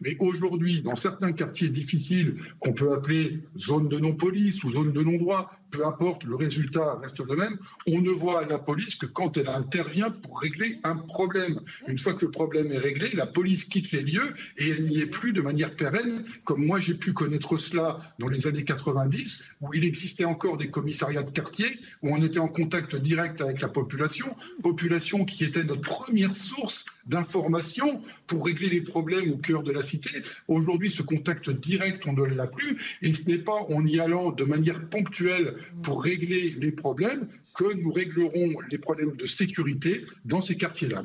Mais 0.00 0.16
aujourd'hui, 0.18 0.82
dans 0.82 0.96
certains 0.96 1.32
quartiers 1.32 1.68
difficiles 1.68 2.34
qu'on 2.58 2.72
peut 2.72 2.92
appeler 2.92 3.40
zone 3.58 3.88
de 3.88 3.98
non-police 3.98 4.64
ou 4.64 4.72
zone 4.72 4.92
de 4.92 5.02
non-droit, 5.02 5.50
peu 5.74 5.84
importe, 5.84 6.24
le 6.24 6.36
résultat 6.36 7.00
reste 7.02 7.18
le 7.18 7.34
même. 7.34 7.58
On 7.88 8.00
ne 8.00 8.10
voit 8.10 8.46
la 8.46 8.58
police 8.58 8.94
que 8.94 9.06
quand 9.06 9.36
elle 9.36 9.48
intervient 9.48 10.10
pour 10.10 10.40
régler 10.40 10.78
un 10.84 10.96
problème. 10.96 11.58
Une 11.88 11.98
fois 11.98 12.14
que 12.14 12.26
le 12.26 12.30
problème 12.30 12.70
est 12.70 12.78
réglé, 12.78 13.10
la 13.14 13.26
police 13.26 13.64
quitte 13.64 13.90
les 13.90 14.02
lieux 14.02 14.34
et 14.56 14.68
elle 14.68 14.86
n'y 14.86 15.00
est 15.00 15.06
plus 15.06 15.32
de 15.32 15.40
manière 15.40 15.74
pérenne, 15.74 16.24
comme 16.44 16.64
moi 16.64 16.78
j'ai 16.78 16.94
pu 16.94 17.12
connaître 17.12 17.58
cela 17.58 17.98
dans 18.20 18.28
les 18.28 18.46
années 18.46 18.64
90, 18.64 19.56
où 19.62 19.74
il 19.74 19.84
existait 19.84 20.24
encore 20.24 20.58
des 20.58 20.70
commissariats 20.70 21.24
de 21.24 21.30
quartier, 21.32 21.66
où 22.02 22.14
on 22.14 22.22
était 22.22 22.38
en 22.38 22.48
contact 22.48 22.94
direct 22.94 23.40
avec 23.40 23.60
la 23.60 23.68
population, 23.68 24.26
population 24.62 25.24
qui 25.24 25.42
était 25.42 25.64
notre 25.64 25.80
première 25.80 26.36
source 26.36 26.84
d'information 27.06 28.00
pour 28.28 28.44
régler 28.44 28.68
les 28.68 28.80
problèmes 28.80 29.23
au 29.30 29.36
cœur 29.36 29.62
de 29.62 29.72
la 29.72 29.82
cité. 29.82 30.22
Aujourd'hui, 30.48 30.90
ce 30.90 31.02
contact 31.02 31.50
direct, 31.50 32.04
on 32.06 32.12
ne 32.12 32.24
l'a 32.24 32.46
plus, 32.46 32.76
et 33.02 33.12
ce 33.12 33.28
n'est 33.28 33.38
pas 33.38 33.66
en 33.70 33.84
y 33.86 34.00
allant 34.00 34.32
de 34.32 34.44
manière 34.44 34.88
ponctuelle 34.88 35.54
pour 35.82 36.02
régler 36.02 36.54
les 36.58 36.72
problèmes 36.72 37.28
que 37.54 37.74
nous 37.82 37.92
réglerons 37.92 38.50
les 38.70 38.78
problèmes 38.78 39.16
de 39.16 39.26
sécurité 39.26 40.04
dans 40.24 40.42
ces 40.42 40.56
quartiers-là. 40.56 41.02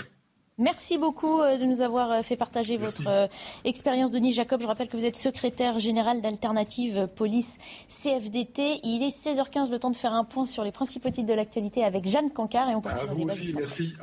Merci 0.60 0.98
beaucoup 0.98 1.40
euh, 1.40 1.58
de 1.58 1.64
nous 1.64 1.80
avoir 1.80 2.12
euh, 2.12 2.22
fait 2.22 2.36
partager 2.36 2.76
votre 2.76 3.08
euh, 3.08 3.28
expérience, 3.64 4.12
Denis 4.12 4.34
Jacob. 4.34 4.62
Je 4.62 4.68
rappelle 4.68 4.90
que 4.90 4.98
vous 4.98 5.06
êtes 5.06 5.16
secrétaire 5.16 5.80
général 5.80 6.22
d'Alternative 6.22 7.08
Police 7.16 7.60
CFDT. 7.88 8.82
Il 8.84 9.02
est 9.02 9.08
16h15, 9.08 9.72
le 9.72 9.80
temps 9.80 9.90
de 9.90 9.96
faire 9.96 10.14
un 10.14 10.26
point 10.26 10.46
sur 10.46 10.66
les 10.66 10.74
principaux 10.74 11.10
titres 11.12 11.30
de 11.30 11.34
l'actualité 11.34 11.86
avec 11.86 12.06
Jeanne 12.06 12.30
Cancard 12.30 12.70
et 12.70 12.76
on 12.76 12.82
À 12.82 13.06
vous 13.06 13.24
aussi, 13.24 13.54
merci. 13.54 13.96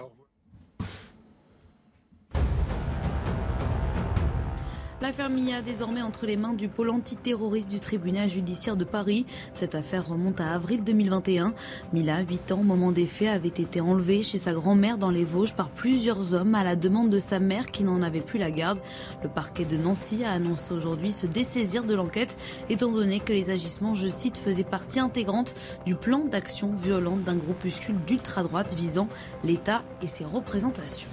L'affaire 5.07 5.31
Mia 5.31 5.63
désormais 5.63 6.03
entre 6.03 6.27
les 6.27 6.37
mains 6.37 6.53
du 6.53 6.67
pôle 6.67 6.91
antiterroriste 6.91 7.71
du 7.71 7.79
tribunal 7.79 8.29
judiciaire 8.29 8.77
de 8.77 8.83
Paris. 8.83 9.25
Cette 9.55 9.77
affaire 9.77 10.09
remonte 10.09 10.41
à 10.41 10.51
avril 10.51 10.83
2021. 10.83 11.55
Mila, 11.93 12.23
8 12.23 12.51
ans 12.51 12.59
au 12.59 12.65
moment 12.65 12.91
des 12.91 13.07
faits, 13.07 13.29
avait 13.29 13.47
été 13.47 13.81
enlevée 13.81 14.25
chez 14.25 14.39
sa 14.39 14.53
grand-mère 14.53 14.99
dans 14.99 15.11
les 15.11 15.23
Vosges 15.23 15.55
par 15.55 15.69
plusieurs 15.69 16.35
hommes 16.35 16.57
à 16.57 16.65
la 16.65 16.75
demande 16.75 17.09
de 17.09 17.21
sa 17.21 17.39
mère 17.39 17.71
qui 17.71 17.85
n'en 17.85 18.03
avait 18.03 18.21
plus 18.21 18.41
la 18.41 18.51
garde. 18.51 18.81
Le 19.23 19.29
parquet 19.29 19.65
de 19.65 19.77
Nancy 19.77 20.25
a 20.25 20.33
annoncé 20.33 20.75
aujourd'hui 20.75 21.13
se 21.13 21.29
dessaisir 21.29 21.85
de 21.85 21.95
l'enquête 21.95 22.37
étant 22.69 22.91
donné 22.91 23.21
que 23.21 23.33
les 23.33 23.49
agissements, 23.49 23.95
je 23.95 24.09
cite, 24.09 24.39
faisaient 24.39 24.65
partie 24.65 24.99
intégrante 24.99 25.55
du 25.85 25.95
plan 25.95 26.25
d'action 26.25 26.73
violente 26.75 27.23
d'un 27.23 27.37
groupuscule 27.37 28.01
d'ultra-droite 28.09 28.75
visant 28.75 29.07
l'État 29.45 29.85
et 30.03 30.09
ses 30.09 30.25
représentations. 30.25 31.09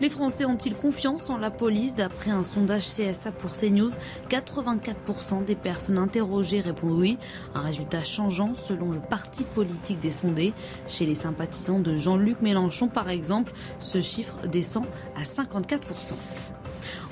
Les 0.00 0.08
Français 0.08 0.44
ont-ils 0.44 0.74
confiance 0.74 1.30
en 1.30 1.38
la 1.38 1.50
police? 1.50 1.94
D'après 1.94 2.30
un 2.30 2.42
sondage 2.42 2.82
CSA 2.96 3.32
pour 3.32 3.52
CNews, 3.52 3.90
84% 4.30 5.44
des 5.44 5.54
personnes 5.54 5.98
interrogées 5.98 6.60
répondent 6.60 6.98
oui. 6.98 7.18
Un 7.54 7.60
résultat 7.60 8.02
changeant 8.02 8.54
selon 8.54 8.90
le 8.90 9.00
parti 9.00 9.44
politique 9.44 10.00
des 10.00 10.10
sondés. 10.10 10.54
Chez 10.86 11.04
les 11.04 11.14
sympathisants 11.14 11.80
de 11.80 11.96
Jean-Luc 11.96 12.40
Mélenchon, 12.40 12.88
par 12.88 13.10
exemple, 13.10 13.52
ce 13.78 14.00
chiffre 14.00 14.46
descend 14.46 14.84
à 15.16 15.24
54%. 15.24 16.14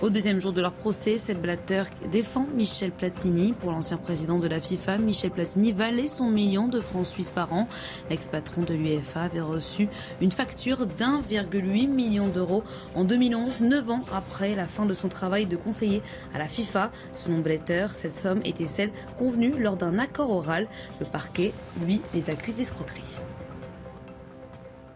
Au 0.03 0.11
deuxième 0.11 0.41
jour 0.41 0.53
de 0.53 0.61
leur 0.61 0.73
procès, 0.73 1.19
Seth 1.19 1.41
Blatter 1.41 1.85
défend 2.11 2.47
Michel 2.55 2.91
Platini. 2.91 3.53
Pour 3.53 3.71
l'ancien 3.71 3.97
président 3.97 4.39
de 4.39 4.49
la 4.49 4.61
FIFA, 4.61 4.99
Michel 4.99 5.31
Platini 5.31 5.73
valait 5.73 6.09
son 6.09 6.31
million 6.31 6.69
de 6.69 6.81
francs 6.81 7.07
suisses 7.07 7.31
par 7.31 7.53
an. 7.53 7.69
L'ex-patron 8.11 8.63
de 8.63 8.75
l'UEFA 8.75 9.23
avait 9.23 9.41
reçu 9.41 9.89
une 10.21 10.33
facture 10.33 10.87
d'1,8 10.87 11.89
million 11.89 12.29
d'euros 12.29 12.65
en 12.95 13.05
2011, 13.05 13.61
neuf 13.63 13.91
ans 13.91 14.03
après 14.13 14.55
la 14.55 14.67
fin 14.67 14.87
de 14.87 14.95
son 14.95 15.09
travail 15.09 15.47
de 15.47 15.57
conseiller 15.57 16.03
à 16.35 16.39
la 16.39 16.49
FIFA. 16.49 16.91
Selon 17.13 17.39
Blatter, 17.39 17.87
cette 17.93 18.15
somme 18.15 18.41
était 18.45 18.67
celle 18.67 18.91
convenue 19.19 19.55
lors 19.59 19.77
d'un 19.77 19.99
accord 19.99 20.31
oral. 20.31 20.67
Le 21.01 21.07
parquet, 21.07 21.53
lui, 21.85 22.01
les 22.13 22.31
accuse 22.31 22.57
d'escroquerie. 22.57 23.21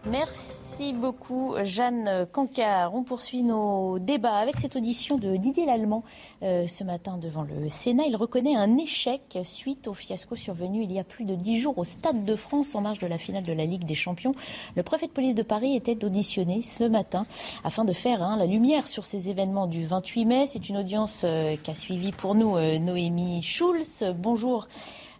Merci 0.05 0.93
beaucoup, 0.93 1.55
Jeanne 1.63 2.25
Cancard. 2.31 2.95
On 2.95 3.03
poursuit 3.03 3.43
nos 3.43 3.99
débats 3.99 4.37
avec 4.37 4.57
cette 4.57 4.77
audition 4.77 5.17
de 5.17 5.35
Didier 5.35 5.65
Lallemand 5.65 6.05
euh, 6.41 6.67
ce 6.67 6.85
matin 6.85 7.17
devant 7.17 7.43
le 7.43 7.67
Sénat. 7.67 8.03
Il 8.07 8.15
reconnaît 8.15 8.55
un 8.55 8.77
échec 8.77 9.37
suite 9.43 9.89
au 9.89 9.93
fiasco 9.93 10.37
survenu 10.37 10.83
il 10.83 10.93
y 10.93 10.99
a 10.99 11.03
plus 11.03 11.25
de 11.25 11.35
dix 11.35 11.59
jours 11.59 11.77
au 11.77 11.83
Stade 11.83 12.23
de 12.23 12.35
France 12.37 12.75
en 12.75 12.81
marge 12.81 12.99
de 12.99 13.07
la 13.07 13.17
finale 13.17 13.43
de 13.43 13.51
la 13.51 13.65
Ligue 13.65 13.83
des 13.83 13.95
Champions. 13.95 14.31
Le 14.77 14.83
préfet 14.83 15.07
de 15.07 15.11
police 15.11 15.35
de 15.35 15.43
Paris 15.43 15.75
était 15.75 16.03
auditionné 16.05 16.61
ce 16.61 16.85
matin 16.85 17.25
afin 17.65 17.83
de 17.83 17.93
faire 17.93 18.23
hein, 18.23 18.37
la 18.37 18.45
lumière 18.45 18.87
sur 18.87 19.03
ces 19.03 19.29
événements 19.29 19.67
du 19.67 19.83
28 19.83 20.25
mai. 20.25 20.45
C'est 20.45 20.69
une 20.69 20.77
audience 20.77 21.23
euh, 21.25 21.57
qu'a 21.61 21.73
suivi 21.73 22.13
pour 22.13 22.35
nous 22.35 22.55
euh, 22.55 22.79
Noémie 22.79 23.41
Schulz. 23.41 24.05
Bonjour. 24.17 24.67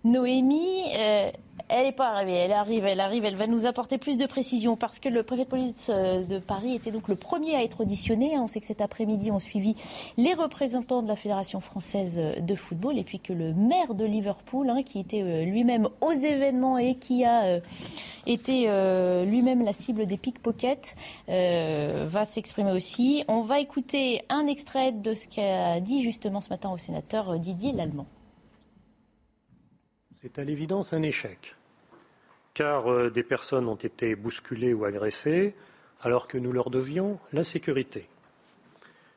Noémie, 0.05 0.85
elle 1.69 1.85
n'est 1.85 1.91
pas 1.91 2.09
arrivée, 2.09 2.33
elle 2.33 2.51
arrive, 2.51 2.85
elle 2.85 2.99
arrive, 2.99 3.25
elle 3.25 3.35
va 3.35 3.47
nous 3.47 3.65
apporter 3.65 3.97
plus 3.97 4.17
de 4.17 4.25
précisions 4.25 4.75
parce 4.75 4.99
que 4.99 5.07
le 5.07 5.23
préfet 5.23 5.45
de 5.45 5.49
police 5.49 5.89
euh, 5.93 6.23
de 6.23 6.39
Paris 6.39 6.73
était 6.73 6.91
donc 6.91 7.07
le 7.07 7.15
premier 7.15 7.55
à 7.55 7.63
être 7.63 7.81
auditionné. 7.81 8.37
On 8.39 8.47
sait 8.47 8.59
que 8.59 8.65
cet 8.65 8.81
après-midi, 8.81 9.31
on 9.31 9.39
suivi 9.39 9.75
les 10.17 10.33
représentants 10.33 11.01
de 11.03 11.07
la 11.07 11.15
Fédération 11.15 11.61
française 11.61 12.19
de 12.39 12.55
football 12.55 12.97
et 12.97 13.03
puis 13.03 13.19
que 13.19 13.33
le 13.33 13.53
maire 13.53 13.93
de 13.93 14.03
Liverpool, 14.03 14.69
hein, 14.69 14.83
qui 14.83 14.99
était 14.99 15.21
euh, 15.21 15.45
lui-même 15.45 15.87
aux 16.01 16.11
événements 16.11 16.77
et 16.77 16.95
qui 16.95 17.23
a 17.23 17.59
été 18.25 18.67
lui-même 19.25 19.63
la 19.63 19.73
cible 19.73 20.05
des 20.05 20.17
pickpockets, 20.17 20.95
va 21.27 22.25
s'exprimer 22.25 22.71
aussi. 22.71 23.23
On 23.27 23.41
va 23.41 23.59
écouter 23.59 24.23
un 24.29 24.45
extrait 24.47 24.91
de 24.91 25.13
ce 25.13 25.27
qu'a 25.27 25.79
dit 25.79 26.03
justement 26.03 26.41
ce 26.41 26.49
matin 26.49 26.69
au 26.69 26.77
sénateur 26.77 27.39
Didier 27.39 27.71
Lallemand. 27.71 28.05
C'est 30.21 30.37
à 30.37 30.43
l'évidence 30.43 30.91
un 30.91 31.01
échec, 31.01 31.55
car 32.59 32.91
euh, 32.91 33.09
des 33.09 33.23
personnes 33.23 33.69
ont 33.69 33.75
été 33.75 34.15
bousculées 34.15 34.73
ou 34.73 34.83
agressées 34.83 35.55
alors 36.01 36.27
que 36.27 36.37
nous 36.37 36.51
leur 36.51 36.69
devions 36.69 37.17
la 37.31 37.45
sécurité. 37.45 38.09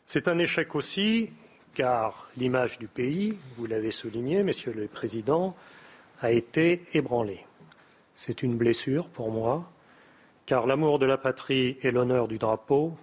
C'est 0.06 0.28
un 0.28 0.38
échec 0.38 0.76
aussi 0.76 1.30
car 1.74 2.28
l'image 2.36 2.78
du 2.78 2.86
pays, 2.86 3.36
vous 3.56 3.66
l'avez 3.66 3.90
souligné, 3.90 4.44
Monsieur 4.44 4.72
le 4.72 4.86
Président, 4.86 5.56
a 6.20 6.30
été 6.30 6.84
ébranlée. 6.94 7.44
C'est 8.14 8.44
une 8.44 8.56
blessure 8.56 9.08
pour 9.08 9.32
moi, 9.32 9.68
car 10.46 10.68
l'amour 10.68 11.00
de 11.00 11.06
la 11.06 11.18
patrie 11.18 11.78
et 11.82 11.90
l'honneur 11.90 12.28
du 12.28 12.38
drapeau 12.38 12.96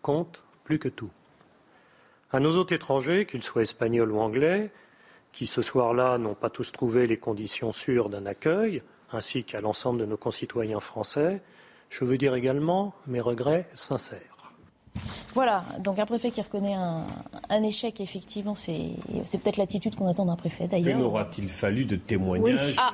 comptent 0.00 0.42
plus 0.64 0.78
que 0.78 0.88
tout. 0.88 1.10
À 2.32 2.40
nos 2.40 2.56
hôtes 2.56 2.72
étrangers, 2.72 3.26
qu'ils 3.26 3.42
soient 3.42 3.60
espagnols 3.60 4.12
ou 4.12 4.20
anglais, 4.20 4.70
qui 5.32 5.44
ce 5.44 5.60
soir-là 5.60 6.16
n'ont 6.16 6.34
pas 6.34 6.48
tous 6.48 6.72
trouvé 6.72 7.06
les 7.06 7.18
conditions 7.18 7.72
sûres 7.72 8.08
d'un 8.08 8.24
accueil, 8.24 8.82
ainsi 9.12 9.44
qu'à 9.44 9.60
l'ensemble 9.60 10.00
de 10.00 10.06
nos 10.06 10.16
concitoyens 10.16 10.80
français, 10.80 11.40
je 11.90 12.04
veux 12.04 12.18
dire 12.18 12.34
également 12.34 12.94
mes 13.06 13.20
regrets 13.20 13.68
sincères. 13.74 14.35
Voilà, 15.34 15.64
donc 15.80 15.98
un 15.98 16.06
préfet 16.06 16.30
qui 16.30 16.40
reconnaît 16.40 16.74
un, 16.74 17.62
échec, 17.62 18.00
effectivement, 18.00 18.54
c'est 18.54 18.90
peut-être 19.42 19.56
l'attitude 19.56 19.94
qu'on 19.94 20.08
attend 20.08 20.26
d'un 20.26 20.36
préfet 20.36 20.68
d'ailleurs. 20.68 20.96
Que 20.96 21.02
n'aura-t-il 21.02 21.48
fallu 21.48 21.84
de 21.84 21.96
témoignages, 21.96 22.76
ah, 22.78 22.92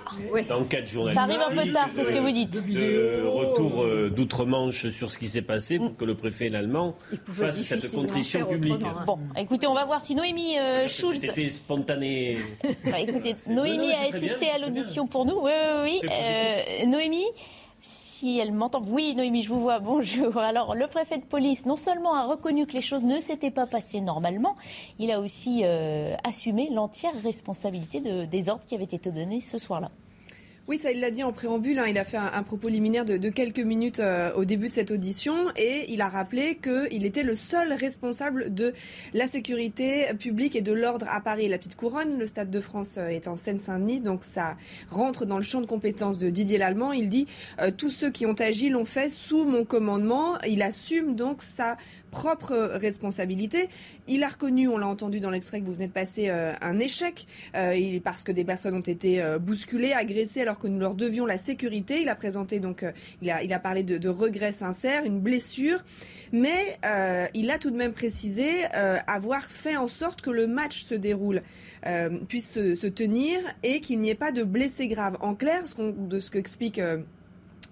d'enquêtes 0.49 0.89
journalistiques 0.89 1.37
Ça 1.37 1.43
arrive 1.43 1.59
un 1.59 1.65
peu 1.65 1.73
tard, 1.73 1.89
c'est 1.95 2.05
ce 2.05 2.11
que 2.11 2.19
vous 2.19 2.33
dites. 2.33 2.51
De 2.53 3.27
retour 3.27 3.83
euh, 3.83 4.11
d'outre-Manche 4.11 4.89
sur 4.89 5.11
ce 5.11 5.19
qui 5.19 5.29
s'est 5.29 5.43
passé 5.43 5.79
pour 5.79 5.97
que 5.97 6.05
le 6.05 6.15
préfet 6.15 6.55
allemand 6.55 6.95
fasse 7.25 7.63
cette 7.63 7.91
contrition 7.93 8.47
publique. 8.47 8.83
Bon, 9.07 9.19
écoutez, 9.37 9.67
on 9.67 9.75
va 9.75 9.85
voir 9.85 10.01
si 10.01 10.15
Noémie 10.15 10.59
euh, 10.59 10.87
Schulz. 10.87 11.21
C'était 11.21 11.49
spontané. 11.49 12.39
Bah, 12.85 13.01
écoutez, 13.01 13.37
Noémie 13.49 13.93
a 13.93 14.15
assisté 14.15 14.49
à 14.51 14.59
l'audition 14.59 15.07
pour 15.07 15.25
nous. 15.25 15.41
Oui, 15.43 15.53
oui, 15.85 16.01
oui. 16.03 16.11
Euh, 16.11 16.87
Noémie 16.87 17.27
si 17.83 18.39
elle 18.39 18.53
m'entend. 18.53 18.81
Oui, 18.87 19.15
Noémie, 19.15 19.43
je 19.43 19.51
vous 19.51 19.61
vois. 19.61 19.79
Bonjour. 19.81 20.39
Alors, 20.39 20.75
le 20.75 20.87
préfet 20.87 21.19
de 21.19 21.25
police, 21.25 21.67
non 21.67 21.77
seulement 21.77 22.15
a 22.15 22.25
reconnu 22.25 22.67
que 22.67 22.73
les 22.73 22.81
choses 22.81 23.03
ne 23.03 23.21
s'étaient 23.21 23.51
pas 23.51 23.67
passées 23.67 24.01
normalement, 24.01 24.55
il 24.99 25.11
a 25.11 25.21
aussi 25.21 25.63
euh, 25.65 26.17
assumé 26.25 26.71
l'entière 26.71 27.13
responsabilité 27.23 28.01
de, 28.01 28.25
des 28.25 28.49
ordres 28.49 28.65
qui 28.65 28.75
avaient 28.75 28.85
été 28.85 29.11
donnés 29.11 29.41
ce 29.41 29.59
soir-là. 29.59 29.91
Oui, 30.69 30.79
ça 30.79 30.93
il 30.93 31.01
l'a 31.01 31.11
dit 31.11 31.25
en 31.25 31.33
préambule. 31.33 31.81
Hein, 31.81 31.87
il 31.89 31.99
a 31.99 32.05
fait 32.05 32.17
un, 32.17 32.43
propos 32.45 32.69
liminaire 32.69 33.05
de, 33.05 33.29
quelques 33.31 33.59
minutes 33.59 33.99
euh, 33.99 34.33
au 34.35 34.45
début 34.45 34.69
de 34.69 34.73
cette 34.73 34.93
audition 34.93 35.35
et 35.57 35.93
il 35.93 36.01
a 36.01 36.09
rappelé 36.09 36.57
qu'il 36.63 37.05
était 37.05 37.25
le 37.25 37.35
seul 37.35 37.73
responsable 37.73 38.55
de 38.55 38.73
la 39.13 39.27
sécurité 39.27 40.15
publique 40.21 40.55
et 40.55 40.61
de 40.63 40.73
l'ordre 40.73 41.07
à 41.11 41.21
Paris. 41.21 41.49
La 41.49 41.59
petite 41.59 41.75
couronne, 41.75 42.17
le 42.17 42.27
Stade 42.27 42.49
de 42.49 42.61
France 42.61 42.97
euh, 42.97 43.09
est 43.09 43.27
en 43.27 43.35
Seine-Saint-Denis, 43.35 43.99
donc 43.99 44.23
ça 44.23 44.57
rentre 44.89 45.27
dans 45.27 45.37
le 45.37 45.43
champ 45.43 45.63
de 45.63 45.67
compétences 45.67 46.17
de 46.17 46.31
Didier 46.31 46.59
Lallemand. 46.59 46.93
Il 46.93 47.09
dit 47.09 47.27
euh, 47.61 47.73
tous 47.77 47.91
ceux 47.91 48.11
qui 48.11 48.25
ont 48.25 48.35
agi 48.35 48.69
l'ont 48.69 48.85
fait 48.85 49.11
sous 49.11 49.45
mon 49.45 49.65
commandement. 49.65 50.39
Il 50.47 50.63
assume 50.63 51.17
donc 51.17 51.43
sa 51.43 51.77
propre 52.13 52.55
responsabilité. 52.75 53.69
Il 54.07 54.23
a 54.23 54.29
reconnu, 54.29 54.69
on 54.69 54.79
l'a 54.79 54.87
entendu 54.87 55.19
dans 55.19 55.31
l'extrait 55.31 55.61
que 55.61 55.67
vous 55.67 55.73
venez 55.73 55.89
de 55.89 55.93
passer, 55.93 56.29
un 56.29 56.79
échec 56.79 57.27
parce 58.05 58.23
que 58.23 58.31
des 58.31 58.45
personnes 58.45 58.75
ont 58.75 58.81
été 58.81 59.21
bousculées, 59.41 59.93
agressées 59.93 60.43
alors 60.43 60.59
que 60.59 60.69
nous 60.69 60.79
leur 60.79 60.95
devions 60.95 61.27
la 61.27 61.39
sécurité. 61.39 62.03
Il 62.03 62.09
a 62.09 62.15
présenté 62.15 62.61
donc, 62.61 62.85
il 63.23 63.31
a, 63.31 63.43
il 63.43 63.53
a 63.53 63.59
parlé 63.59 63.83
de, 63.83 63.99
de 63.99 64.09
regrets 64.09 64.53
sincères, 64.53 65.05
une 65.05 65.21
blessure, 65.21 65.83
mais 66.33 66.79
il 67.35 67.51
a 67.51 67.59
tout 67.59 67.71
de 67.71 67.77
même 67.77 67.95
précisé 67.95 68.65
avoir 69.07 69.45
fait 69.45 69.77
en 69.77 69.89
sorte 69.89 70.21
que 70.21 70.31
le 70.31 70.47
match 70.47 70.85
se 70.85 70.95
déroule, 70.95 71.43
puisse 72.29 72.51
se, 72.51 72.75
se, 72.75 72.87
tenir 72.87 73.41
et 73.63 73.81
qu'il 73.81 74.01
n'y 74.01 74.11
ait 74.11 74.15
pas 74.15 74.33
de 74.33 74.45
blessés 74.45 74.87
graves. 74.87 75.17
En 75.21 75.35
clair, 75.35 75.67
ce 75.67 75.83
de 75.83 76.21
ce 76.21 76.31
qu'explique 76.31 76.81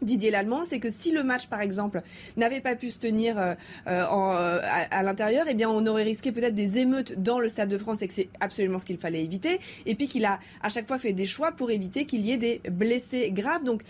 Didier 0.03 0.31
Lallemand, 0.31 0.65
c'est 0.65 0.79
que 0.79 0.89
si 0.89 1.13
le 1.13 1.23
match, 1.23 1.47
par 1.47 1.61
exemple, 1.61 2.03
n'avait 2.37 2.61
pas 2.61 2.75
pu 2.75 2.91
se 2.91 2.99
tenir 2.99 3.39
euh, 3.39 3.55
euh, 3.87 4.05
euh, 4.11 4.61
à, 4.91 5.03
l'intérieur, 5.03 5.47
eh 5.49 5.55
bien, 5.55 5.69
on 5.69 5.87
aurait 5.87 6.03
risqué 6.03 6.33
peut-être 6.33 6.55
des 6.55 6.79
émeutes 6.79 7.21
dans 7.21 7.39
le 7.39 7.49
Stade 7.49 7.69
de 7.69 7.79
France 7.79 8.03
et 8.03 8.09
que 8.09 8.15
c'est 8.15 8.29
absolument 8.41 8.79
ce 8.79 8.87
qu'il 8.87 8.99
fallait 8.99 9.23
éviter. 9.23 9.61
Et 9.87 9.95
puis 9.95 10.09
qu'il 10.09 10.25
a 10.25 10.41
à 10.63 10.69
chaque 10.69 10.87
fois 10.87 10.99
fait 10.99 11.13
des 11.13 11.27
choix 11.27 11.53
pour 11.53 11.71
éviter 11.71 12.05
qu'il 12.05 12.25
y 12.25 12.33
ait 12.33 12.39
des 12.39 12.61
blessés 12.71 13.31
graves. 13.31 13.65
Donc, 13.65 13.83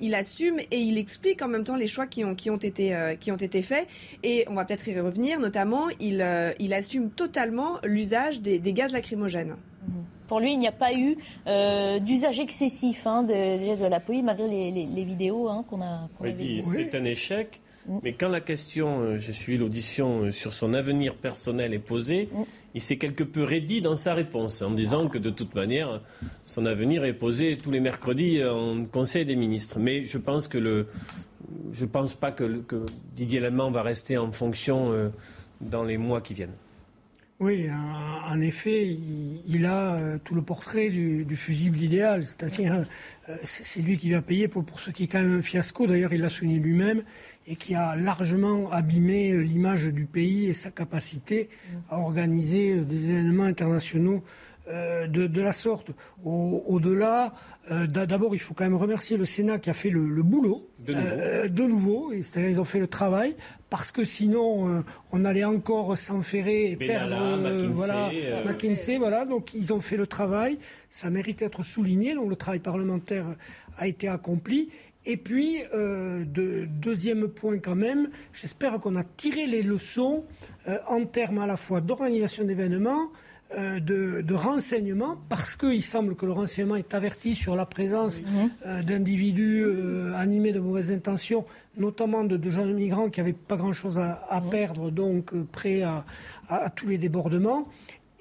il 0.00 0.14
assume 0.14 0.58
et 0.58 0.78
il 0.78 0.98
explique 0.98 1.42
en 1.42 1.48
même 1.48 1.64
temps 1.64 1.76
les 1.76 1.86
choix 1.86 2.06
qui 2.06 2.24
ont, 2.24 2.34
qui 2.34 2.50
ont, 2.50 2.56
été, 2.56 2.96
qui 3.20 3.32
ont 3.32 3.36
été 3.36 3.62
faits. 3.62 3.86
Et 4.22 4.44
on 4.48 4.54
va 4.54 4.64
peut-être 4.64 4.88
y 4.88 4.98
revenir. 4.98 5.40
Notamment, 5.40 5.88
il, 6.00 6.24
il 6.58 6.74
assume 6.74 7.10
totalement 7.10 7.78
l'usage 7.84 8.40
des, 8.40 8.60
gaz 8.72 8.92
lacrymogènes. 8.92 9.56
Mmh. 9.88 10.19
Pour 10.30 10.38
lui, 10.38 10.52
il 10.52 10.60
n'y 10.60 10.68
a 10.68 10.72
pas 10.72 10.94
eu 10.94 11.16
euh, 11.48 11.98
d'usage 11.98 12.38
excessif 12.38 13.04
hein, 13.04 13.24
de, 13.24 13.88
la 13.88 13.98
police, 13.98 14.22
malgré 14.22 14.46
les, 14.70 15.02
vidéos 15.02 15.48
hein, 15.48 15.64
qu'on 15.68 15.82
a, 15.82 16.08
qu 16.22 16.62
C'est 16.62 16.94
un 16.94 17.02
échec. 17.02 17.60
Mm. 17.88 17.98
Mais 18.04 18.12
quand 18.12 18.28
la 18.28 18.40
question, 18.40 19.00
euh, 19.00 19.18
j'ai 19.18 19.32
suivi 19.32 19.58
l'audition 19.58 20.20
euh, 20.20 20.30
sur 20.30 20.52
son 20.52 20.72
avenir 20.72 21.16
personnel 21.16 21.74
est 21.74 21.80
posée, 21.80 22.28
mm. 22.32 22.42
il 22.76 22.80
s'est 22.80 22.96
quelque 22.96 23.24
peu 23.24 23.42
raidi 23.42 23.80
dans 23.80 23.96
sa 23.96 24.14
réponse, 24.14 24.62
en 24.62 24.70
disant 24.70 25.08
que 25.08 25.18
de 25.18 25.30
toute 25.30 25.56
manière, 25.56 26.00
son 26.44 26.64
avenir 26.64 27.04
est 27.04 27.14
posé 27.14 27.56
tous 27.56 27.72
les 27.72 27.80
mercredis 27.80 28.44
en 28.44 28.84
Conseil 28.84 29.24
des 29.24 29.34
ministres. 29.34 29.80
Mais 29.80 30.04
je 30.04 30.18
pense 30.18 30.46
que 30.46 30.58
le, 30.58 30.86
je 31.72 31.84
pense 31.86 32.14
pas 32.14 32.30
que, 32.30 32.62
Didier 33.16 33.40
Lallemand 33.40 33.72
va 33.72 33.82
rester 33.82 34.16
en 34.16 34.30
fonction 34.30 35.10
dans 35.60 35.82
les 35.82 35.98
mois 35.98 36.20
qui 36.20 36.34
viennent. 36.34 36.54
Oui, 37.40 37.68
en 38.28 38.38
effet, 38.42 38.86
il, 39.46 39.64
a 39.64 39.94
euh, 39.94 40.18
tout 40.22 40.34
le 40.34 40.42
portrait 40.42 40.90
du, 40.90 41.36
fusible 41.36 41.78
idéal, 41.78 42.26
c'est-à-dire 42.26 42.84
euh, 43.30 43.34
c'est 43.44 43.80
lui 43.80 43.96
qui 43.96 44.10
va 44.10 44.20
payer 44.20 44.46
pour, 44.46 44.62
ce 44.78 44.90
qui 44.90 45.04
est 45.04 45.06
quand 45.06 45.22
même 45.22 45.38
un 45.38 45.42
fiasco, 45.42 45.86
d'ailleurs 45.86 46.12
il 46.12 46.20
l'a 46.20 46.28
souligné 46.28 46.58
lui-même, 46.58 47.02
et 47.46 47.56
qui 47.56 47.74
a 47.74 47.96
largement 47.96 48.70
abîmé 48.70 49.32
euh, 49.32 49.40
l'image 49.40 49.86
du 49.86 50.04
pays 50.04 50.50
et 50.50 50.54
sa 50.54 50.70
capacité 50.70 51.48
à 51.88 51.98
organiser 51.98 52.82
des 52.82 53.08
événements 53.08 53.44
internationaux 53.44 54.22
de, 54.66 55.40
la 55.40 55.52
sorte. 55.52 55.90
Au-delà, 56.24 57.34
d'abord 57.88 58.34
il 58.34 58.38
faut 58.38 58.54
quand 58.54 58.64
même 58.64 58.76
remercier 58.76 59.16
le 59.16 59.26
Sénat 59.26 59.58
qui 59.58 59.70
a 59.70 59.74
fait 59.74 59.90
le, 59.90 60.22
boulot 60.22 60.68
de 60.84 60.94
nouveau, 60.94 61.48
de 61.48 61.62
nouveau. 61.64 62.12
C'est-à-dire 62.22 62.50
ils 62.50 62.60
ont 62.60 62.64
fait 62.64 62.78
le 62.78 62.86
travail 62.86 63.34
parce 63.70 63.92
que 63.92 64.04
sinon 64.04 64.68
euh, 64.68 64.82
on 65.12 65.24
allait 65.24 65.44
encore 65.44 65.96
s'enferrer 65.96 66.72
et 66.72 66.76
perdre 66.76 67.16
euh, 67.16 67.68
voilà 67.72 68.10
euh, 68.12 68.44
McKinsey 68.44 68.98
voilà. 68.98 69.24
Donc 69.24 69.54
ils 69.54 69.72
ont 69.72 69.80
fait 69.80 69.96
le 69.96 70.06
travail. 70.06 70.58
Ça 70.90 71.08
mérite 71.08 71.38
d'être 71.38 71.62
souligné. 71.62 72.14
Donc 72.14 72.28
le 72.28 72.36
travail 72.36 72.58
parlementaire 72.58 73.26
a 73.78 73.86
été 73.86 74.08
accompli. 74.08 74.68
Et 75.06 75.16
puis 75.16 75.60
de, 75.72 76.66
deuxième 76.66 77.28
point 77.28 77.58
quand 77.58 77.74
même 77.74 78.10
j'espère 78.34 78.78
qu'on 78.80 78.96
a 78.96 79.04
tiré 79.04 79.46
les 79.46 79.62
leçons 79.62 80.26
en 80.86 81.06
termes 81.06 81.38
à 81.38 81.46
la 81.46 81.56
fois 81.56 81.80
d'organisation 81.80 82.44
d'événements 82.44 83.10
euh, 83.58 83.80
de, 83.80 84.34
renseignements, 84.34 85.16
parce 85.28 85.56
qu'il 85.56 85.82
semble 85.82 86.14
que 86.14 86.24
le 86.24 86.30
renseignement 86.30 86.76
est 86.76 86.94
averti 86.94 87.34
sur 87.34 87.56
la 87.56 87.66
présence 87.66 88.20
euh, 88.64 88.82
d'individus 88.82 89.64
euh, 89.64 90.14
animés 90.14 90.52
de 90.52 90.60
mauvaises 90.60 90.92
intentions, 90.92 91.44
notamment 91.76 92.22
de, 92.22 92.38
jeunes 92.48 92.74
migrants 92.74 93.10
qui 93.10 93.18
n'avaient 93.18 93.32
pas 93.32 93.56
grand-chose 93.56 93.98
à, 93.98 94.40
perdre, 94.52 94.90
donc 94.90 95.34
prêts 95.50 95.82
à, 95.82 96.04
tous 96.76 96.86
les 96.86 96.98
débordements. 96.98 97.66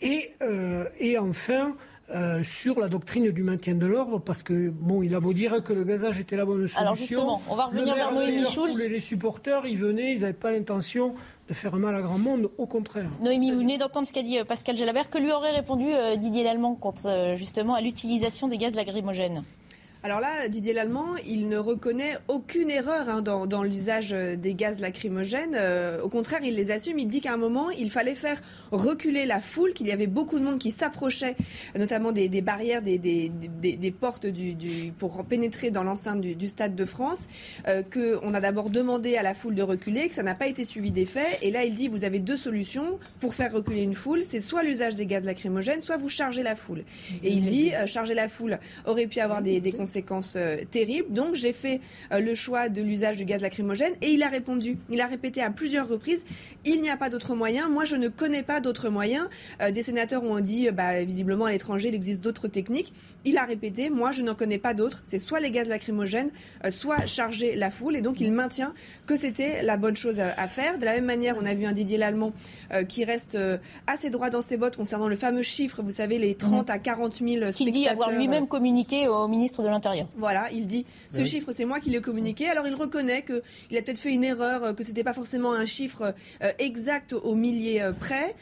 Et, 0.01 0.31
et 0.99 1.17
enfin, 1.19 1.75
sur 2.43 2.79
la 2.79 2.87
doctrine 2.87 3.29
du 3.29 3.43
maintien 3.43 3.75
de 3.75 3.85
l'ordre, 3.85 4.19
parce 4.19 4.41
que 4.41 4.69
bon, 4.69 5.03
il 5.03 5.13
a 5.13 5.19
beau 5.19 5.31
dire 5.31 5.63
que 5.63 5.73
le 5.73 5.83
gazage 5.83 6.19
était 6.19 6.37
la 6.37 6.45
bonne 6.45 6.61
solution. 6.61 6.81
Alors 6.81 6.95
justement, 6.95 7.41
on 7.49 7.55
va 7.55 7.65
revenir 7.65 7.93
vers 7.93 8.13
Noémie 8.13 8.45
Schulz. 8.45 8.79
Les, 8.79 8.89
les 8.89 8.99
supporters, 8.99 9.65
ils 9.65 9.77
venaient, 9.77 10.13
ils 10.13 10.21
n'avaient 10.21 10.33
pas 10.33 10.51
l'intention 10.51 11.13
de 11.49 11.53
faire 11.55 11.75
mal 11.75 11.95
à 11.95 12.01
grand 12.01 12.19
monde, 12.19 12.51
au 12.57 12.67
contraire. 12.67 13.09
Noémie, 13.21 13.51
vous 13.51 13.57
venez 13.57 13.79
d'entendre 13.79 14.05
ce 14.05 14.13
qu'a 14.13 14.21
dit 14.21 14.37
euh, 14.37 14.45
Pascal 14.45 14.77
Jalabert. 14.77 15.09
Que 15.09 15.17
lui 15.17 15.31
aurait 15.31 15.51
répondu 15.51 15.87
euh, 15.87 16.15
Didier 16.15 16.43
Lallemand 16.43 16.75
quant 16.75 16.93
euh, 17.05 17.35
justement 17.35 17.73
à 17.73 17.81
l'utilisation 17.81 18.47
des 18.47 18.57
gaz 18.57 18.75
lacrymogènes 18.75 19.43
alors 20.01 20.21
là, 20.21 20.47
Didier 20.47 20.71
Lallemand, 20.71 21.17
il 21.27 21.49
ne 21.49 21.57
reconnaît 21.57 22.15
aucune 22.29 22.71
erreur 22.71 23.09
hein, 23.09 23.21
dans, 23.21 23.63
l'usage 23.63 24.13
euh, 24.13 24.37
des 24.37 24.53
gaz 24.53 24.79
lacrymogènes. 24.79 25.57
Euh, 25.59 26.01
au 26.01 26.07
contraire, 26.07 26.39
il 26.41 26.55
les 26.55 26.71
assume. 26.71 26.99
Il 26.99 27.09
dit 27.09 27.19
qu'à 27.19 27.33
un 27.33 27.37
moment, 27.37 27.69
il 27.69 27.89
fallait 27.89 28.15
faire 28.15 28.41
reculer 28.71 29.25
la 29.25 29.41
foule, 29.41 29.73
qu'il 29.73 29.87
y 29.87 29.91
avait 29.91 30.07
beaucoup 30.07 30.39
de 30.39 30.45
monde 30.45 30.57
qui 30.57 30.71
s'approchait, 30.71 31.35
notamment 31.77 32.13
des, 32.13 32.29
barrières, 32.41 32.81
des, 32.81 32.97
des, 32.97 33.91
portes 33.91 34.25
du, 34.25 34.93
pour 34.97 35.21
pénétrer 35.25 35.69
dans 35.69 35.83
l'enceinte 35.83 36.21
du, 36.21 36.47
Stade 36.47 36.75
de 36.75 36.85
France, 36.85 37.27
euh, 37.67 37.83
qu'on 37.83 38.33
a 38.33 38.39
d'abord 38.39 38.69
demandé 38.69 39.17
à 39.17 39.23
la 39.23 39.33
foule 39.33 39.53
de 39.53 39.63
reculer, 39.63 40.07
que 40.07 40.13
ça 40.13 40.23
n'a 40.23 40.33
pas 40.33 40.47
été 40.47 40.63
suivi 40.63 40.91
des 40.91 41.05
faits. 41.05 41.39
Et 41.41 41.51
là, 41.51 41.65
il 41.65 41.75
dit, 41.75 41.89
vous 41.89 42.05
avez 42.05 42.19
deux 42.19 42.37
solutions 42.37 42.99
pour 43.19 43.35
faire 43.35 43.51
reculer 43.51 43.83
une 43.83 43.95
foule. 43.95 44.23
C'est 44.23 44.39
soit 44.39 44.63
l'usage 44.63 44.95
des 44.95 45.05
gaz 45.05 45.25
lacrymogènes, 45.25 45.81
soit 45.81 45.97
vous 45.97 46.07
chargez 46.07 46.41
la 46.41 46.55
foule. 46.55 46.85
Et 47.21 47.31
il 47.31 47.43
dit, 47.43 47.73
charger 47.85 48.13
la 48.13 48.29
foule 48.29 48.59
aurait 48.85 49.07
pu 49.07 49.19
avoir 49.19 49.41
des, 49.41 49.59
des 49.59 49.73
conséquences 49.73 49.88
euh, 50.35 50.57
terribles. 50.69 51.13
Donc 51.13 51.35
j'ai 51.35 51.53
fait 51.53 51.81
euh, 52.11 52.19
le 52.19 52.35
choix 52.35 52.69
de 52.69 52.81
l'usage 52.81 53.17
du 53.17 53.25
gaz 53.25 53.41
lacrymogène 53.41 53.93
et 54.01 54.11
il 54.11 54.23
a 54.23 54.29
répondu. 54.29 54.77
Il 54.89 55.01
a 55.01 55.07
répété 55.07 55.41
à 55.41 55.49
plusieurs 55.49 55.87
reprises 55.87 56.23
il 56.65 56.81
n'y 56.81 56.89
a 56.89 56.97
pas 56.97 57.09
d'autre 57.09 57.35
moyen. 57.35 57.69
Moi, 57.69 57.85
je 57.85 57.95
ne 57.95 58.07
connais 58.09 58.43
pas 58.43 58.59
d'autres 58.59 58.89
moyens. 58.89 59.27
Euh, 59.61 59.71
des 59.71 59.83
sénateurs 59.83 60.23
ont 60.23 60.39
dit 60.39 60.69
bah, 60.71 61.03
visiblement 61.03 61.45
à 61.45 61.51
l'étranger, 61.51 61.89
il 61.89 61.95
existe 61.95 62.23
d'autres 62.23 62.47
techniques. 62.47 62.93
Il 63.25 63.37
a 63.37 63.45
répété 63.45 63.89
moi, 63.89 64.11
je 64.11 64.23
n'en 64.23 64.35
connais 64.35 64.57
pas 64.57 64.73
d'autres. 64.73 65.01
C'est 65.03 65.19
soit 65.19 65.39
les 65.39 65.51
gaz 65.51 65.67
lacrymogènes, 65.67 66.31
soit 66.69 67.05
charger 67.05 67.55
la 67.55 67.69
foule. 67.69 67.95
Et 67.95 68.01
donc 68.01 68.19
il 68.19 68.31
maintient 68.31 68.73
que 69.05 69.15
c'était 69.17 69.63
la 69.63 69.77
bonne 69.77 69.95
chose 69.95 70.19
à, 70.19 70.47
faire. 70.47 70.77
De 70.77 70.85
la 70.85 70.95
même 70.95 71.05
manière, 71.05 71.35
on 71.41 71.45
a 71.45 71.53
vu 71.53 71.65
un 71.65 71.73
Didier 71.73 71.97
Lallemand 71.97 72.33
qui 72.87 73.03
reste 73.03 73.37
assez 73.87 74.09
droit 74.09 74.29
dans 74.29 74.41
ses 74.41 74.57
bottes 74.57 74.77
concernant 74.77 75.07
le 75.07 75.15
fameux 75.15 75.43
chiffre, 75.43 75.81
vous 75.81 75.91
savez, 75.91 76.17
les 76.17 76.35
30 76.35 76.69
à 76.69 76.79
40 76.79 77.15
000 77.15 77.51
spectateurs. 77.51 77.73
Dit 77.73 77.87
avoir 77.87 78.11
lui-même 78.11 78.47
communiqué 78.47 79.07
au 79.07 79.27
ministre 79.27 79.61
de 79.63 79.67
l'Intérieur. 79.67 79.78
Voilà, 80.17 80.49
il 80.51 80.67
dit 80.67 80.85
ce 81.09 81.23
chiffre, 81.23 81.51
c'est 81.51 81.65
moi 81.65 81.79
qui 81.79 81.89
l'ai 81.89 82.01
communiqué. 82.01 82.47
Alors 82.47 82.67
il 82.67 82.75
reconnaît 82.75 83.23
qu'il 83.23 83.77
a 83.77 83.81
peut-être 83.81 83.99
fait 83.99 84.13
une 84.13 84.23
erreur, 84.23 84.63
euh, 84.63 84.73
que 84.73 84.83
c'était 84.83 85.03
pas 85.03 85.13
forcément 85.13 85.53
un 85.53 85.65
chiffre 85.65 86.13
euh, 86.43 86.51
exact 86.59 87.13
au 87.13 87.35
millier 87.35 87.81
euh, 87.81 87.91
près, 87.91 88.35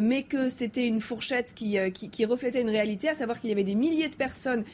mais 0.00 0.22
que 0.22 0.50
c'était 0.50 0.86
une 0.86 1.00
fourchette 1.00 1.54
qui, 1.54 1.76
qui, 1.92 2.24
reflétait 2.24 2.60
une 2.60 2.70
réalité, 2.70 3.08
à 3.08 3.14
savoir 3.14 3.40
qu'il 3.40 3.50
y 3.50 3.52
avait 3.52 3.64
des 3.64 3.74
milliers 3.74 4.08
de 4.08 4.16
personnes 4.16 4.64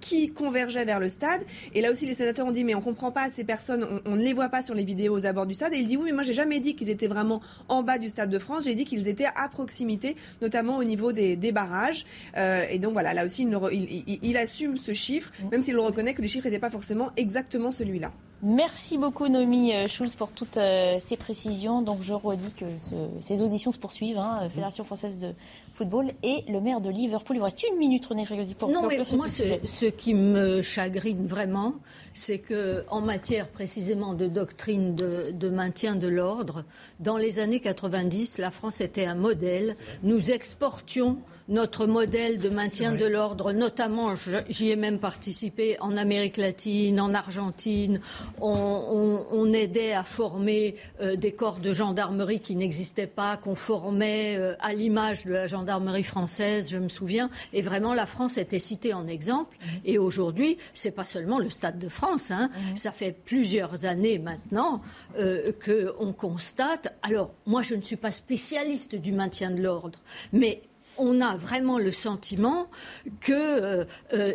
qui 0.00 0.32
convergeaient 0.32 0.84
vers 0.84 1.00
le 1.00 1.08
stade. 1.08 1.42
Et 1.74 1.80
là 1.80 1.90
aussi, 1.90 2.06
les 2.06 2.14
sénateurs 2.14 2.46
ont 2.46 2.52
dit 2.52 2.64
mais 2.64 2.74
on 2.74 2.80
comprend 2.80 3.10
pas 3.10 3.28
ces 3.30 3.44
personnes, 3.44 3.86
on, 4.06 4.16
ne 4.16 4.22
les 4.22 4.32
voit 4.32 4.48
pas 4.48 4.62
sur 4.62 4.74
les 4.74 4.84
vidéos 4.84 5.16
aux 5.16 5.26
abords 5.26 5.46
du 5.46 5.54
stade. 5.54 5.74
Et 5.74 5.78
il 5.78 5.86
dit 5.86 5.96
oui, 5.96 6.04
mais 6.06 6.12
moi 6.12 6.22
j'ai 6.22 6.32
jamais 6.32 6.60
dit 6.60 6.74
qu'ils 6.76 6.88
étaient 6.88 7.06
vraiment 7.06 7.40
en 7.68 7.82
bas 7.82 7.98
du 7.98 8.08
stade 8.08 8.30
de 8.30 8.38
France. 8.38 8.64
J'ai 8.64 8.74
dit 8.74 8.84
qu'ils 8.84 9.08
étaient 9.08 9.28
à 9.34 9.48
proximité, 9.48 10.16
notamment 10.40 10.76
au 10.76 10.84
niveau 10.84 11.12
des, 11.12 11.36
barrages. 11.52 12.04
et 12.70 12.78
donc 12.78 12.92
voilà, 12.92 13.12
là 13.14 13.24
aussi, 13.26 13.46
il, 13.72 14.18
il 14.22 14.36
assume 14.36 14.76
ce 14.76 14.92
chiffre, 14.92 15.32
même 15.54 15.62
s'il 15.62 15.78
reconnaît 15.78 16.14
que 16.14 16.22
les 16.22 16.26
chiffres 16.26 16.46
n'étaient 16.46 16.58
pas 16.58 16.68
forcément 16.68 17.10
exactement 17.16 17.70
celui-là. 17.70 18.10
Merci 18.42 18.98
beaucoup 18.98 19.28
Nomi 19.28 19.72
euh, 19.72 19.86
Schulz 19.86 20.16
pour 20.16 20.32
toutes 20.32 20.56
euh, 20.56 20.96
ces 20.98 21.16
précisions. 21.16 21.80
Donc 21.80 22.02
je 22.02 22.12
redis 22.12 22.50
que 22.58 22.64
ces 23.20 23.40
auditions 23.40 23.70
se 23.70 23.78
poursuivent, 23.78 24.18
hein, 24.18 24.40
euh, 24.42 24.48
Fédération 24.48 24.82
française 24.82 25.16
de 25.16 25.32
football 25.74 26.12
et 26.22 26.44
le 26.48 26.60
maire 26.60 26.80
de 26.80 26.88
Liverpool. 26.88 27.36
Il 27.36 27.38
vous 27.40 27.44
reste 27.44 27.64
une 27.68 27.78
minute 27.78 28.06
René 28.06 28.24
Frégosi 28.24 28.54
pour 28.54 28.70
Non 28.70 28.86
mais 28.86 28.98
moi 29.12 29.26
ce, 29.28 29.86
qui 29.86 30.14
me 30.14 30.62
chagrine 30.62 31.26
vraiment, 31.26 31.74
c'est 32.14 32.38
que 32.38 32.84
en 32.88 33.00
matière 33.00 33.48
précisément 33.48 34.14
de 34.14 34.28
doctrine 34.28 34.94
de, 34.94 35.32
de 35.32 35.48
maintien 35.48 35.96
de 35.96 36.06
l'ordre, 36.06 36.64
dans 37.00 37.16
les 37.16 37.40
années 37.40 37.60
90, 37.60 38.38
la 38.38 38.52
France 38.52 38.80
était 38.80 39.04
un 39.04 39.16
modèle. 39.16 39.74
Nous 40.04 40.30
exportions 40.30 41.18
notre 41.48 41.86
modèle 41.86 42.38
de 42.38 42.48
maintien 42.48 42.92
de 42.92 43.04
l'ordre, 43.04 43.52
notamment, 43.52 44.14
j'y 44.48 44.70
ai 44.70 44.76
même 44.76 44.98
participé 44.98 45.76
en 45.80 45.96
Amérique 45.96 46.38
latine, 46.38 47.00
en 47.00 47.12
Argentine. 47.12 48.00
On, 48.40 49.52
aidait 49.52 49.92
à 49.92 50.02
former 50.02 50.74
euh, 51.00 51.14
des 51.14 51.30
corps 51.30 51.60
de 51.60 51.72
gendarmerie 51.72 52.40
qui 52.40 52.56
n'existaient 52.56 53.06
pas, 53.06 53.36
qu'on 53.36 53.54
formait 53.54 54.36
euh, 54.36 54.54
à 54.58 54.72
l'image 54.72 55.26
de 55.26 55.32
la 55.32 55.46
gendarmerie 55.46 55.63
française, 56.02 56.68
je 56.70 56.78
me 56.78 56.88
souviens. 56.88 57.30
Et 57.52 57.62
vraiment, 57.62 57.94
la 57.94 58.06
France 58.06 58.38
était 58.38 58.58
citée 58.58 58.92
en 58.94 59.06
exemple. 59.06 59.56
Mhm. 59.60 59.80
Et 59.84 59.98
aujourd'hui, 59.98 60.58
c'est 60.72 60.90
pas 60.90 61.04
seulement 61.04 61.38
le 61.38 61.50
Stade 61.50 61.78
de 61.78 61.88
France. 61.88 62.30
Hein. 62.30 62.50
Mhm. 62.70 62.76
Ça 62.76 62.90
fait 62.90 63.12
plusieurs 63.12 63.84
années 63.84 64.18
maintenant 64.18 64.82
euh, 65.18 65.52
qu'on 65.64 66.12
constate. 66.12 66.94
Alors, 67.02 67.32
moi, 67.46 67.62
je 67.62 67.74
ne 67.74 67.82
suis 67.82 67.96
pas 67.96 68.12
spécialiste 68.12 68.94
du 68.94 69.12
maintien 69.12 69.50
de 69.50 69.62
l'ordre, 69.62 69.98
mais 70.32 70.62
on 70.96 71.20
a 71.20 71.36
vraiment 71.36 71.78
le 71.78 71.90
sentiment 71.90 72.68
que 73.20 73.84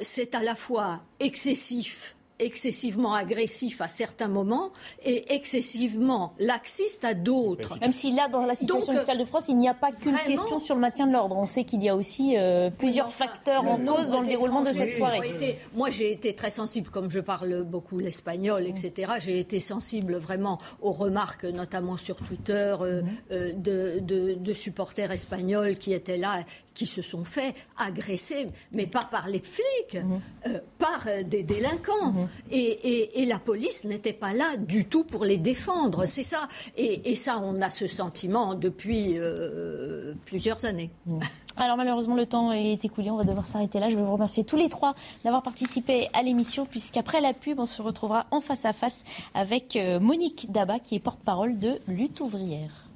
c'est 0.01 0.35
à 0.35 0.43
la 0.43 0.55
fois 0.55 1.01
excessif 1.21 2.15
excessivement 2.39 3.13
agressif 3.13 3.81
à 3.81 3.87
certains 3.87 4.27
moments 4.27 4.71
et 5.03 5.33
excessivement 5.33 6.33
laxiste 6.39 7.03
à 7.03 7.13
d'autres. 7.13 7.77
Même 7.79 7.91
si 7.91 8.11
là, 8.11 8.27
dans 8.29 8.45
la 8.45 8.55
situation 8.55 8.93
du 8.93 8.99
Stade 8.99 9.19
de 9.19 9.25
France, 9.25 9.47
il 9.49 9.57
n'y 9.57 9.67
a 9.67 9.73
pas 9.73 9.91
qu'une 9.91 10.17
question 10.25 10.59
sur 10.59 10.75
le 10.75 10.81
maintien 10.81 11.07
de 11.07 11.13
l'ordre. 11.13 11.37
On 11.37 11.45
sait 11.45 11.63
qu'il 11.63 11.83
y 11.83 11.89
a 11.89 11.95
aussi 11.95 12.37
euh, 12.37 12.69
plusieurs 12.69 13.11
facteurs 13.11 13.65
en 13.65 13.77
cause 13.77 14.11
dans 14.11 14.21
le 14.21 14.27
déroulement 14.27 14.61
de 14.61 14.69
cette 14.69 14.93
soirée. 14.93 15.57
moi, 15.73 15.89
j'ai 15.89 16.11
été 16.11 16.33
très 16.33 16.49
sensible, 16.49 16.89
comme 16.89 17.11
je 17.11 17.19
parle 17.19 17.63
beaucoup 17.63 17.99
l'espagnol, 17.99 18.65
etc. 18.65 19.13
J'ai 19.19 19.39
été 19.39 19.59
sensible 19.59 20.15
vraiment 20.15 20.59
aux 20.81 20.91
remarques, 20.91 21.43
notamment 21.45 21.97
sur 21.97 22.15
Twitter, 22.17 22.75
euh, 22.81 23.01
euh, 23.31 23.53
de, 23.53 23.99
de, 23.99 24.33
de 24.33 24.53
supporters 24.53 25.11
espagnols 25.11 25.77
qui 25.77 25.93
étaient 25.93 26.17
là 26.17 26.43
qui 26.79 26.85
se 26.85 27.01
sont 27.01 27.25
fait 27.25 27.53
agresser, 27.77 28.47
mais 28.71 28.87
pas 28.87 29.03
par 29.03 29.27
les 29.27 29.41
flics, 29.41 30.01
mhm. 30.01 30.21
euh, 30.47 30.59
par 30.77 31.03
euh, 31.07 31.23
des 31.23 31.43
délinquants. 31.43 32.13
Mhm. 32.13 32.27
et, 32.51 33.25
la 33.25 33.37
police 33.37 33.83
n'était 33.83 34.13
pas 34.13 34.31
là 34.31 34.55
du 34.57 34.85
tout 34.85 35.03
pour 35.03 35.25
les 35.25 35.37
défendre. 35.37 36.05
C'est 36.05 36.23
ça. 36.23 36.47
Et, 36.77 37.13
ça, 37.15 37.41
on 37.43 37.61
a 37.61 37.69
ce 37.69 37.85
sentiment 37.85 38.55
depuis 38.55 39.17
euh, 39.17 40.13
plusieurs 40.25 40.63
années. 40.63 40.89
Mhm. 41.05 41.19
Alors 41.57 41.75
malheureusement 41.75 42.15
le 42.15 42.25
temps 42.25 42.53
est 42.53 42.85
écoulé, 42.85 43.11
on 43.11 43.17
va 43.17 43.25
devoir 43.25 43.45
s'arrêter 43.45 43.79
là. 43.79 43.89
Je 43.89 43.97
veux 43.97 44.03
vous 44.03 44.13
remercier 44.13 44.45
tous 44.45 44.55
les 44.55 44.69
trois 44.69 44.95
d'avoir 45.25 45.43
participé 45.43 46.07
à 46.13 46.21
l'émission 46.21 46.65
puisqu'après 46.65 47.19
la 47.19 47.33
pub, 47.33 47.59
on 47.59 47.65
se 47.65 47.81
retrouvera 47.81 48.27
en 48.31 48.39
face 48.39 48.63
à 48.63 48.71
face 48.71 49.03
avec 49.33 49.77
Monique 49.99 50.49
Daba 50.53 50.79
qui 50.79 50.95
est 50.95 50.99
porte-parole 50.99 51.57
de 51.57 51.81
Lutte 51.89 52.21
ouvrière. 52.21 52.88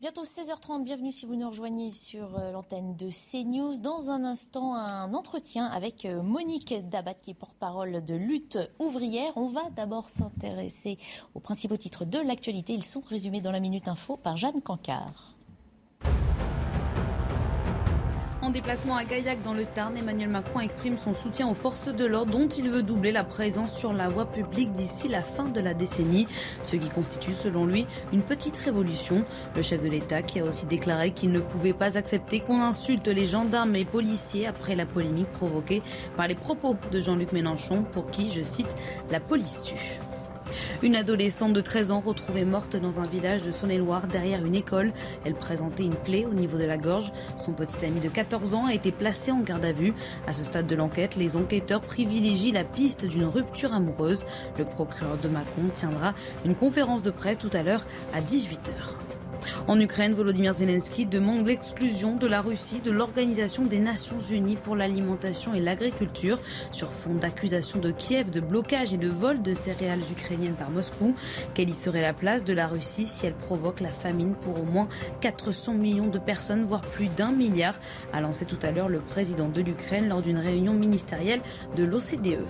Bientôt 0.00 0.22
16h30, 0.22 0.82
bienvenue 0.82 1.12
si 1.12 1.26
vous 1.26 1.36
nous 1.36 1.50
rejoignez 1.50 1.90
sur 1.90 2.38
euh, 2.38 2.52
l'antenne 2.52 2.96
de 2.96 3.10
CNews. 3.10 3.80
Dans 3.80 4.10
un 4.10 4.24
instant, 4.24 4.74
un 4.74 5.12
entretien 5.12 5.66
avec 5.66 6.06
euh, 6.06 6.22
Monique 6.22 6.72
Dabat, 6.88 7.12
qui 7.12 7.32
est 7.32 7.34
porte-parole 7.34 8.02
de 8.02 8.14
lutte 8.14 8.58
ouvrière. 8.78 9.36
On 9.36 9.48
va 9.48 9.68
d'abord 9.76 10.08
s'intéresser 10.08 10.96
aux 11.34 11.40
principaux 11.40 11.76
titres 11.76 12.06
de 12.06 12.18
l'actualité. 12.18 12.72
Ils 12.72 12.82
sont 12.82 13.02
résumés 13.02 13.42
dans 13.42 13.52
la 13.52 13.60
Minute 13.60 13.88
Info 13.88 14.16
par 14.16 14.38
Jeanne 14.38 14.62
Cancard. 14.62 15.29
En 18.50 18.52
déplacement 18.52 18.96
à 18.96 19.04
Gaillac 19.04 19.42
dans 19.42 19.54
le 19.54 19.64
Tarn, 19.64 19.96
Emmanuel 19.96 20.28
Macron 20.28 20.58
exprime 20.58 20.98
son 20.98 21.14
soutien 21.14 21.46
aux 21.48 21.54
forces 21.54 21.86
de 21.86 22.04
l'ordre 22.04 22.32
dont 22.32 22.48
il 22.48 22.68
veut 22.68 22.82
doubler 22.82 23.12
la 23.12 23.22
présence 23.22 23.72
sur 23.72 23.92
la 23.92 24.08
voie 24.08 24.26
publique 24.26 24.72
d'ici 24.72 25.06
la 25.06 25.22
fin 25.22 25.44
de 25.44 25.60
la 25.60 25.72
décennie, 25.72 26.26
ce 26.64 26.74
qui 26.74 26.90
constitue 26.90 27.32
selon 27.32 27.64
lui 27.64 27.86
une 28.12 28.22
petite 28.22 28.56
révolution. 28.56 29.24
Le 29.54 29.62
chef 29.62 29.80
de 29.80 29.88
l'État 29.88 30.22
qui 30.22 30.40
a 30.40 30.44
aussi 30.44 30.66
déclaré 30.66 31.12
qu'il 31.12 31.30
ne 31.30 31.38
pouvait 31.38 31.72
pas 31.72 31.96
accepter 31.96 32.40
qu'on 32.40 32.60
insulte 32.60 33.06
les 33.06 33.24
gendarmes 33.24 33.76
et 33.76 33.84
policiers 33.84 34.48
après 34.48 34.74
la 34.74 34.84
polémique 34.84 35.30
provoquée 35.30 35.80
par 36.16 36.26
les 36.26 36.34
propos 36.34 36.74
de 36.90 37.00
Jean-Luc 37.00 37.30
Mélenchon 37.30 37.84
pour 37.84 38.10
qui, 38.10 38.32
je 38.32 38.42
cite, 38.42 38.74
la 39.12 39.20
police 39.20 39.62
tue. 39.62 40.00
Une 40.82 40.96
adolescente 40.96 41.52
de 41.52 41.60
13 41.60 41.90
ans 41.90 42.00
retrouvée 42.00 42.46
morte 42.46 42.74
dans 42.74 43.00
un 43.00 43.02
village 43.02 43.42
de 43.42 43.50
Saône-et-Loire 43.50 44.06
derrière 44.06 44.46
une 44.46 44.54
école. 44.54 44.94
Elle 45.26 45.34
présentait 45.34 45.82
une 45.82 45.94
plaie 45.94 46.24
au 46.24 46.32
niveau 46.32 46.56
de 46.56 46.64
la 46.64 46.78
gorge. 46.78 47.12
Son 47.36 47.52
petit 47.52 47.84
ami 47.84 48.00
de 48.00 48.08
14 48.08 48.54
ans 48.54 48.64
a 48.64 48.72
été 48.72 48.90
placé 48.90 49.30
en 49.30 49.40
garde 49.40 49.66
à 49.66 49.72
vue. 49.72 49.92
À 50.26 50.32
ce 50.32 50.42
stade 50.42 50.66
de 50.66 50.74
l'enquête, 50.74 51.16
les 51.16 51.36
enquêteurs 51.36 51.82
privilégient 51.82 52.52
la 52.52 52.64
piste 52.64 53.04
d'une 53.04 53.26
rupture 53.26 53.74
amoureuse. 53.74 54.24
Le 54.58 54.64
procureur 54.64 55.18
de 55.22 55.28
Macron 55.28 55.68
tiendra 55.74 56.14
une 56.46 56.54
conférence 56.54 57.02
de 57.02 57.10
presse 57.10 57.36
tout 57.36 57.50
à 57.52 57.62
l'heure 57.62 57.84
à 58.14 58.22
18h. 58.22 59.09
En 59.68 59.78
Ukraine, 59.80 60.14
Volodymyr 60.14 60.54
Zelensky 60.54 61.06
demande 61.06 61.46
l'exclusion 61.46 62.16
de 62.16 62.26
la 62.26 62.40
Russie 62.40 62.80
de 62.80 62.90
l'Organisation 62.90 63.64
des 63.64 63.78
Nations 63.78 64.20
Unies 64.20 64.56
pour 64.56 64.76
l'alimentation 64.76 65.54
et 65.54 65.60
l'agriculture 65.60 66.38
sur 66.72 66.90
fond 66.90 67.14
d'accusations 67.14 67.78
de 67.78 67.90
Kiev 67.90 68.30
de 68.30 68.40
blocage 68.40 68.92
et 68.92 68.96
de 68.96 69.08
vol 69.08 69.42
de 69.42 69.52
céréales 69.52 70.02
ukrainiennes 70.10 70.54
par 70.54 70.70
Moscou. 70.70 71.14
Quelle 71.54 71.70
y 71.70 71.74
serait 71.74 72.02
la 72.02 72.12
place 72.12 72.44
de 72.44 72.52
la 72.52 72.66
Russie 72.66 73.06
si 73.06 73.26
elle 73.26 73.34
provoque 73.34 73.80
la 73.80 73.92
famine 73.92 74.34
pour 74.34 74.60
au 74.60 74.64
moins 74.64 74.88
400 75.20 75.74
millions 75.74 76.08
de 76.08 76.18
personnes, 76.18 76.64
voire 76.64 76.80
plus 76.82 77.08
d'un 77.08 77.32
milliard, 77.32 77.74
a 78.12 78.20
lancé 78.20 78.44
tout 78.44 78.58
à 78.62 78.70
l'heure 78.70 78.88
le 78.88 79.00
président 79.00 79.48
de 79.48 79.60
l'Ukraine 79.60 80.08
lors 80.08 80.22
d'une 80.22 80.38
réunion 80.38 80.74
ministérielle 80.74 81.40
de 81.76 81.84
l'OCDE. 81.84 82.44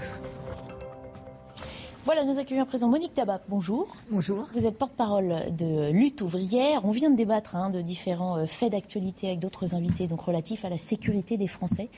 Voilà, 2.06 2.24
nous 2.24 2.38
accueillons 2.38 2.62
à 2.62 2.66
présent 2.66 2.88
Monique 2.88 3.12
Tabac. 3.12 3.42
Bonjour. 3.48 3.86
Bonjour. 4.10 4.48
Vous 4.54 4.64
êtes 4.64 4.78
porte-parole 4.78 5.54
de 5.56 5.90
Lutte 5.90 6.22
ouvrière. 6.22 6.86
On 6.86 6.92
vient 6.92 7.10
de 7.10 7.14
débattre 7.14 7.56
hein, 7.56 7.68
de 7.68 7.82
différents 7.82 8.38
euh, 8.38 8.46
faits 8.46 8.72
d'actualité 8.72 9.26
avec 9.26 9.38
d'autres 9.38 9.74
invités, 9.74 10.06
donc 10.06 10.22
relatifs 10.22 10.64
à 10.64 10.70
la 10.70 10.78
sécurité 10.78 11.36
des 11.36 11.46
Français, 11.46 11.90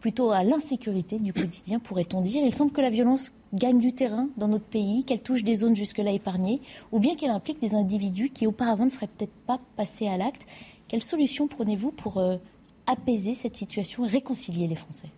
plutôt 0.00 0.30
à 0.30 0.44
l'insécurité 0.44 1.18
du 1.18 1.34
quotidien, 1.34 1.78
pourrait-on 1.78 2.22
dire. 2.22 2.42
Il 2.42 2.54
semble 2.54 2.72
que 2.72 2.80
la 2.80 2.88
violence 2.88 3.34
gagne 3.52 3.80
du 3.80 3.92
terrain 3.92 4.28
dans 4.38 4.48
notre 4.48 4.64
pays, 4.64 5.04
qu'elle 5.04 5.22
touche 5.22 5.44
des 5.44 5.56
zones 5.56 5.76
jusque-là 5.76 6.12
épargnées, 6.12 6.62
ou 6.90 6.98
bien 6.98 7.14
qu'elle 7.14 7.30
implique 7.30 7.60
des 7.60 7.74
individus 7.74 8.30
qui 8.30 8.46
auparavant 8.46 8.86
ne 8.86 8.90
seraient 8.90 9.08
peut-être 9.08 9.34
pas 9.46 9.60
passés 9.76 10.08
à 10.08 10.16
l'acte. 10.16 10.46
Quelle 10.88 11.02
solution 11.02 11.48
prenez-vous 11.48 11.90
pour 11.90 12.16
euh, 12.16 12.38
apaiser 12.86 13.34
cette 13.34 13.56
situation 13.56 14.06
et 14.06 14.08
réconcilier 14.08 14.68
les 14.68 14.76
Français? 14.76 15.10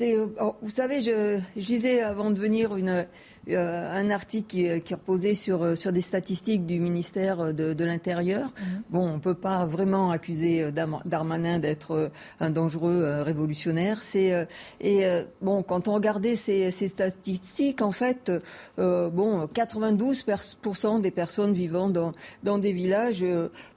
Euh, 0.00 0.26
vous 0.62 0.70
savez, 0.70 1.00
je, 1.00 1.40
lisais 1.56 2.00
avant 2.00 2.30
de 2.30 2.38
venir 2.38 2.76
une, 2.76 3.06
euh, 3.48 3.98
un 3.98 4.10
article 4.10 4.46
qui, 4.46 4.80
qui 4.82 4.94
reposait 4.94 5.34
sur, 5.34 5.62
euh, 5.62 5.74
sur 5.74 5.92
des 5.92 6.00
statistiques 6.00 6.64
du 6.64 6.78
ministère 6.78 7.52
de, 7.52 7.84
l'Intérieur. 7.84 8.44
Mhm. 8.44 8.82
Bon, 8.90 9.08
on 9.08 9.14
ne 9.14 9.18
peut 9.18 9.34
pas 9.34 9.66
vraiment 9.66 10.10
accuser 10.10 10.70
Darmanin 10.72 11.58
d'être 11.58 12.10
un 12.38 12.50
dangereux 12.50 13.22
révolutionnaire. 13.22 14.02
C'est 14.02 14.46
et 14.80 15.04
bon, 15.40 15.62
quand 15.62 15.88
on 15.88 15.94
regardait 15.94 16.36
ces, 16.36 16.70
ces 16.70 16.88
statistiques, 16.88 17.80
en 17.80 17.92
fait, 17.92 18.30
bon, 18.76 19.46
92% 19.46 21.00
des 21.00 21.10
personnes 21.10 21.54
vivant 21.54 21.88
dans, 21.88 22.12
dans 22.42 22.58
des 22.58 22.72
villages 22.72 23.24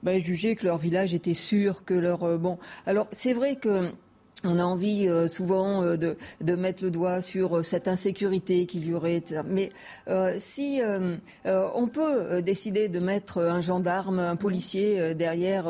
ben, 0.02 0.20
jugeaient 0.20 0.54
que 0.54 0.66
leur 0.66 0.78
village 0.78 1.14
était 1.14 1.34
sûr, 1.34 1.84
que 1.84 1.94
leur 1.94 2.38
bon. 2.38 2.58
Alors 2.86 3.06
c'est 3.10 3.32
vrai 3.32 3.56
que 3.56 3.90
on 4.44 4.58
a 4.58 4.64
envie 4.64 5.08
euh, 5.08 5.28
souvent 5.28 5.82
euh, 5.82 5.96
de, 5.96 6.16
de, 6.40 6.54
mettre 6.54 6.84
le 6.84 6.90
doigt 6.90 7.20
sur 7.20 7.58
euh, 7.58 7.62
cette 7.62 7.88
insécurité 7.88 8.66
qu'il 8.66 8.86
y 8.86 8.94
aurait. 8.94 9.22
Mais 9.46 9.72
si 10.38 10.80
on 11.44 11.88
peut 11.88 12.42
décider 12.42 12.88
de 12.88 13.00
mettre 13.00 13.40
un 13.40 13.60
gendarme, 13.60 14.18
un 14.18 14.36
policier 14.36 15.14
derrière 15.14 15.66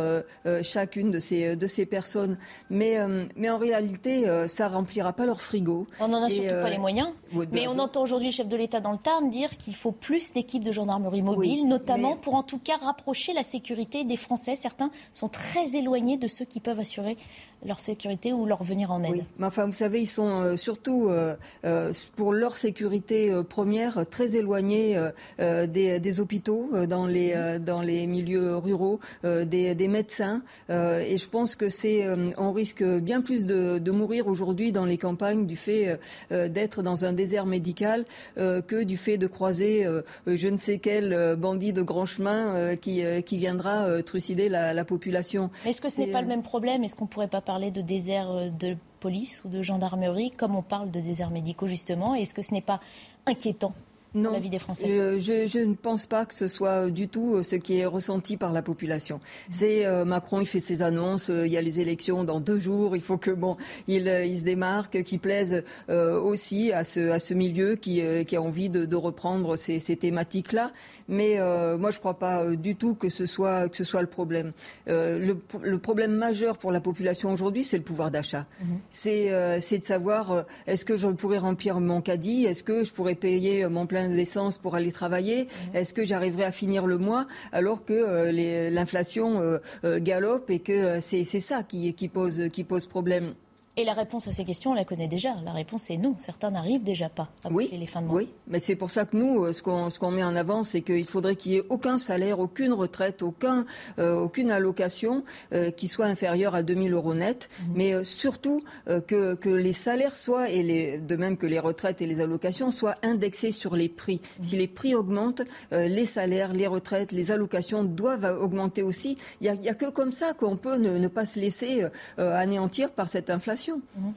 chacune 0.62 1.10
de 1.10 1.18
ces, 1.18 1.56
de 1.56 1.66
ces 1.66 1.86
personnes, 1.86 2.38
mais, 2.70 2.98
mais 3.36 3.50
en 3.50 3.58
réalité, 3.58 4.24
ça 4.48 4.68
remplira 4.68 5.12
pas 5.12 5.26
leur 5.26 5.40
frigo. 5.40 5.86
On 6.00 6.08
n'en 6.08 6.22
a 6.22 6.28
surtout 6.28 6.48
pas 6.48 6.70
les 6.70 6.78
moyens. 6.78 7.08
Mais 7.52 7.66
on 7.68 7.78
entend 7.78 8.02
aujourd'hui 8.02 8.28
le 8.28 8.32
chef 8.32 8.48
de 8.48 8.56
l'État 8.56 8.80
dans 8.80 8.92
le 8.92 8.98
Tarn 8.98 9.28
dire 9.30 9.56
qu'il 9.56 9.76
faut 9.76 9.92
plus 9.92 10.32
d'équipes 10.32 10.64
de 10.64 10.72
gendarmerie 10.72 11.22
mobile, 11.22 11.68
notamment 11.68 12.16
pour 12.16 12.34
en 12.34 12.42
tout 12.42 12.58
cas 12.58 12.76
rapprocher 12.76 13.32
la 13.32 13.42
sécurité 13.42 14.04
des 14.04 14.16
Français. 14.16 14.54
Certains 14.56 14.90
sont 15.12 15.28
très 15.28 15.76
éloignés 15.76 16.16
de 16.16 16.28
ceux 16.28 16.44
qui 16.44 16.60
peuvent 16.60 16.80
assurer 16.80 17.16
leur 17.64 17.80
sécurité 17.80 18.32
ou 18.32 18.46
leur 18.46 18.62
venir 18.62 18.90
en 18.90 19.02
aide. 19.02 19.12
Oui, 19.12 19.22
mais 19.38 19.46
enfin, 19.46 19.66
vous 19.66 19.72
savez, 19.72 20.00
ils 20.00 20.06
sont 20.06 20.42
euh, 20.42 20.56
surtout 20.56 21.08
euh, 21.08 21.34
euh, 21.64 21.92
pour 22.16 22.32
leur 22.32 22.56
sécurité 22.56 23.32
première 23.48 24.06
très 24.08 24.36
éloignés 24.36 24.98
des, 25.38 26.00
des, 26.00 26.20
hôpitaux 26.20 26.86
dans 26.86 27.06
les 27.06 27.58
dans 27.60 27.82
les 27.82 28.06
milieux 28.06 28.56
ruraux, 28.56 29.00
des, 29.22 29.74
des, 29.74 29.88
médecins, 29.88 30.42
et 30.68 31.16
je 31.16 31.28
pense 31.28 31.56
que 31.56 31.68
c'est 31.68 32.06
on 32.38 32.52
risque 32.52 32.84
bien 32.84 33.20
plus 33.20 33.46
de, 33.46 33.78
de 33.78 33.90
mourir 33.90 34.26
aujourd'hui 34.26 34.72
dans 34.72 34.84
les 34.84 34.98
campagnes 34.98 35.46
du 35.46 35.56
fait 35.56 35.98
d'être 36.30 36.82
dans 36.82 37.04
un 37.04 37.12
désert 37.12 37.46
médical 37.46 38.04
que 38.36 38.82
du 38.82 38.96
fait 38.96 39.18
de 39.18 39.26
croiser 39.26 39.86
je 40.26 40.48
ne 40.48 40.56
sais 40.56 40.78
quel 40.78 41.36
bandit 41.36 41.72
de 41.72 41.82
grand 41.82 42.06
chemin 42.06 42.76
qui 42.76 43.02
qui 43.24 43.38
viendra 43.38 44.02
trucider 44.02 44.48
la, 44.48 44.74
la 44.74 44.84
population. 44.84 45.50
Est-ce 45.66 45.80
que 45.80 45.88
ce 45.88 46.00
n'est 46.00 46.12
pas 46.12 46.22
le 46.22 46.28
même 46.28 46.42
problème? 46.42 46.84
Est-ce 46.84 46.96
qu'on 46.96 47.06
pourrait 47.06 47.28
pas 47.28 47.40
parler 47.40 47.53
de 47.58 47.80
désert 47.80 48.50
de 48.52 48.76
police 49.00 49.42
ou 49.44 49.48
de 49.48 49.62
gendarmerie, 49.62 50.30
comme 50.30 50.56
on 50.56 50.62
parle 50.62 50.90
de 50.90 51.00
déserts 51.00 51.30
médicaux 51.30 51.66
justement. 51.66 52.14
Est-ce 52.14 52.34
que 52.34 52.42
ce 52.42 52.52
n'est 52.52 52.60
pas 52.60 52.80
inquiétant 53.26 53.74
non, 54.14 54.32
la 54.32 54.38
vie 54.38 54.50
des 54.50 54.60
Français 54.60 54.86
euh, 54.88 55.18
je, 55.18 55.58
ne 55.58 55.74
pense 55.74 56.06
pas 56.06 56.24
que 56.24 56.34
ce 56.34 56.46
soit 56.46 56.90
du 56.90 57.08
tout 57.08 57.34
euh, 57.34 57.42
ce 57.42 57.56
qui 57.56 57.78
est 57.78 57.86
ressenti 57.86 58.36
par 58.36 58.52
la 58.52 58.62
population. 58.62 59.20
C'est 59.50 59.84
euh, 59.86 60.04
Macron, 60.04 60.40
il 60.40 60.46
fait 60.46 60.60
ses 60.60 60.82
annonces, 60.82 61.30
il 61.34 61.50
y 61.50 61.56
a 61.56 61.60
les 61.60 61.80
élections 61.80 62.22
dans 62.22 62.38
deux 62.38 62.60
jours, 62.60 62.94
il 62.94 63.02
faut 63.02 63.18
que 63.18 63.32
bon, 63.32 63.56
il, 63.88 64.06
il 64.06 64.38
se 64.38 64.44
démarque, 64.44 65.02
qu'il 65.02 65.18
plaise 65.18 65.64
aussi 65.88 66.72
à 66.72 66.84
ce, 66.84 67.10
à 67.10 67.18
ce 67.18 67.34
milieu 67.34 67.74
qui, 67.74 68.02
qui 68.26 68.36
a 68.36 68.42
envie 68.42 68.68
de, 68.68 68.84
de 68.84 68.96
reprendre 68.96 69.56
ces, 69.56 69.80
ces 69.80 69.96
thématiques-là. 69.96 70.72
Mais 71.08 71.38
moi, 71.76 71.90
je 71.90 71.96
ne 71.96 72.00
crois 72.00 72.18
pas 72.18 72.54
du 72.54 72.76
tout 72.76 72.94
que 72.94 73.08
ce 73.08 73.26
soit, 73.26 73.68
que 73.68 73.76
ce 73.76 73.84
soit 73.84 74.02
le 74.02 74.08
problème. 74.08 74.52
Le, 74.86 75.36
le, 75.62 75.78
problème 75.78 76.12
majeur 76.12 76.58
pour 76.58 76.72
la 76.72 76.80
population 76.80 77.32
aujourd'hui, 77.32 77.64
c'est 77.64 77.76
le 77.78 77.82
pouvoir 77.82 78.10
d'achat. 78.10 78.46
C'est 78.90 79.60
C'est 79.60 79.78
de 79.78 79.84
savoir 79.84 80.44
est-ce 80.66 80.84
que 80.84 80.96
je 80.96 81.08
pourrais 81.08 81.38
remplir 81.38 81.80
mon 81.80 82.00
caddie, 82.00 82.44
est-ce 82.44 82.62
que 82.62 82.84
je 82.84 82.92
pourrais 82.92 83.14
payer 83.14 83.66
mon 83.68 83.86
plein 83.86 84.03
plein 84.04 84.14
d'essence 84.14 84.58
pour 84.58 84.74
aller 84.74 84.92
travailler 84.92 85.44
mmh. 85.44 85.76
Est-ce 85.76 85.94
que 85.94 86.04
j'arriverai 86.04 86.44
à 86.44 86.52
finir 86.52 86.86
le 86.86 86.98
mois 86.98 87.26
alors 87.52 87.84
que 87.84 88.30
l'inflation 88.70 89.58
galope 89.84 90.50
et 90.50 90.60
que 90.60 91.00
c'est 91.00 91.24
ça 91.24 91.62
qui, 91.62 91.94
qui, 91.94 92.08
pose, 92.08 92.48
qui 92.52 92.64
pose 92.64 92.86
problème? 92.86 93.34
Et 93.76 93.84
la 93.84 93.92
réponse 93.92 94.28
à 94.28 94.32
ces 94.32 94.44
questions, 94.44 94.70
on 94.70 94.74
la 94.74 94.84
connaît 94.84 95.08
déjà. 95.08 95.34
La 95.44 95.52
réponse 95.52 95.90
est 95.90 95.96
non. 95.96 96.14
Certains 96.18 96.52
n'arrivent 96.52 96.84
déjà 96.84 97.08
pas 97.08 97.28
à 97.42 97.50
oui, 97.50 97.68
les 97.72 97.86
fins 97.88 98.02
de 98.02 98.06
mois. 98.06 98.16
Oui, 98.16 98.28
mais 98.46 98.60
c'est 98.60 98.76
pour 98.76 98.88
ça 98.88 99.04
que 99.04 99.16
nous, 99.16 99.44
euh, 99.44 99.52
ce 99.52 99.62
qu'on 99.98 100.10
met 100.12 100.22
en 100.22 100.36
avant, 100.36 100.62
c'est 100.62 100.80
qu'il 100.80 101.06
faudrait 101.06 101.34
qu'il 101.34 101.52
y 101.52 101.56
ait 101.56 101.64
aucun 101.70 101.98
salaire, 101.98 102.38
aucune 102.38 102.72
retraite, 102.72 103.22
aucun, 103.22 103.66
euh, 103.98 104.14
aucune 104.14 104.52
allocation 104.52 105.24
euh, 105.52 105.72
qui 105.72 105.88
soit 105.88 106.06
inférieure 106.06 106.54
à 106.54 106.62
2000 106.62 106.92
euros 106.92 107.14
net, 107.14 107.48
mhm. 107.66 107.72
mais 107.74 108.04
surtout 108.04 108.62
que, 108.86 109.34
que, 109.34 109.48
les 109.48 109.72
salaires 109.72 110.14
soient, 110.14 110.50
et 110.50 110.62
les, 110.62 110.98
de 110.98 111.16
même 111.16 111.36
que 111.36 111.46
les 111.46 111.58
retraites 111.58 112.00
et 112.00 112.06
les 112.06 112.20
allocations, 112.20 112.70
soient 112.70 112.96
indexés 113.02 113.52
sur 113.52 113.74
les 113.74 113.88
prix. 113.88 114.20
Mhm. 114.38 114.44
Si 114.44 114.56
les 114.56 114.68
prix 114.68 114.94
augmentent, 114.94 115.42
les 115.72 116.06
salaires, 116.06 116.52
les 116.52 116.66
retraites, 116.66 117.12
les 117.12 117.30
allocations 117.30 117.82
doivent 117.82 118.38
augmenter 118.40 118.82
aussi. 118.82 119.16
Il 119.40 119.50
n'y 119.50 119.68
a, 119.68 119.72
a, 119.72 119.74
que 119.74 119.90
comme 119.90 120.12
ça 120.12 120.32
qu'on 120.34 120.56
peut 120.56 120.76
ne, 120.76 120.98
ne, 120.98 121.08
pas 121.08 121.26
se 121.26 121.40
laisser 121.40 121.84
anéantir 122.16 122.92
par 122.92 123.08
cette 123.08 123.30
inflation. 123.30 123.63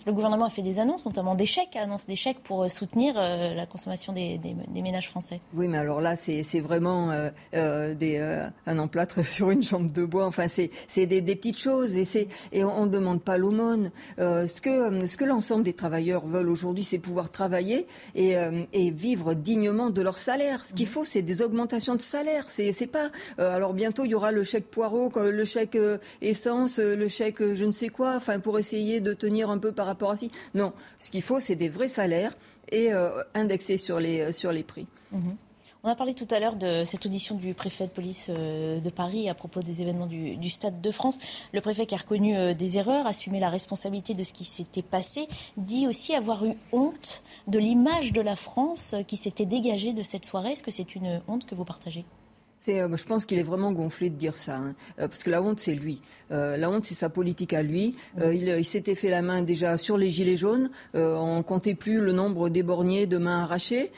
Le 0.06 0.12
gouvernement 0.12 0.46
a 0.46 0.50
fait 0.50 0.62
des 0.62 0.80
annonces, 0.80 1.06
notamment 1.06 1.36
des 1.36 1.46
chèques, 1.46 1.76
annonce 1.76 2.06
des 2.06 2.16
chèques 2.16 2.42
pour 2.44 2.64
euh, 2.64 2.70
soutenir 2.70 3.16
euh, 3.18 3.54
la 3.54 3.66
consommation 3.66 4.14
des, 4.14 4.40
ménages 4.74 5.10
français. 5.10 5.42
Oui, 5.54 5.68
mais 5.68 5.78
alors 5.78 6.02
là, 6.02 6.16
c'est 6.16 6.60
vraiment 6.60 7.12
euh, 7.54 7.94
des, 7.94 8.18
un 8.66 8.80
emplâtre 8.80 9.26
sur 9.26 9.52
une 9.52 9.64
jambe 9.64 9.92
de 9.92 10.06
bois. 10.06 10.26
Enfin, 10.26 10.48
c'est 10.48 11.06
des, 11.06 11.22
petites 11.22 11.58
choses 11.58 11.96
et, 11.96 12.28
et 12.52 12.64
on 12.64 12.86
ne 12.86 12.92
demande 12.92 13.22
pas 13.22 13.38
l'aumône. 13.38 13.92
ce 14.18 14.62
que, 14.62 15.06
ce 15.06 15.18
que 15.18 15.26
l'ensemble 15.26 15.64
des 15.64 15.74
travailleurs 15.74 16.26
veulent 16.26 16.50
aujourd'hui, 16.50 16.84
c'est 16.84 17.00
pouvoir 17.00 17.30
travailler 17.30 17.88
et, 18.16 18.36
et, 18.74 18.92
vivre 18.92 19.34
dignement 19.34 19.90
de 19.90 20.02
leur 20.02 20.18
salaire. 20.18 20.66
Ce 20.66 20.74
qu'il 20.74 20.88
mhm. 20.88 20.92
faut, 20.92 21.06
c'est 21.06 21.22
des 21.22 21.42
augmentations 21.42 21.96
de 21.96 22.02
salaire. 22.02 22.46
C'est 22.48 22.88
pas. 22.88 23.10
alors 23.38 23.74
bientôt, 23.74 24.06
il 24.06 24.12
y 24.12 24.16
aura 24.16 24.32
le 24.32 24.44
chèque 24.44 24.70
poireau, 24.70 25.10
le 25.16 25.46
chèque 25.46 25.78
essence, 26.22 26.80
le 26.80 27.08
chèque 27.08 27.42
je 27.54 27.66
ne 27.66 27.72
sais 27.72 27.90
quoi. 27.90 28.16
Enfin, 28.16 28.40
pour 28.40 28.60
essayer 28.60 29.00
de 29.00 29.14
tenir 29.14 29.37
un 29.44 29.58
peu 29.58 29.72
par 29.72 29.86
rapport 29.86 30.12
à 30.12 30.18
ci. 30.18 30.32
Non, 30.54 30.74
ce 31.00 31.12
qu'il 31.12 31.22
faut, 31.22 31.40
c'est 31.40 31.56
des 31.56 31.70
vrais 31.70 31.88
salaires 31.88 32.36
et 32.72 32.92
euh, 32.92 33.24
indexés 33.34 33.78
sur 33.78 34.00
les, 34.00 34.22
euh, 34.22 34.32
sur 34.32 34.52
les 34.52 34.64
prix. 34.64 34.88
Mhm. 35.12 35.36
On 35.84 35.90
a 35.90 35.96
parlé 35.96 36.16
tout 36.16 36.28
à 36.32 36.40
l'heure 36.40 36.56
de 36.56 36.84
cette 36.84 37.06
audition 37.06 37.36
du 37.36 37.54
préfet 37.54 37.86
de 37.86 37.92
police 37.92 38.30
euh, 38.30 38.82
de 38.82 38.90
Paris 38.90 39.30
à 39.30 39.36
propos 39.36 39.62
des 39.62 39.82
événements 39.82 40.08
du, 40.08 40.50
Stade 40.50 40.82
de 40.82 40.92
France. 40.92 41.18
Le 41.54 41.62
préfet 41.62 41.86
qui 41.86 41.96
a 41.96 42.00
reconnu 42.00 42.56
des 42.56 42.78
erreurs, 42.78 43.06
assumé 43.06 43.40
la 43.40 43.48
responsabilité 43.48 44.14
de 44.14 44.24
ce 44.24 44.34
qui 44.34 44.44
s'était 44.44 44.82
passé, 44.82 45.28
dit 45.56 45.88
aussi 45.88 46.14
avoir 46.14 46.44
eu 46.46 46.56
honte 46.74 47.24
de 47.48 47.60
l'image 47.60 48.12
de 48.12 48.22
la 48.22 48.36
France 48.36 48.96
qui 49.08 49.18
s'était 49.18 49.46
dégagée 49.46 49.94
de 49.94 50.04
cette 50.04 50.26
soirée. 50.26 50.54
Est-ce 50.54 50.64
que 50.64 50.72
c'est 50.72 50.96
une 50.96 51.22
honte 51.28 51.46
que 51.46 51.56
vous 51.56 51.64
partagez? 51.64 52.04
euh, 52.04 52.17
je 52.66 53.06
pense 53.06 53.26
qu'il 53.26 53.40
est 53.40 53.44
vraiment 53.44 53.72
gonflé 53.72 54.10
de 54.10 54.16
dire 54.16 54.38
ça, 54.38 54.58
hein. 54.58 54.76
euh, 55.00 55.08
parce 55.08 55.24
que 55.24 55.30
la 55.30 55.42
honte, 55.42 55.60
c'est 55.60 55.74
lui. 55.74 56.02
Euh, 56.32 56.58
la 56.58 56.70
honte, 56.70 56.86
c'est 56.86 56.94
sa 56.94 57.10
politique 57.10 57.54
à 57.54 57.64
lui. 57.64 57.96
il, 58.22 58.66
s'était 58.66 58.96
fait 58.96 59.10
la 59.10 59.22
main 59.22 59.42
déjà 59.42 59.78
sur 59.78 59.98
les 59.98 60.10
gilets 60.10 60.36
jaunes. 60.36 60.70
on 60.94 61.44
comptait 61.44 61.76
plus 61.76 62.02
le 62.02 62.12
nombre 62.12 62.50
d'éborgnés 62.50 63.06
de 63.06 63.18
mains 63.18 63.44
arrachées. 63.44 63.92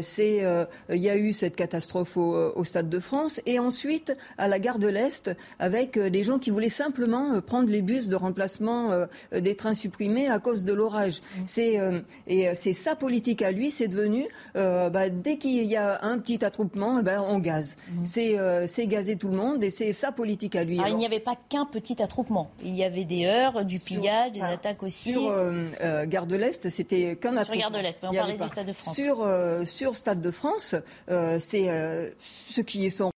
c'est, 0.00 0.42
il 0.90 0.98
y 0.98 1.08
a 1.08 1.16
eu 1.16 1.32
cette 1.32 1.56
catastrophe 1.56 2.16
au, 2.16 2.64
Stade 2.64 2.88
de 2.88 2.98
France, 2.98 3.40
et 3.46 3.58
ensuite 3.58 4.16
à 4.38 4.48
la 4.48 4.58
gare 4.58 4.78
de 4.78 4.88
l'Est, 4.88 5.30
avec 5.58 5.98
des 5.98 6.24
gens 6.24 6.38
qui 6.38 6.50
voulaient 6.50 6.68
simplement 6.68 7.40
prendre 7.40 7.70
les 7.70 7.82
bus 7.82 8.08
de 8.08 8.16
remplacement 8.16 9.06
des 9.32 9.54
trains 9.54 9.74
supprimés 9.74 10.28
à 10.28 10.38
cause 10.38 10.64
de 10.64 10.72
l'orage. 10.72 11.20
C'est 11.44 11.78
et 12.26 12.54
c'est 12.54 12.72
sa 12.72 12.96
politique 12.96 13.42
à 13.42 13.52
lui. 13.52 13.70
C'est 13.70 13.88
devenu 13.88 14.26
bah, 14.54 15.08
dès 15.10 15.38
qu'il 15.38 15.64
y 15.64 15.76
a 15.76 16.00
un 16.02 16.18
petit 16.18 16.44
attroupement, 16.44 16.98
eh 16.98 17.02
ben, 17.02 17.22
on 17.28 17.38
gaze. 17.38 17.76
Euh, 18.16 18.64
c'est 18.66 18.86
gazer 18.86 19.16
tout 19.16 19.28
le 19.28 19.36
monde 19.36 19.62
et 19.64 19.70
c'est 19.70 19.92
sa 19.92 20.12
politique 20.12 20.56
à 20.56 20.64
lui. 20.64 20.78
Alors, 20.78 20.90
il 20.90 20.96
n'y 20.96 21.06
avait 21.06 21.20
pas 21.20 21.34
qu'un 21.48 21.66
petit 21.66 22.02
attroupement. 22.02 22.50
Il 22.64 22.74
y 22.74 22.84
avait 22.84 23.04
des 23.04 23.26
heurts, 23.26 23.64
du 23.64 23.78
pillage, 23.78 24.32
des 24.32 24.42
attaques 24.42 24.82
aussi. 24.82 25.12
Sur 25.12 25.30
euh, 25.30 25.52
euh, 25.80 26.06
Gare 26.06 26.26
de 26.26 26.36
l'Est, 26.36 26.68
c'était 26.68 27.16
qu'un 27.16 27.36
attroupement. 27.36 27.62
Sur 27.62 27.70
Gare 27.70 27.78
de 27.78 27.84
l'Est, 27.84 28.00
on 28.02 28.12
parlait 28.12 28.36
du 28.36 28.48
Stade 28.48 28.66
de 28.66 28.72
France. 28.72 28.94
Sur, 28.94 29.28
sur 29.64 29.96
Stade 29.96 30.20
de 30.20 30.30
France, 30.30 30.74
c'est 31.08 32.14
ce 32.18 32.60
qui 32.60 32.86
est 32.86 32.90
son 32.90 33.10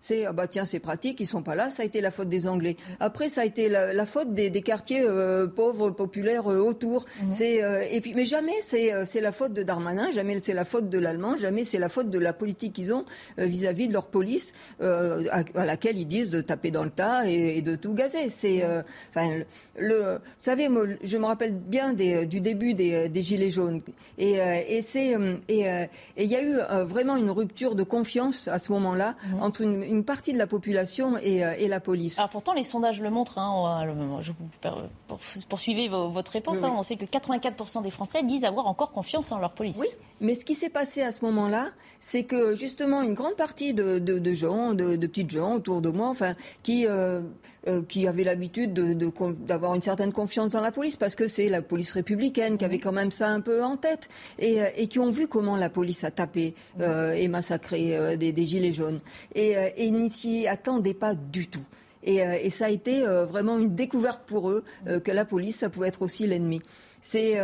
c'est 0.00 0.24
ah 0.24 0.32
bah 0.32 0.48
tiens 0.48 0.64
c'est 0.64 0.80
pratique, 0.80 1.20
ils 1.20 1.26
sont 1.26 1.42
pas 1.42 1.54
là, 1.54 1.70
ça 1.70 1.82
a 1.82 1.86
été 1.86 2.00
la 2.00 2.10
faute 2.10 2.28
des 2.28 2.48
Anglais. 2.48 2.76
Après 2.98 3.28
ça 3.28 3.42
a 3.42 3.44
été 3.44 3.68
la, 3.68 4.06
faute 4.06 4.32
des, 4.32 4.50
quartiers 4.62 5.02
euh, 5.02 5.46
pauvres 5.46 5.90
populaires 5.90 6.50
euh, 6.50 6.58
autour. 6.58 7.04
Mhm. 7.22 7.30
C'est 7.30 7.62
euh, 7.62 7.84
et 7.90 8.00
puis 8.00 8.14
mais 8.14 8.24
jamais 8.24 8.54
c'est 8.62 9.04
c'est 9.04 9.20
la 9.20 9.32
faute 9.32 9.52
de 9.52 9.62
Darmanin, 9.62 10.10
jamais 10.10 10.38
c'est 10.42 10.54
la 10.54 10.64
faute 10.64 10.88
de 10.88 10.98
l'allemand, 10.98 11.36
jamais 11.36 11.64
c'est 11.64 11.78
la 11.78 11.90
faute 11.90 12.08
de 12.08 12.18
la 12.18 12.32
politique 12.32 12.72
qu'ils 12.72 12.92
ont 12.94 13.04
vis-à-vis 13.36 13.88
de 13.88 13.92
leur 13.92 14.06
police 14.06 14.52
à, 14.80 15.64
laquelle 15.64 15.98
ils 15.98 16.06
disent 16.06 16.30
de 16.30 16.40
taper 16.40 16.70
dans 16.70 16.84
le 16.84 16.90
tas 16.90 17.28
et, 17.28 17.60
de 17.60 17.74
tout 17.76 17.92
gazer. 17.92 18.30
C'est 18.30 18.64
enfin 19.10 19.40
le, 19.78 20.14
vous 20.14 20.20
savez 20.40 20.68
je 21.02 21.18
me 21.18 21.26
rappelle 21.26 21.52
bien 21.52 21.92
des, 21.92 22.26
du 22.26 22.40
début 22.40 22.74
des, 22.74 23.08
des 23.08 23.22
gilets 23.22 23.50
jaunes 23.50 23.82
et, 24.18 24.38
et 24.68 24.80
c'est 24.80 25.10
et 25.48 25.88
il 26.16 26.30
y 26.30 26.36
a 26.36 26.42
eu 26.42 26.56
vraiment 26.84 27.16
une 27.16 27.30
rupture 27.30 27.74
de 27.74 27.82
confiance 27.82 28.48
à 28.48 28.58
ce 28.58 28.72
moment-là 28.72 29.16
mhm. 29.32 29.42
entre 29.42 29.60
une 29.60 29.89
une 29.90 30.04
partie 30.04 30.32
de 30.32 30.38
la 30.38 30.46
population 30.46 31.18
et, 31.18 31.44
euh, 31.44 31.54
et, 31.58 31.68
la 31.68 31.80
police. 31.80 32.18
Alors 32.18 32.30
pourtant, 32.30 32.52
les 32.52 32.62
sondages 32.62 33.00
le 33.00 33.10
montrent. 33.10 33.38
Hein, 33.38 33.86
je 34.20 34.32
vous 34.32 35.16
poursuivez 35.48 35.88
votre 35.88 36.32
réponse. 36.32 36.62
Hein, 36.62 36.72
on 36.74 36.82
sait 36.82 36.96
que 36.96 37.04
84% 37.04 37.82
des 37.82 37.90
Français 37.90 38.22
disent 38.22 38.44
avoir 38.44 38.66
encore 38.66 38.92
confiance 38.92 39.32
en 39.32 39.38
leur 39.38 39.52
police. 39.52 39.78
Oui, 39.78 39.88
mais 40.20 40.34
ce 40.34 40.44
qui 40.44 40.54
s'est 40.54 40.70
passé 40.70 41.02
à 41.02 41.12
ce 41.12 41.24
moment-là, 41.24 41.68
c'est 41.98 42.24
que 42.24 42.54
justement 42.54 43.02
une 43.02 43.14
grande 43.14 43.36
partie 43.36 43.74
de, 43.74 43.98
de, 43.98 44.18
de 44.18 44.32
gens, 44.32 44.74
de, 44.74 44.96
de, 44.96 45.06
petites 45.06 45.30
gens 45.30 45.54
autour 45.54 45.80
de 45.80 45.90
moi, 45.90 46.08
enfin, 46.08 46.34
qui 46.62 46.86
euh, 46.86 47.22
euh, 47.68 47.82
qui 47.82 48.06
avaient 48.06 48.24
l'habitude 48.24 48.72
d'avoir 48.72 49.74
une 49.74 49.82
certaine 49.82 50.12
confiance 50.12 50.52
dans 50.52 50.60
la 50.60 50.72
police 50.72 50.96
parce 50.96 51.14
que 51.14 51.26
c'est 51.26 51.48
la 51.48 51.62
police 51.62 51.92
républicaine 51.92 52.56
qui 52.56 52.64
avait 52.64 52.78
quand 52.78 52.92
même 52.92 53.10
ça 53.10 53.28
un 53.28 53.40
peu 53.40 53.62
en 53.62 53.76
tête 53.76 54.08
et, 54.38 54.60
et 54.76 54.86
qui 54.86 54.98
ont 54.98 55.10
vu 55.10 55.28
comment 55.28 55.56
la 55.56 55.68
police 55.68 56.04
a 56.04 56.10
tapé 56.10 56.54
et 56.80 57.28
massacré 57.28 58.16
des, 58.16 58.32
des, 58.32 58.46
gilets 58.46 58.72
jaunes. 58.72 59.00
Et, 59.34 59.56
et 59.80 59.86
ils 59.86 59.94
n'y 59.94 60.10
s'y 60.10 60.46
attendaient 60.46 60.94
pas 60.94 61.14
du 61.14 61.48
tout. 61.48 61.64
Et, 62.02 62.22
euh, 62.22 62.38
et, 62.40 62.50
ça 62.50 62.66
a 62.66 62.68
été 62.70 63.02
euh, 63.02 63.24
vraiment 63.24 63.58
une 63.58 63.74
découverte 63.74 64.22
pour 64.26 64.50
eux 64.50 64.64
euh, 64.86 65.00
que 65.00 65.10
la 65.10 65.24
police, 65.24 65.58
ça 65.58 65.68
pouvait 65.68 65.88
être 65.88 66.02
aussi 66.02 66.26
l'ennemi. 66.26 66.60
C'est 67.02 67.38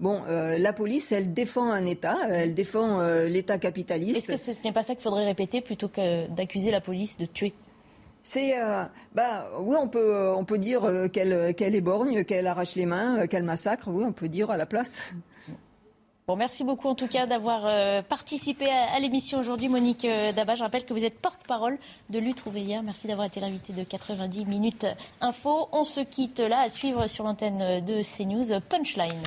bon, 0.00 0.22
la 0.26 0.72
police, 0.72 1.12
elle 1.12 1.34
défend 1.34 1.70
un 1.70 1.84
État, 1.84 2.16
elle 2.30 2.54
défend 2.54 3.06
l'État 3.26 3.58
capitaliste. 3.58 4.30
Est-ce 4.30 4.48
que 4.48 4.54
ce 4.54 4.62
n'est 4.64 4.72
pas 4.72 4.82
ça 4.82 4.94
qu'il 4.94 5.02
faudrait 5.02 5.26
répéter 5.26 5.60
plutôt 5.60 5.88
que 5.88 6.28
d'accuser 6.28 6.70
la 6.70 6.80
police 6.80 7.18
de 7.18 7.26
tuer? 7.26 7.52
C'est, 8.22 8.54
bah, 9.14 9.50
oui, 9.60 9.76
on 9.78 9.88
peut, 9.88 10.32
on 10.34 10.46
peut 10.46 10.56
dire 10.56 11.10
qu'elle, 11.12 11.54
qu'elle 11.54 11.74
éborgne, 11.74 12.24
qu'elle 12.24 12.46
arrache 12.46 12.74
les 12.74 12.86
mains, 12.86 13.26
qu'elle 13.26 13.42
massacre. 13.42 13.88
Oui, 13.88 14.02
on 14.06 14.12
peut 14.12 14.30
dire 14.30 14.50
à 14.50 14.56
la 14.56 14.64
place. 14.64 15.12
Bon, 16.28 16.36
merci 16.36 16.62
beaucoup 16.62 16.86
en 16.86 16.94
tout 16.94 17.08
cas 17.08 17.26
d'avoir 17.26 17.66
euh, 17.66 18.00
participé 18.00 18.68
à, 18.70 19.00
l'émission 19.00 19.40
aujourd'hui, 19.40 19.68
Monique 19.68 20.04
euh, 20.04 20.30
Daba. 20.30 20.54
Je 20.54 20.62
rappelle 20.62 20.84
que 20.84 20.92
vous 20.92 21.04
êtes 21.04 21.18
porte-parole 21.18 21.78
de 22.10 22.20
Lutte 22.20 22.44
hier. 22.54 22.84
Merci 22.84 23.08
d'avoir 23.08 23.26
été 23.26 23.40
l'invité 23.40 23.72
de 23.72 23.82
90 23.82 24.44
minutes 24.46 24.86
info. 25.20 25.68
On 25.72 25.82
se 25.82 26.00
quitte 26.00 26.38
là 26.38 26.60
à 26.60 26.68
suivre 26.68 27.08
sur 27.08 27.24
l'antenne 27.24 27.84
de 27.84 28.02
CNews 28.02 28.60
Punchline. 28.68 29.22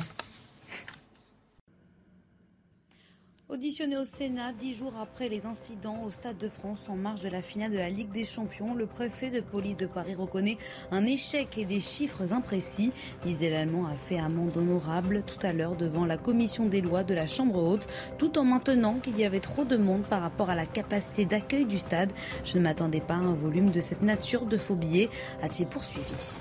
Auditionné 3.48 3.96
au 3.96 4.06
Sénat 4.06 4.54
dix 4.54 4.76
jours 4.76 4.96
après 5.00 5.30
les 5.30 5.46
incidents 5.46 6.02
au 6.04 6.10
Stade 6.10 6.40
de 6.40 6.50
France 6.50 6.90
en 6.90 6.96
marge 6.96 7.22
de 7.22 7.30
la 7.30 7.44
finale 7.44 7.70
de 7.70 7.78
la 7.78 7.92
Ligue 7.92 8.12
des 8.12 8.26
Champions, 8.26 8.74
le 8.74 8.88
préfet 8.88 9.30
de 9.30 9.40
police 9.40 9.78
de 9.78 9.86
Paris 9.86 10.16
reconnaît 10.16 10.58
un 10.90 11.06
échec 11.06 11.56
et 11.60 11.66
des 11.66 11.80
chiffres 11.80 12.34
imprécis. 12.34 12.92
Didier 13.24 13.52
Lallemand 13.52 13.86
a 13.86 13.96
fait 13.96 14.18
amende 14.18 14.58
honorable 14.58 15.22
tout 15.22 15.38
à 15.46 15.54
l'heure 15.54 15.76
devant 15.76 16.08
la 16.08 16.18
commission 16.18 16.66
des 16.66 16.82
lois 16.82 17.04
de 17.04 17.14
la 17.14 17.28
Chambre 17.28 17.62
haute, 17.62 17.88
tout 18.18 18.40
en 18.40 18.46
maintenant 18.46 18.96
qu'il 18.96 19.16
y 19.16 19.26
avait 19.26 19.40
trop 19.40 19.64
de 19.64 19.78
monde 19.78 20.02
par 20.02 20.22
rapport 20.22 20.50
à 20.50 20.56
la 20.56 20.66
capacité 20.66 21.26
d'accueil 21.26 21.66
du 21.66 21.78
stade. 21.78 22.12
Je 22.46 22.58
ne 22.58 22.64
m'attendais 22.64 23.00
pas 23.00 23.14
à 23.14 23.18
un 23.18 23.36
volume 23.36 23.70
de 23.70 23.80
cette 23.80 24.02
nature 24.02 24.48
de 24.48 24.58
faux 24.58 24.74
billets, 24.74 25.12
a-t-il 25.44 25.68
poursuivi. 25.68 26.36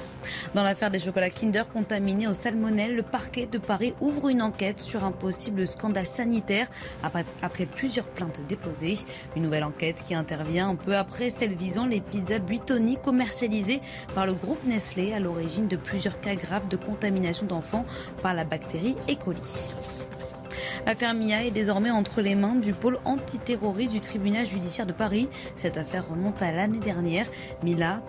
Dans 0.54 0.62
l'affaire 0.62 0.90
des 0.90 1.00
chocolats 1.00 1.28
Kinder 1.28 1.68
contaminés 1.70 2.28
au 2.28 2.34
salmonelle, 2.34 2.96
le 2.96 3.02
parquet 3.02 3.44
de 3.44 3.58
Paris 3.58 3.92
ouvre 4.00 4.30
une 4.30 4.40
enquête 4.40 4.80
sur 4.80 5.04
un 5.04 5.12
possible 5.12 5.66
scandale 5.66 6.06
sanitaire 6.06 6.70
après, 7.02 7.66
plusieurs 7.66 8.06
plaintes 8.06 8.40
déposées. 8.48 8.98
Une 9.36 9.42
nouvelle 9.42 9.64
enquête 9.64 10.02
qui 10.06 10.14
intervient 10.14 10.70
un 10.70 10.76
peu 10.76 10.96
après 10.96 11.30
celle 11.30 11.54
visant 11.54 11.86
les 11.86 12.00
pizzas 12.00 12.38
Buitoni 12.38 12.96
commercialisées 12.96 13.80
par 14.14 14.26
le 14.26 14.34
groupe 14.34 14.64
Nestlé 14.64 15.12
à 15.12 15.20
l'origine 15.20 15.68
de 15.68 15.76
plusieurs 15.76 16.20
cas 16.20 16.34
graves 16.34 16.68
de 16.68 16.76
contamination 16.76 17.46
d'enfants 17.46 17.86
par 18.22 18.34
la 18.34 18.44
bactérie 18.44 18.96
E. 19.08 19.14
coli. 19.14 19.40
L'affaire 20.86 21.14
Mia 21.14 21.44
est 21.44 21.50
désormais 21.50 21.90
entre 21.90 22.20
les 22.20 22.34
mains 22.34 22.54
du 22.54 22.72
pôle 22.72 22.98
antiterroriste 23.04 23.92
du 23.92 24.00
tribunal 24.00 24.46
judiciaire 24.46 24.86
de 24.86 24.92
Paris. 24.92 25.28
Cette 25.56 25.76
affaire 25.76 26.08
remonte 26.08 26.42
à 26.42 26.52
l'année 26.52 26.78
dernière. 26.78 27.26
Mia, 27.62 28.02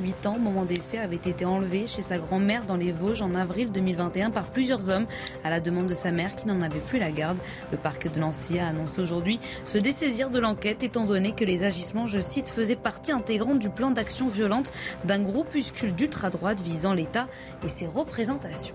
8 0.00 0.26
ans 0.26 0.36
au 0.36 0.40
moment 0.40 0.64
des 0.64 0.80
faits, 0.80 1.00
avait 1.00 1.16
été 1.16 1.44
enlevée 1.44 1.86
chez 1.86 2.02
sa 2.02 2.18
grand-mère 2.18 2.64
dans 2.66 2.76
les 2.76 2.92
Vosges 2.92 3.22
en 3.22 3.34
avril 3.34 3.70
2021 3.72 4.30
par 4.30 4.44
plusieurs 4.44 4.90
hommes 4.90 5.06
à 5.42 5.50
la 5.50 5.60
demande 5.60 5.86
de 5.86 5.94
sa 5.94 6.10
mère 6.10 6.36
qui 6.36 6.46
n'en 6.46 6.60
avait 6.62 6.80
plus 6.80 6.98
la 6.98 7.10
garde. 7.10 7.38
Le 7.72 7.78
parquet 7.78 8.08
de 8.08 8.20
Nancy 8.20 8.58
a 8.58 8.68
annoncé 8.68 9.00
aujourd'hui 9.00 9.40
se 9.64 9.78
dessaisir 9.78 10.30
de 10.30 10.38
l'enquête 10.38 10.82
étant 10.82 11.04
donné 11.04 11.32
que 11.32 11.44
les 11.44 11.64
agissements, 11.64 12.06
je 12.06 12.20
cite, 12.20 12.48
faisaient 12.48 12.76
partie 12.76 13.12
intégrante 13.12 13.58
du 13.58 13.70
plan 13.70 13.90
d'action 13.90 14.28
violente 14.28 14.72
d'un 15.04 15.20
groupuscule 15.20 15.94
d'ultra-droite 15.94 16.60
visant 16.60 16.94
l'État 16.94 17.26
et 17.64 17.68
ses 17.68 17.86
représentations. 17.86 18.74